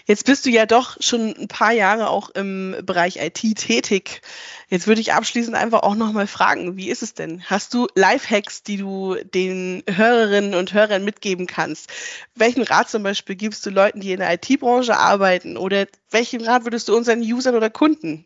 Jetzt 0.08 0.24
bist 0.24 0.46
du 0.46 0.50
ja 0.50 0.64
doch 0.64 0.96
schon 1.00 1.36
ein 1.36 1.48
paar 1.48 1.72
Jahre 1.72 2.08
auch 2.08 2.30
im 2.30 2.74
Bereich 2.82 3.18
IT 3.20 3.58
tätig. 3.58 4.22
Jetzt 4.70 4.86
würde 4.86 5.02
ich 5.02 5.12
abschließend 5.12 5.54
einfach 5.54 5.82
auch 5.82 5.96
nochmal 5.96 6.26
fragen, 6.26 6.78
wie 6.78 6.88
ist 6.88 7.02
es 7.02 7.12
denn? 7.12 7.42
Hast 7.44 7.74
du 7.74 7.88
Lifehacks, 7.94 8.62
die 8.62 8.78
du 8.78 9.16
den 9.22 9.82
Hörerinnen 9.86 10.54
und 10.54 10.72
Hörern 10.72 11.04
mitgeben 11.04 11.46
kannst? 11.46 11.90
Welchen 12.34 12.62
Rat 12.62 12.88
zum 12.88 13.02
Beispiel 13.02 13.36
gibst 13.36 13.66
du 13.66 13.70
Leuten, 13.70 14.00
die 14.00 14.12
in 14.12 14.20
der 14.20 14.32
IT-Branche 14.32 14.96
arbeiten? 14.96 15.58
Oder 15.58 15.86
welchen 16.10 16.40
Rat 16.40 16.64
würdest 16.64 16.88
du 16.88 16.96
unseren 16.96 17.20
Usern 17.20 17.54
oder 17.54 17.68
Kunden 17.68 18.24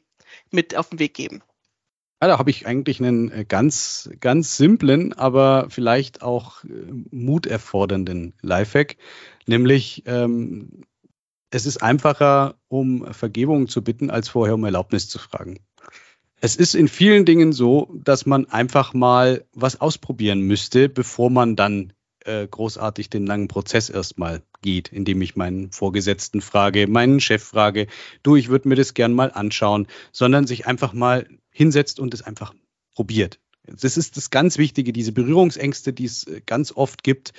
mit 0.53 0.77
auf 0.77 0.91
den 0.91 1.01
Weg 1.01 1.15
geben? 1.15 1.43
Ja, 2.23 2.29
da 2.29 2.39
habe 2.39 2.51
ich 2.51 2.65
eigentlich 2.65 3.01
einen 3.01 3.33
äh, 3.33 3.45
ganz, 3.45 4.09
ganz 4.21 4.57
simplen, 4.57 5.15
aber 5.15 5.67
vielleicht 5.69 6.23
auch 6.23 6.63
äh, 6.63 6.69
muterfordernden 7.11 8.35
Lifehack, 8.41 8.99
nämlich 9.47 10.05
ähm, 10.07 10.85
es 11.53 11.67
ist 11.67 11.83
einfacher, 11.83 12.55
um 12.69 13.13
Vergebung 13.13 13.69
zu 13.69 13.85
bitten, 13.85 14.11
als 14.11 14.31
vorher 14.31 14.55
um 14.55 14.65
Erlaubnis 14.65 15.09
zu 15.09 15.19
fragen. 15.19 15.61
Es 16.41 16.57
ist 16.57 16.75
in 16.75 16.89
vielen 16.89 17.25
Dingen 17.25 17.53
so, 17.53 17.95
dass 18.03 18.27
man 18.27 18.47
einfach 18.47 18.95
mal 18.95 19.45
was 19.53 19.81
ausprobieren 19.81 20.41
müsste, 20.41 20.89
bevor 20.89 21.31
man 21.31 21.55
dann 21.55 21.93
äh, 22.25 22.49
großartig 22.49 23.11
den 23.11 23.27
langen 23.27 23.49
Prozess 23.49 23.91
erstmal 23.91 24.43
geht, 24.63 24.89
indem 24.89 25.21
ich 25.21 25.37
meinen 25.37 25.71
Vorgesetzten 25.73 26.41
frage, 26.41 26.87
meinen 26.87 27.21
Chef 27.21 27.45
frage, 27.45 27.87
du, 28.23 28.35
ich 28.35 28.49
würde 28.49 28.69
mir 28.69 28.77
das 28.77 28.95
gern 28.95 29.13
mal 29.13 29.31
anschauen, 29.31 29.87
sondern 30.11 30.47
sich 30.47 30.67
einfach 30.67 30.95
mal 30.95 31.29
hinsetzt 31.51 32.01
und 32.01 32.15
es 32.15 32.23
einfach 32.23 32.55
probiert. 32.95 33.41
Das 33.65 33.97
ist 33.97 34.17
das 34.17 34.31
ganz 34.31 34.59
Wichtige, 34.59 34.93
diese 34.93 35.13
Berührungsängste, 35.13 35.93
die 35.93 36.05
es 36.05 36.27
äh, 36.27 36.41
ganz 36.45 36.73
oft 36.73 37.05
gibt, 37.05 37.33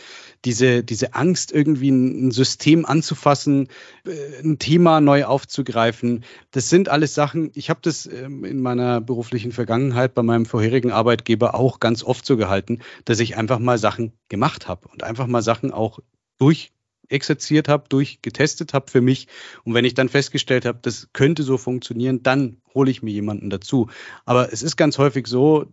diese, 0.45 0.83
diese 0.83 1.15
Angst, 1.15 1.51
irgendwie 1.51 1.89
ein, 1.89 2.31
System 2.31 2.85
anzufassen, 2.85 3.67
äh, 4.05 4.41
ein 4.41 4.57
Thema 4.57 5.01
neu 5.01 5.25
aufzugreifen. 5.25 6.23
Das 6.51 6.69
sind 6.69 6.87
alles 6.87 7.13
Sachen, 7.13 7.51
ich 7.55 7.69
habe 7.69 7.81
das 7.83 8.05
ähm, 8.05 8.45
in 8.45 8.61
meiner 8.61 9.01
beruflichen 9.01 9.51
Vergangenheit 9.51 10.13
bei 10.13 10.23
meinem 10.23 10.45
vorherigen 10.45 10.91
Arbeitgeber 10.91 11.55
auch 11.55 11.81
ganz 11.81 12.03
oft 12.03 12.25
so 12.25 12.37
gehalten, 12.37 12.79
dass 13.03 13.19
ich 13.19 13.35
einfach 13.35 13.59
mal 13.59 13.77
Sachen 13.77 14.13
gemacht 14.29 14.69
habe 14.69 14.87
und 14.87 15.03
einfach 15.03 15.27
mal 15.27 15.41
Sachen 15.41 15.71
auch 15.71 15.99
durch 16.37 16.71
exerziert 17.09 17.67
habe, 17.67 17.89
durchgetestet 17.89 18.73
habe 18.73 18.89
für 18.89 19.01
mich. 19.01 19.27
Und 19.65 19.73
wenn 19.73 19.85
ich 19.85 19.93
dann 19.93 20.09
festgestellt 20.09 20.65
habe, 20.65 20.79
das 20.81 21.09
könnte 21.13 21.43
so 21.43 21.57
funktionieren, 21.57 22.23
dann 22.23 22.57
hole 22.73 22.91
ich 22.91 23.03
mir 23.03 23.11
jemanden 23.11 23.49
dazu. 23.49 23.89
Aber 24.25 24.51
es 24.51 24.63
ist 24.63 24.77
ganz 24.77 24.97
häufig 24.97 25.27
so, 25.27 25.65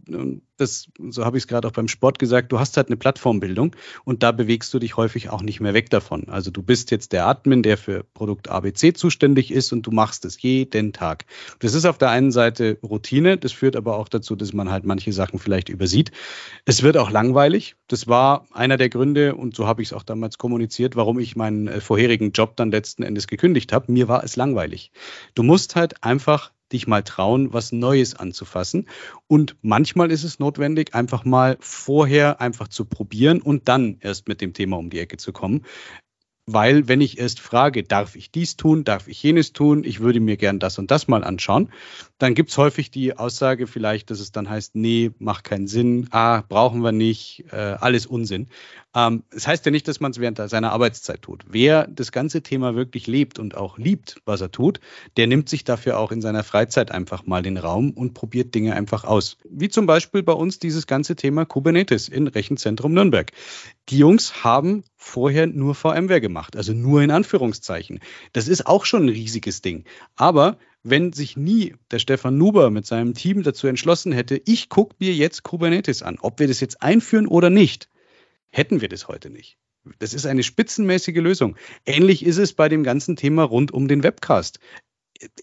das, 0.57 0.88
so 1.09 1.24
habe 1.24 1.38
ich 1.38 1.44
es 1.44 1.48
gerade 1.48 1.66
auch 1.66 1.72
beim 1.72 1.88
Sport 1.88 2.18
gesagt, 2.18 2.53
du 2.53 2.61
hast 2.61 2.76
halt 2.76 2.88
eine 2.88 2.96
Plattformbildung 2.96 3.74
und 4.05 4.22
da 4.22 4.30
bewegst 4.32 4.72
du 4.74 4.78
dich 4.78 4.96
häufig 4.96 5.30
auch 5.30 5.42
nicht 5.42 5.61
mehr 5.61 5.74
weg 5.74 5.90
davon. 5.90 6.28
Also 6.28 6.51
du 6.51 6.62
bist 6.62 6.90
jetzt 6.90 7.12
der 7.12 7.26
Admin, 7.26 7.62
der 7.62 7.78
für 7.78 8.05
Produkt 8.05 8.48
ABC 8.48 8.92
zuständig 8.92 9.51
ist 9.51 9.72
und 9.72 9.86
du 9.86 9.90
machst 9.90 10.24
es 10.24 10.40
jeden 10.42 10.92
Tag. 10.92 11.24
Das 11.61 11.74
ist 11.74 11.86
auf 11.86 11.98
der 11.98 12.11
einen 12.11 12.30
Seite 12.30 12.78
Routine, 12.82 13.38
das 13.38 13.53
führt 13.53 13.76
aber 13.76 13.96
auch 13.96 14.09
dazu, 14.09 14.36
dass 14.36 14.53
man 14.53 14.70
halt 14.70 14.84
manche 14.84 15.12
Sachen 15.12 15.38
vielleicht 15.38 15.68
übersieht. 15.68 16.12
Es 16.66 16.82
wird 16.82 16.96
auch 16.96 17.11
langweilig. 17.11 17.76
Das 17.88 18.07
war 18.07 18.46
einer 18.53 18.76
der 18.76 18.90
Gründe 18.90 19.34
und 19.34 19.57
so 19.57 19.66
habe 19.66 19.82
ich 19.82 19.88
es 19.88 19.92
auch 19.92 20.03
damals 20.03 20.38
kommuniziert, 20.38 20.94
warum 20.94 21.18
ich 21.18 21.36
meinen 21.36 21.68
äh, 21.68 21.80
vorherigen 21.80 22.32
Job 22.32 22.57
dann 22.57 22.70
letzten 22.70 23.03
Endes 23.03 23.26
gekündigt 23.26 23.72
habe. 23.72 23.90
Mir 23.90 24.09
war 24.09 24.22
es 24.22 24.36
langweilig. 24.36 24.92
Du 25.34 25.42
musst 25.42 25.74
halt 25.74 26.05
einfach 26.05 26.53
dich 26.73 26.87
mal 26.87 27.03
trauen, 27.03 27.53
was 27.53 27.73
Neues 27.73 28.14
anzufassen. 28.14 28.89
Und 29.27 29.57
manchmal 29.62 30.11
ist 30.11 30.25
es 30.25 30.39
notwendig, 30.39 30.95
einfach 30.95 31.25
mal 31.25 31.57
vorher 31.61 32.41
einfach 32.41 32.68
zu 32.68 32.85
probieren 32.85 33.41
und 33.43 33.68
dann 33.68 33.99
erst 34.01 34.29
mit 34.29 34.41
dem 34.41 34.53
Thema 34.53 34.77
um 34.79 34.91
die 34.91 35.01
Ecke 35.01 35.16
zu 35.16 35.33
kommen. 35.33 35.64
Weil 36.53 36.88
wenn 36.88 37.01
ich 37.01 37.18
erst 37.18 37.38
frage, 37.38 37.84
darf 37.84 38.16
ich 38.16 38.32
dies 38.32 38.57
tun, 38.57 38.82
darf 38.82 39.07
ich 39.07 39.22
jenes 39.22 39.53
tun, 39.53 39.84
ich 39.84 40.01
würde 40.01 40.18
mir 40.18 40.36
gern 40.36 40.59
das 40.59 40.78
und 40.78 40.90
das 40.90 41.07
mal 41.07 41.22
anschauen, 41.22 41.70
dann 42.18 42.34
gibt 42.34 42.51
es 42.51 42.59
häufig 42.59 42.90
die 42.90 43.16
Aussage 43.16 43.68
vielleicht, 43.68 44.11
dass 44.11 44.18
es 44.18 44.32
dann 44.32 44.51
heißt, 44.51 44.74
nee, 44.74 45.12
macht 45.20 45.44
keinen 45.44 45.68
Sinn, 45.68 46.09
ah, 46.11 46.42
brauchen 46.48 46.82
wir 46.82 46.90
nicht, 46.90 47.44
äh, 47.53 47.57
alles 47.57 48.05
Unsinn. 48.05 48.48
Ähm, 48.96 49.22
das 49.30 49.46
heißt 49.46 49.64
ja 49.64 49.70
nicht, 49.70 49.86
dass 49.86 50.01
man 50.01 50.11
es 50.11 50.18
während 50.18 50.38
seiner 50.38 50.72
Arbeitszeit 50.72 51.22
tut. 51.22 51.44
Wer 51.48 51.86
das 51.86 52.11
ganze 52.11 52.42
Thema 52.42 52.74
wirklich 52.74 53.07
lebt 53.07 53.38
und 53.38 53.57
auch 53.57 53.78
liebt, 53.78 54.20
was 54.24 54.40
er 54.40 54.51
tut, 54.51 54.80
der 55.16 55.28
nimmt 55.28 55.48
sich 55.48 55.62
dafür 55.62 55.98
auch 55.98 56.11
in 56.11 56.20
seiner 56.20 56.42
Freizeit 56.42 56.90
einfach 56.90 57.26
mal 57.26 57.42
den 57.42 57.59
Raum 57.59 57.92
und 57.92 58.14
probiert 58.14 58.55
Dinge 58.57 58.74
einfach 58.74 59.05
aus. 59.05 59.36
Wie 59.48 59.68
zum 59.68 59.86
Beispiel 59.86 60.24
bei 60.24 60.32
uns 60.32 60.59
dieses 60.59 60.88
ganze 60.88 61.14
Thema 61.14 61.44
Kubernetes 61.44 62.09
in 62.09 62.26
Rechenzentrum 62.26 62.92
Nürnberg. 62.92 63.30
Die 63.88 63.98
Jungs 63.98 64.42
haben 64.42 64.82
vorher 65.01 65.46
nur 65.46 65.74
VMware 65.74 66.20
gemacht, 66.20 66.57
also 66.57 66.74
nur 66.74 67.03
in 67.03 67.11
Anführungszeichen. 67.11 68.01
Das 68.34 68.48
ist 68.48 68.66
auch 68.66 68.84
schon 68.84 69.07
ein 69.07 69.09
riesiges 69.09 69.62
Ding. 69.62 69.84
Aber 70.14 70.59
wenn 70.82 71.12
sich 71.14 71.38
nie 71.38 71.74
der 71.90 71.98
Stefan 71.98 72.36
Nuber 72.36 72.70
mit 72.70 72.86
seinem 72.86 73.14
Team 73.14 73.42
dazu 73.42 73.66
entschlossen 73.66 74.12
hätte, 74.12 74.40
ich 74.44 74.68
gucke 74.68 74.94
mir 74.98 75.14
jetzt 75.14 75.42
Kubernetes 75.42 76.03
an, 76.03 76.18
ob 76.20 76.38
wir 76.38 76.48
das 76.48 76.61
jetzt 76.61 76.82
einführen 76.82 77.26
oder 77.26 77.48
nicht, 77.48 77.88
hätten 78.51 78.82
wir 78.82 78.88
das 78.88 79.09
heute 79.09 79.30
nicht. 79.30 79.57
Das 79.98 80.12
ist 80.12 80.26
eine 80.26 80.42
spitzenmäßige 80.42 81.16
Lösung. 81.16 81.57
Ähnlich 81.86 82.24
ist 82.24 82.36
es 82.36 82.53
bei 82.53 82.68
dem 82.68 82.84
ganzen 82.84 83.16
Thema 83.16 83.44
rund 83.44 83.72
um 83.72 83.88
den 83.88 84.03
Webcast. 84.03 84.61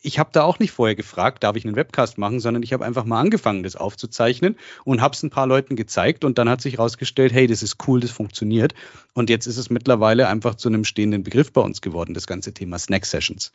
Ich 0.02 0.18
habe 0.18 0.30
da 0.34 0.44
auch 0.44 0.60
nicht 0.60 0.72
vorher 0.72 0.96
gefragt, 0.96 1.44
darf 1.44 1.56
ich 1.56 1.66
einen 1.66 1.76
Webcast 1.76 2.18
machen, 2.18 2.40
sondern 2.40 2.64
ich 2.64 2.74
habe 2.74 2.84
einfach 2.84 3.06
mal 3.06 3.20
angefangen, 3.20 3.64
das 3.64 3.76
aufzuzeichnen 3.76 4.58
und 4.86 5.02
habe 5.02 5.14
es 5.14 5.22
ein 5.22 5.30
paar 5.30 5.46
Leuten 5.46 5.76
gezeigt 5.76 6.26
und 6.26 6.38
dann 6.38 6.50
hat 6.50 6.62
sich 6.62 6.78
herausgestellt, 6.78 7.32
hey, 7.32 7.46
das 7.46 7.62
ist 7.62 7.88
cool, 7.88 8.00
das 8.00 8.12
funktioniert. 8.12 8.74
Und 9.14 9.30
jetzt 9.30 9.46
ist 9.46 9.58
es 9.58 9.70
mittlerweile 9.70 10.28
einfach 10.28 10.56
zu 10.56 10.70
einem 10.70 10.84
stehenden 10.84 11.24
Begriff 11.24 11.52
bei 11.54 11.62
uns 11.62 11.82
geworden, 11.82 12.14
das 12.14 12.26
ganze 12.26 12.54
Thema 12.54 12.80
Snack 12.80 13.06
Sessions. 13.06 13.52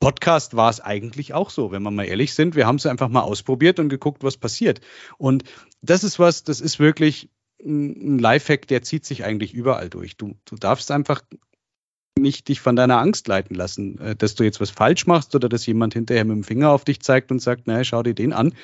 Podcast 0.00 0.54
war 0.54 0.68
es 0.70 0.80
eigentlich 0.80 1.32
auch 1.32 1.50
so, 1.50 1.72
wenn 1.72 1.82
wir 1.82 1.90
mal 1.90 2.04
ehrlich 2.04 2.34
sind. 2.34 2.56
Wir 2.56 2.66
haben 2.66 2.76
es 2.76 2.86
einfach 2.86 3.08
mal 3.08 3.22
ausprobiert 3.22 3.78
und 3.78 3.88
geguckt, 3.88 4.22
was 4.22 4.36
passiert. 4.36 4.80
Und 5.16 5.44
das 5.80 6.04
ist 6.04 6.18
was, 6.18 6.44
das 6.44 6.60
ist 6.60 6.78
wirklich 6.78 7.30
ein 7.64 8.18
Lifehack, 8.18 8.66
der 8.66 8.82
zieht 8.82 9.06
sich 9.06 9.24
eigentlich 9.24 9.54
überall 9.54 9.88
durch. 9.88 10.16
Du, 10.16 10.36
du 10.44 10.56
darfst 10.56 10.90
einfach 10.90 11.22
nicht 12.18 12.48
dich 12.48 12.60
von 12.60 12.76
deiner 12.76 12.98
Angst 12.98 13.26
leiten 13.28 13.54
lassen, 13.54 13.98
äh, 14.00 14.16
dass 14.16 14.34
du 14.34 14.44
jetzt 14.44 14.60
was 14.60 14.70
falsch 14.70 15.06
machst 15.06 15.34
oder 15.34 15.48
dass 15.48 15.66
jemand 15.66 15.94
hinterher 15.94 16.24
mit 16.24 16.36
dem 16.36 16.44
Finger 16.44 16.70
auf 16.70 16.84
dich 16.84 17.00
zeigt 17.00 17.30
und 17.30 17.40
sagt, 17.40 17.66
naja, 17.66 17.84
schau 17.84 18.02
dir 18.02 18.14
den 18.14 18.32
an. 18.32 18.54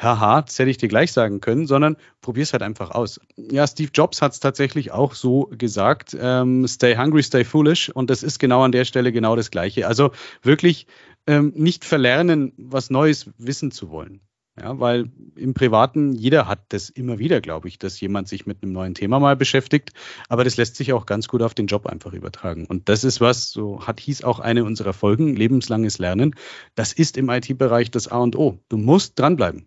Haha, 0.00 0.42
das 0.42 0.58
hätte 0.58 0.70
ich 0.70 0.76
dir 0.76 0.88
gleich 0.88 1.12
sagen 1.12 1.40
können, 1.40 1.66
sondern 1.66 1.96
probier 2.20 2.44
es 2.44 2.52
halt 2.52 2.62
einfach 2.62 2.92
aus. 2.92 3.20
Ja, 3.36 3.66
Steve 3.66 3.90
Jobs 3.92 4.22
hat 4.22 4.32
es 4.32 4.40
tatsächlich 4.40 4.92
auch 4.92 5.14
so 5.14 5.50
gesagt, 5.56 6.16
ähm, 6.18 6.66
stay 6.68 6.96
hungry, 6.96 7.22
stay 7.22 7.44
foolish 7.44 7.90
und 7.90 8.08
das 8.08 8.22
ist 8.22 8.38
genau 8.38 8.62
an 8.62 8.72
der 8.72 8.84
Stelle 8.84 9.12
genau 9.12 9.34
das 9.34 9.50
Gleiche. 9.50 9.88
Also 9.88 10.12
wirklich 10.42 10.86
ähm, 11.26 11.52
nicht 11.56 11.84
verlernen, 11.84 12.52
was 12.56 12.90
Neues 12.90 13.30
wissen 13.36 13.72
zu 13.72 13.90
wollen. 13.90 14.20
Ja, 14.58 14.78
weil 14.78 15.10
im 15.36 15.54
Privaten, 15.54 16.12
jeder 16.12 16.46
hat 16.46 16.60
das 16.70 16.90
immer 16.90 17.18
wieder, 17.18 17.40
glaube 17.40 17.68
ich, 17.68 17.78
dass 17.78 18.00
jemand 18.00 18.28
sich 18.28 18.46
mit 18.46 18.62
einem 18.62 18.72
neuen 18.72 18.94
Thema 18.94 19.18
mal 19.20 19.36
beschäftigt. 19.36 19.90
Aber 20.28 20.44
das 20.44 20.56
lässt 20.56 20.76
sich 20.76 20.92
auch 20.92 21.06
ganz 21.06 21.28
gut 21.28 21.42
auf 21.42 21.54
den 21.54 21.66
Job 21.66 21.86
einfach 21.86 22.12
übertragen. 22.12 22.66
Und 22.66 22.88
das 22.88 23.04
ist 23.04 23.20
was, 23.20 23.50
so 23.50 23.86
hat 23.86 24.00
hieß 24.00 24.24
auch 24.24 24.40
eine 24.40 24.64
unserer 24.64 24.92
Folgen, 24.92 25.34
lebenslanges 25.34 25.98
Lernen. 25.98 26.34
Das 26.74 26.92
ist 26.92 27.16
im 27.16 27.30
IT-Bereich 27.30 27.90
das 27.90 28.08
A 28.08 28.18
und 28.18 28.36
O. 28.36 28.58
Du 28.68 28.76
musst 28.76 29.18
dranbleiben. 29.18 29.66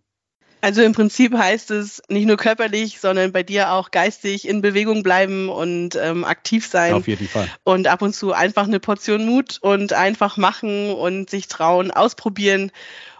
Also 0.62 0.82
im 0.82 0.94
Prinzip 0.94 1.34
heißt 1.34 1.72
es 1.72 2.02
nicht 2.08 2.26
nur 2.26 2.38
körperlich, 2.38 3.02
sondern 3.02 3.34
bei 3.34 3.44
dir 3.44 3.74
auch 3.74 3.92
geistig 3.92 4.48
in 4.48 4.62
Bewegung 4.62 5.04
bleiben 5.04 5.50
und 5.50 5.98
ähm, 5.98 6.24
aktiv 6.24 6.68
sein. 6.68 6.94
Auf 6.94 7.08
jeden 7.08 7.28
Fall. 7.28 7.50
Und 7.66 7.88
ab 7.88 8.02
und 8.02 8.16
zu 8.16 8.32
einfach 8.32 8.66
eine 8.66 8.80
Portion 8.80 9.26
Mut 9.26 9.58
und 9.60 9.92
einfach 9.92 10.38
machen 10.38 10.94
und 10.94 11.30
sich 11.30 11.50
trauen, 11.50 11.92
ausprobieren 11.92 12.72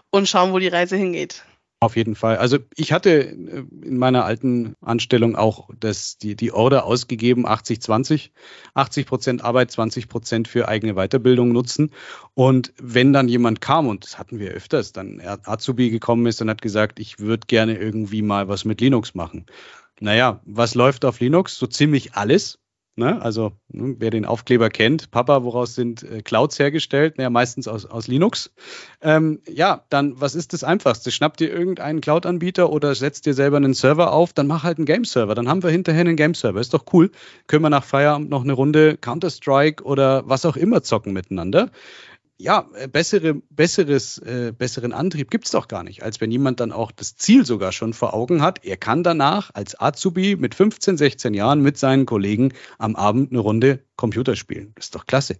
und 0.08 0.26
schauen, 0.26 0.54
wo 0.54 0.58
die 0.58 0.68
Reise 0.68 0.96
hingeht. 0.96 1.44
Auf 1.84 1.96
jeden 1.96 2.14
Fall. 2.14 2.38
Also 2.38 2.60
ich 2.76 2.94
hatte 2.94 3.10
äh, 3.10 3.64
in 3.82 3.98
meiner 3.98 4.24
alten 4.24 4.74
Anstellung 4.80 5.36
auch 5.36 5.68
das, 5.78 6.16
die, 6.16 6.34
die 6.34 6.50
Order 6.50 6.86
ausgegeben, 6.86 7.46
80-20, 7.46 8.30
80 8.72 9.06
Prozent 9.06 9.44
Arbeit, 9.44 9.70
20 9.70 10.08
Prozent 10.08 10.48
für 10.48 10.66
eigene 10.66 10.94
Weiterbildung 10.94 11.52
nutzen. 11.52 11.90
Und 12.32 12.72
wenn 12.80 13.12
dann 13.12 13.28
jemand 13.28 13.60
kam, 13.60 13.86
und 13.86 14.02
das 14.02 14.18
hatten 14.18 14.38
wir 14.38 14.52
öfters, 14.52 14.94
dann 14.94 15.20
Azubi 15.20 15.90
gekommen 15.90 16.24
ist 16.24 16.40
und 16.40 16.48
hat 16.48 16.62
gesagt, 16.62 16.98
ich 17.00 17.18
würde 17.18 17.46
gerne 17.46 17.76
irgendwie 17.76 18.22
mal 18.22 18.48
was 18.48 18.64
mit 18.64 18.80
Linux 18.80 19.14
machen. 19.14 19.44
Naja, 20.00 20.40
was 20.46 20.74
läuft 20.74 21.04
auf 21.04 21.20
Linux? 21.20 21.58
So 21.58 21.66
ziemlich 21.66 22.14
alles. 22.14 22.60
Ne? 22.96 23.20
Also, 23.20 23.52
ne, 23.68 23.96
wer 23.98 24.10
den 24.10 24.24
Aufkleber 24.24 24.70
kennt, 24.70 25.10
Papa, 25.10 25.42
woraus 25.42 25.74
sind 25.74 26.04
äh, 26.04 26.22
Clouds 26.22 26.58
hergestellt? 26.60 27.18
Naja, 27.18 27.28
meistens 27.28 27.66
aus, 27.66 27.86
aus 27.86 28.06
Linux. 28.06 28.52
Ähm, 29.02 29.40
ja, 29.48 29.84
dann, 29.88 30.20
was 30.20 30.36
ist 30.36 30.52
das 30.52 30.62
Einfachste? 30.62 31.10
Schnapp 31.10 31.36
dir 31.36 31.52
irgendeinen 31.52 32.00
Cloud-Anbieter 32.00 32.70
oder 32.70 32.94
setzt 32.94 33.26
dir 33.26 33.34
selber 33.34 33.56
einen 33.56 33.74
Server 33.74 34.12
auf, 34.12 34.32
dann 34.32 34.46
mach 34.46 34.62
halt 34.62 34.78
einen 34.78 34.86
Game-Server. 34.86 35.34
Dann 35.34 35.48
haben 35.48 35.64
wir 35.64 35.70
hinterher 35.70 36.02
einen 36.02 36.14
Game-Server. 36.16 36.60
Ist 36.60 36.72
doch 36.72 36.84
cool. 36.92 37.10
Können 37.48 37.64
wir 37.64 37.70
nach 37.70 37.84
Feierabend 37.84 38.30
noch 38.30 38.44
eine 38.44 38.52
Runde 38.52 38.96
Counter-Strike 38.96 39.82
oder 39.82 40.28
was 40.28 40.46
auch 40.46 40.56
immer 40.56 40.82
zocken 40.82 41.12
miteinander 41.12 41.70
ja, 42.36 42.68
äh, 42.74 42.88
bessere, 42.88 43.34
besseres, 43.50 44.18
äh, 44.18 44.52
besseren 44.56 44.92
Antrieb 44.92 45.30
gibt 45.30 45.44
es 45.44 45.52
doch 45.52 45.68
gar 45.68 45.84
nicht, 45.84 46.02
als 46.02 46.20
wenn 46.20 46.32
jemand 46.32 46.58
dann 46.58 46.72
auch 46.72 46.90
das 46.90 47.16
Ziel 47.16 47.46
sogar 47.46 47.70
schon 47.70 47.92
vor 47.92 48.12
Augen 48.12 48.42
hat. 48.42 48.64
Er 48.64 48.76
kann 48.76 49.04
danach 49.04 49.50
als 49.54 49.80
Azubi 49.80 50.34
mit 50.34 50.54
15, 50.54 50.96
16 50.96 51.32
Jahren 51.34 51.60
mit 51.60 51.78
seinen 51.78 52.06
Kollegen 52.06 52.52
am 52.78 52.96
Abend 52.96 53.30
eine 53.30 53.38
Runde 53.38 53.84
Computer 53.96 54.34
spielen. 54.34 54.72
Das 54.74 54.86
ist 54.86 54.94
doch 54.96 55.06
klasse. 55.06 55.36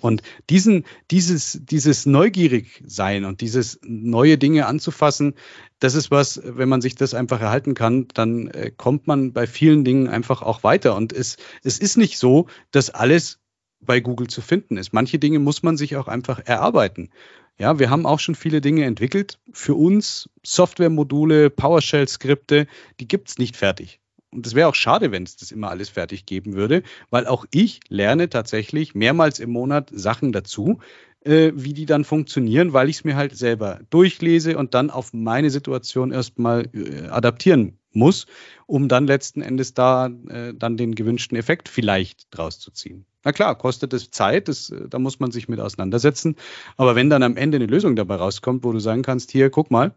Und 0.00 0.22
diesen, 0.48 0.84
dieses, 1.10 1.58
dieses 1.64 2.06
neugierig 2.06 2.82
sein 2.86 3.24
und 3.24 3.40
dieses 3.40 3.80
neue 3.82 4.38
Dinge 4.38 4.66
anzufassen, 4.66 5.34
das 5.80 5.94
ist 5.94 6.12
was, 6.12 6.40
wenn 6.44 6.68
man 6.68 6.80
sich 6.80 6.94
das 6.94 7.14
einfach 7.14 7.40
erhalten 7.40 7.74
kann, 7.74 8.06
dann 8.14 8.48
äh, 8.48 8.70
kommt 8.70 9.08
man 9.08 9.32
bei 9.32 9.48
vielen 9.48 9.84
Dingen 9.84 10.06
einfach 10.06 10.42
auch 10.42 10.62
weiter. 10.62 10.94
Und 10.94 11.12
es, 11.12 11.38
es 11.64 11.78
ist 11.80 11.96
nicht 11.96 12.18
so, 12.18 12.46
dass 12.70 12.90
alles 12.90 13.40
bei 13.80 14.00
Google 14.00 14.28
zu 14.28 14.40
finden 14.40 14.76
ist. 14.76 14.92
Manche 14.92 15.18
Dinge 15.18 15.38
muss 15.38 15.62
man 15.62 15.76
sich 15.76 15.96
auch 15.96 16.08
einfach 16.08 16.40
erarbeiten. 16.44 17.10
Ja, 17.58 17.78
wir 17.78 17.88
haben 17.88 18.04
auch 18.04 18.20
schon 18.20 18.34
viele 18.34 18.60
Dinge 18.60 18.84
entwickelt. 18.84 19.38
Für 19.52 19.74
uns 19.74 20.28
Softwaremodule, 20.44 21.50
PowerShell-Skripte, 21.50 22.66
die 23.00 23.08
gibt 23.08 23.28
es 23.28 23.38
nicht 23.38 23.56
fertig. 23.56 24.00
Und 24.30 24.46
es 24.46 24.54
wäre 24.54 24.68
auch 24.68 24.74
schade, 24.74 25.12
wenn 25.12 25.22
es 25.22 25.36
das 25.36 25.52
immer 25.52 25.70
alles 25.70 25.88
fertig 25.88 26.26
geben 26.26 26.54
würde, 26.54 26.82
weil 27.08 27.26
auch 27.26 27.46
ich 27.50 27.80
lerne 27.88 28.28
tatsächlich 28.28 28.94
mehrmals 28.94 29.38
im 29.38 29.50
Monat 29.50 29.90
Sachen 29.92 30.32
dazu, 30.32 30.80
äh, 31.24 31.52
wie 31.54 31.72
die 31.72 31.86
dann 31.86 32.04
funktionieren, 32.04 32.72
weil 32.72 32.90
ich 32.90 32.96
es 32.96 33.04
mir 33.04 33.16
halt 33.16 33.36
selber 33.36 33.80
durchlese 33.88 34.58
und 34.58 34.74
dann 34.74 34.90
auf 34.90 35.14
meine 35.14 35.50
Situation 35.50 36.12
erstmal 36.12 36.68
äh, 36.74 37.08
adaptieren 37.08 37.78
muss, 37.92 38.26
um 38.66 38.88
dann 38.88 39.06
letzten 39.06 39.40
Endes 39.40 39.72
da 39.72 40.10
äh, 40.28 40.52
dann 40.54 40.76
den 40.76 40.94
gewünschten 40.94 41.38
Effekt 41.38 41.68
vielleicht 41.70 42.26
draus 42.30 42.58
zu 42.58 42.70
ziehen. 42.70 43.06
Na 43.26 43.32
klar, 43.32 43.58
kostet 43.58 43.92
es 43.92 44.12
Zeit, 44.12 44.46
das, 44.46 44.70
äh, 44.70 44.88
da 44.88 45.00
muss 45.00 45.18
man 45.18 45.32
sich 45.32 45.48
mit 45.48 45.58
auseinandersetzen. 45.58 46.36
Aber 46.76 46.94
wenn 46.94 47.10
dann 47.10 47.24
am 47.24 47.36
Ende 47.36 47.56
eine 47.56 47.66
Lösung 47.66 47.96
dabei 47.96 48.14
rauskommt, 48.14 48.62
wo 48.62 48.70
du 48.70 48.78
sagen 48.78 49.02
kannst, 49.02 49.32
hier, 49.32 49.50
guck 49.50 49.72
mal, 49.72 49.96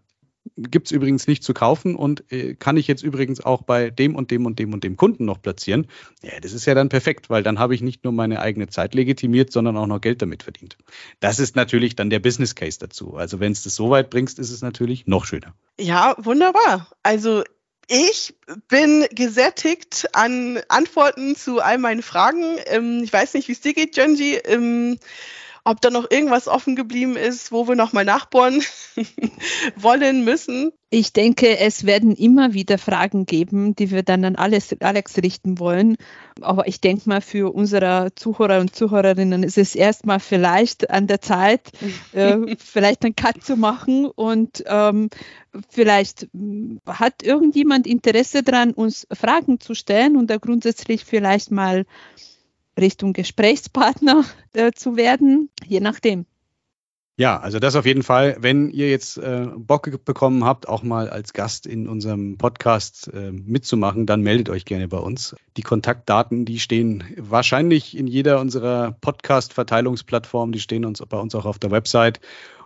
gibt 0.57 0.87
es 0.87 0.91
übrigens 0.91 1.27
nicht 1.27 1.43
zu 1.43 1.53
kaufen 1.53 1.95
und 1.95 2.23
äh, 2.31 2.55
kann 2.55 2.75
ich 2.75 2.87
jetzt 2.87 3.03
übrigens 3.03 3.39
auch 3.39 3.61
bei 3.61 3.91
dem 3.91 4.15
und 4.15 4.31
dem 4.31 4.47
und 4.47 4.57
dem 4.57 4.73
und 4.73 4.83
dem 4.83 4.97
Kunden 4.97 5.25
noch 5.25 5.43
platzieren. 5.43 5.85
Ja, 6.23 6.39
das 6.41 6.53
ist 6.53 6.65
ja 6.65 6.73
dann 6.73 6.89
perfekt, 6.89 7.29
weil 7.29 7.43
dann 7.43 7.59
habe 7.59 7.75
ich 7.75 7.83
nicht 7.83 8.03
nur 8.03 8.13
meine 8.13 8.39
eigene 8.39 8.67
Zeit 8.67 8.95
legitimiert, 8.95 9.51
sondern 9.51 9.77
auch 9.77 9.85
noch 9.85 10.01
Geld 10.01 10.23
damit 10.23 10.41
verdient. 10.41 10.75
Das 11.19 11.37
ist 11.37 11.55
natürlich 11.55 11.95
dann 11.95 12.09
der 12.09 12.17
Business 12.17 12.55
Case 12.55 12.79
dazu. 12.79 13.13
Also 13.13 13.39
wenn 13.39 13.51
es 13.51 13.61
das 13.61 13.75
so 13.75 13.91
weit 13.91 14.09
bringst, 14.09 14.39
ist 14.39 14.49
es 14.49 14.63
natürlich 14.63 15.05
noch 15.05 15.25
schöner. 15.25 15.53
Ja, 15.79 16.15
wunderbar. 16.17 16.87
Also 17.03 17.43
ich 17.89 18.35
bin 18.67 19.07
gesättigt 19.11 20.09
an 20.13 20.61
Antworten 20.67 21.35
zu 21.35 21.59
all 21.59 21.79
meinen 21.79 22.03
Fragen. 22.03 22.57
Ähm, 22.67 23.01
ich 23.03 23.11
weiß 23.11 23.33
nicht, 23.33 23.47
wie 23.47 23.53
es 23.53 23.61
dir 23.61 23.73
geht, 23.73 23.95
Genji. 23.95 24.39
Ob 25.69 25.81
da 25.81 25.91
noch 25.91 26.09
irgendwas 26.09 26.47
offen 26.47 26.75
geblieben 26.75 27.15
ist, 27.15 27.51
wo 27.51 27.67
wir 27.67 27.75
nochmal 27.75 28.03
nachbohren 28.03 28.63
wollen 29.75 30.23
müssen. 30.23 30.71
Ich 30.89 31.13
denke, 31.13 31.59
es 31.59 31.85
werden 31.85 32.15
immer 32.15 32.55
wieder 32.55 32.79
Fragen 32.79 33.27
geben, 33.27 33.75
die 33.75 33.91
wir 33.91 34.01
dann 34.01 34.25
an 34.25 34.35
Alex, 34.35 34.75
Alex 34.79 35.17
richten 35.17 35.59
wollen. 35.59 35.97
Aber 36.41 36.67
ich 36.67 36.81
denke 36.81 37.07
mal, 37.07 37.21
für 37.21 37.53
unsere 37.53 38.09
Zuhörer 38.15 38.61
und 38.61 38.75
Zuhörerinnen 38.75 39.43
ist 39.43 39.59
es 39.59 39.75
erstmal 39.75 40.19
vielleicht 40.19 40.89
an 40.89 41.05
der 41.05 41.21
Zeit, 41.21 41.69
äh, 42.13 42.55
vielleicht 42.57 43.05
einen 43.05 43.15
Cut 43.15 43.43
zu 43.43 43.55
machen 43.55 44.07
und 44.07 44.63
ähm, 44.65 45.11
vielleicht 45.69 46.29
hat 46.87 47.21
irgendjemand 47.21 47.85
Interesse 47.85 48.41
daran, 48.41 48.71
uns 48.71 49.05
Fragen 49.13 49.59
zu 49.59 49.75
stellen 49.75 50.17
und 50.17 50.31
da 50.31 50.37
grundsätzlich 50.37 51.05
vielleicht 51.05 51.51
mal 51.51 51.85
Richtung 52.81 53.13
Gesprächspartner 53.13 54.23
äh, 54.53 54.71
zu 54.71 54.95
werden, 54.95 55.49
je 55.65 55.79
nachdem. 55.79 56.25
Ja, 57.19 57.37
also 57.37 57.59
das 57.59 57.75
auf 57.75 57.85
jeden 57.85 58.01
Fall. 58.01 58.37
Wenn 58.39 58.69
ihr 58.69 58.89
jetzt 58.89 59.17
äh, 59.17 59.47
Bock 59.57 60.05
bekommen 60.05 60.45
habt, 60.45 60.69
auch 60.69 60.83
mal 60.83 61.09
als 61.09 61.33
Gast 61.33 61.65
in 61.65 61.89
unserem 61.89 62.37
Podcast 62.37 63.11
äh, 63.13 63.33
mitzumachen, 63.33 64.05
dann 64.05 64.21
meldet 64.21 64.47
euch 64.47 64.63
gerne 64.63 64.87
bei 64.87 64.99
uns. 64.99 65.35
Die 65.57 65.61
Kontaktdaten, 65.61 66.45
die 66.45 66.59
stehen 66.59 67.03
wahrscheinlich 67.17 67.97
in 67.97 68.07
jeder 68.07 68.39
unserer 68.39 68.95
Podcast-Verteilungsplattformen, 69.01 70.53
die 70.53 70.61
stehen 70.61 70.85
uns 70.85 71.03
bei 71.09 71.17
uns 71.17 71.35
auch 71.35 71.45
auf 71.45 71.59
der 71.59 71.71
Website. 71.71 72.21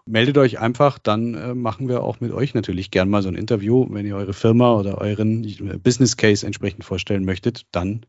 Meldet 0.06 0.38
euch 0.38 0.60
einfach, 0.60 1.00
dann 1.00 1.34
äh, 1.34 1.56
machen 1.56 1.88
wir 1.90 2.04
auch 2.04 2.20
mit 2.20 2.32
euch 2.32 2.54
natürlich 2.54 2.92
gern 2.92 3.10
mal 3.10 3.24
so 3.24 3.30
ein 3.30 3.36
Interview. 3.36 3.88
Wenn 3.90 4.06
ihr 4.06 4.18
eure 4.18 4.34
Firma 4.34 4.76
oder 4.76 5.00
euren 5.00 5.44
äh, 5.46 5.80
Business 5.80 6.16
Case 6.16 6.46
entsprechend 6.46 6.84
vorstellen 6.84 7.26
möchtet, 7.26 7.66
dann 7.72 8.06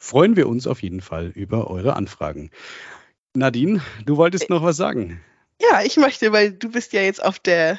freuen 0.00 0.34
wir 0.34 0.48
uns 0.48 0.66
auf 0.66 0.82
jeden 0.82 1.02
Fall 1.02 1.28
über 1.34 1.70
eure 1.70 1.94
Anfragen. 1.94 2.50
Nadine, 3.34 3.80
du 4.04 4.16
wolltest 4.16 4.50
noch 4.50 4.64
was 4.64 4.76
sagen. 4.76 5.20
Ja, 5.60 5.82
ich 5.82 5.96
möchte, 5.98 6.32
weil 6.32 6.52
du 6.52 6.70
bist 6.70 6.92
ja 6.92 7.02
jetzt 7.02 7.22
auf 7.22 7.38
der 7.38 7.78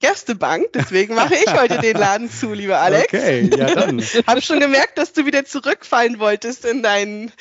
Gästebank, 0.00 0.66
deswegen 0.74 1.16
mache 1.16 1.34
ich 1.34 1.52
heute 1.52 1.78
den 1.78 1.96
Laden 1.96 2.30
zu, 2.30 2.52
lieber 2.52 2.78
Alex. 2.78 3.12
Okay, 3.12 3.50
ja 3.56 3.74
dann. 3.74 4.00
Hab 4.26 4.40
schon 4.44 4.60
gemerkt, 4.60 4.96
dass 4.96 5.12
du 5.12 5.26
wieder 5.26 5.44
zurückfallen 5.44 6.20
wolltest 6.20 6.64
in 6.64 6.84
deinen 6.84 7.32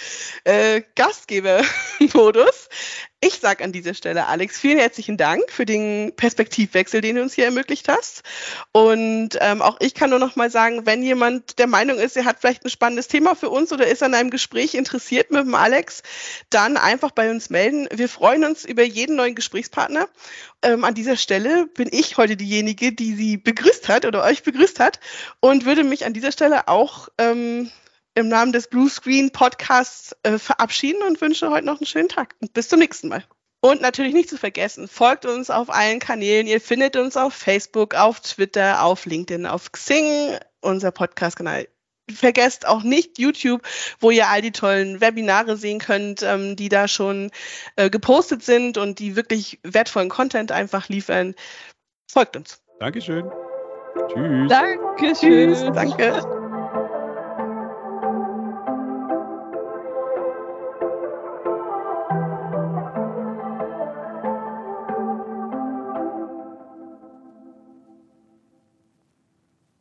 äh, 0.43 0.81
Gastgebermodus. 0.95 2.69
Ich 3.19 3.39
sage 3.39 3.63
an 3.63 3.71
dieser 3.71 3.95
Stelle, 3.95 4.27
Alex, 4.27 4.59
vielen 4.59 4.77
herzlichen 4.77 5.17
Dank 5.17 5.49
für 5.49 5.65
den 5.65 6.13
Perspektivwechsel, 6.15 7.01
den 7.01 7.15
du 7.15 7.23
uns 7.23 7.33
hier 7.33 7.45
ermöglicht 7.45 7.87
hast. 7.89 8.21
Und 8.73 9.29
ähm, 9.41 9.63
auch 9.63 9.77
ich 9.79 9.95
kann 9.95 10.11
nur 10.11 10.19
noch 10.19 10.35
mal 10.35 10.51
sagen, 10.51 10.85
wenn 10.85 11.01
jemand 11.01 11.57
der 11.57 11.65
Meinung 11.65 11.97
ist, 11.97 12.15
er 12.15 12.25
hat 12.25 12.37
vielleicht 12.39 12.63
ein 12.63 12.69
spannendes 12.69 13.07
Thema 13.07 13.33
für 13.33 13.49
uns 13.49 13.73
oder 13.73 13.87
ist 13.87 14.03
an 14.03 14.13
einem 14.13 14.29
Gespräch 14.29 14.75
interessiert 14.75 15.31
mit 15.31 15.41
dem 15.41 15.55
Alex, 15.55 16.03
dann 16.51 16.77
einfach 16.77 17.09
bei 17.09 17.31
uns 17.31 17.49
melden. 17.49 17.87
Wir 17.91 18.07
freuen 18.07 18.45
uns 18.45 18.63
über 18.63 18.83
jeden 18.83 19.15
neuen 19.15 19.33
Gesprächspartner. 19.33 20.07
Ähm, 20.61 20.83
an 20.83 20.93
dieser 20.93 21.17
Stelle 21.17 21.65
bin 21.65 21.89
ich 21.91 22.17
heute 22.17 22.37
diejenige, 22.37 22.91
die 22.91 23.15
sie 23.15 23.37
begrüßt 23.37 23.89
hat 23.89 24.05
oder 24.05 24.23
euch 24.25 24.43
begrüßt 24.43 24.79
hat 24.79 24.99
und 25.39 25.65
würde 25.65 25.83
mich 25.83 26.05
an 26.05 26.13
dieser 26.13 26.31
Stelle 26.31 26.67
auch 26.67 27.09
ähm, 27.17 27.71
im 28.17 28.29
Namen 28.29 28.51
des 28.51 28.67
Blue 28.67 28.89
Screen 28.89 29.29
Podcasts 29.31 30.15
äh, 30.23 30.39
verabschieden 30.39 31.03
und 31.03 31.21
wünsche 31.21 31.51
heute 31.51 31.67
noch 31.67 31.79
einen 31.79 31.85
schönen 31.85 32.09
Tag 32.09 32.35
und 32.41 32.51
bis 32.51 32.67
zum 32.67 32.79
nächsten 32.79 33.09
Mal. 33.09 33.23
Und 33.61 33.79
natürlich 33.81 34.13
nicht 34.13 34.29
zu 34.29 34.37
vergessen, 34.37 34.87
folgt 34.87 35.25
uns 35.25 35.51
auf 35.51 35.69
allen 35.69 35.99
Kanälen. 35.99 36.47
Ihr 36.47 36.59
findet 36.59 36.95
uns 36.95 37.15
auf 37.15 37.33
Facebook, 37.33 37.93
auf 37.93 38.19
Twitter, 38.21 38.83
auf 38.83 39.05
LinkedIn, 39.05 39.45
auf 39.45 39.71
Xing, 39.71 40.35
unser 40.61 40.91
Podcast-Kanal. 40.91 41.67
Vergesst 42.11 42.67
auch 42.67 42.81
nicht 42.83 43.19
YouTube, 43.19 43.61
wo 43.99 44.09
ihr 44.09 44.29
all 44.29 44.41
die 44.41 44.51
tollen 44.51 44.99
Webinare 44.99 45.55
sehen 45.55 45.79
könnt, 45.79 46.23
ähm, 46.23 46.55
die 46.55 46.69
da 46.69 46.87
schon 46.87 47.29
äh, 47.75 47.89
gepostet 47.91 48.43
sind 48.43 48.79
und 48.79 48.97
die 48.97 49.15
wirklich 49.15 49.59
wertvollen 49.61 50.09
Content 50.09 50.51
einfach 50.51 50.89
liefern. 50.89 51.35
Folgt 52.09 52.35
uns. 52.35 52.63
Dankeschön. 52.79 53.29
Tschüss. 54.07 54.49
Dankeschön. 54.49 55.53
Tschüss. 55.53 55.71
Danke. 55.73 56.36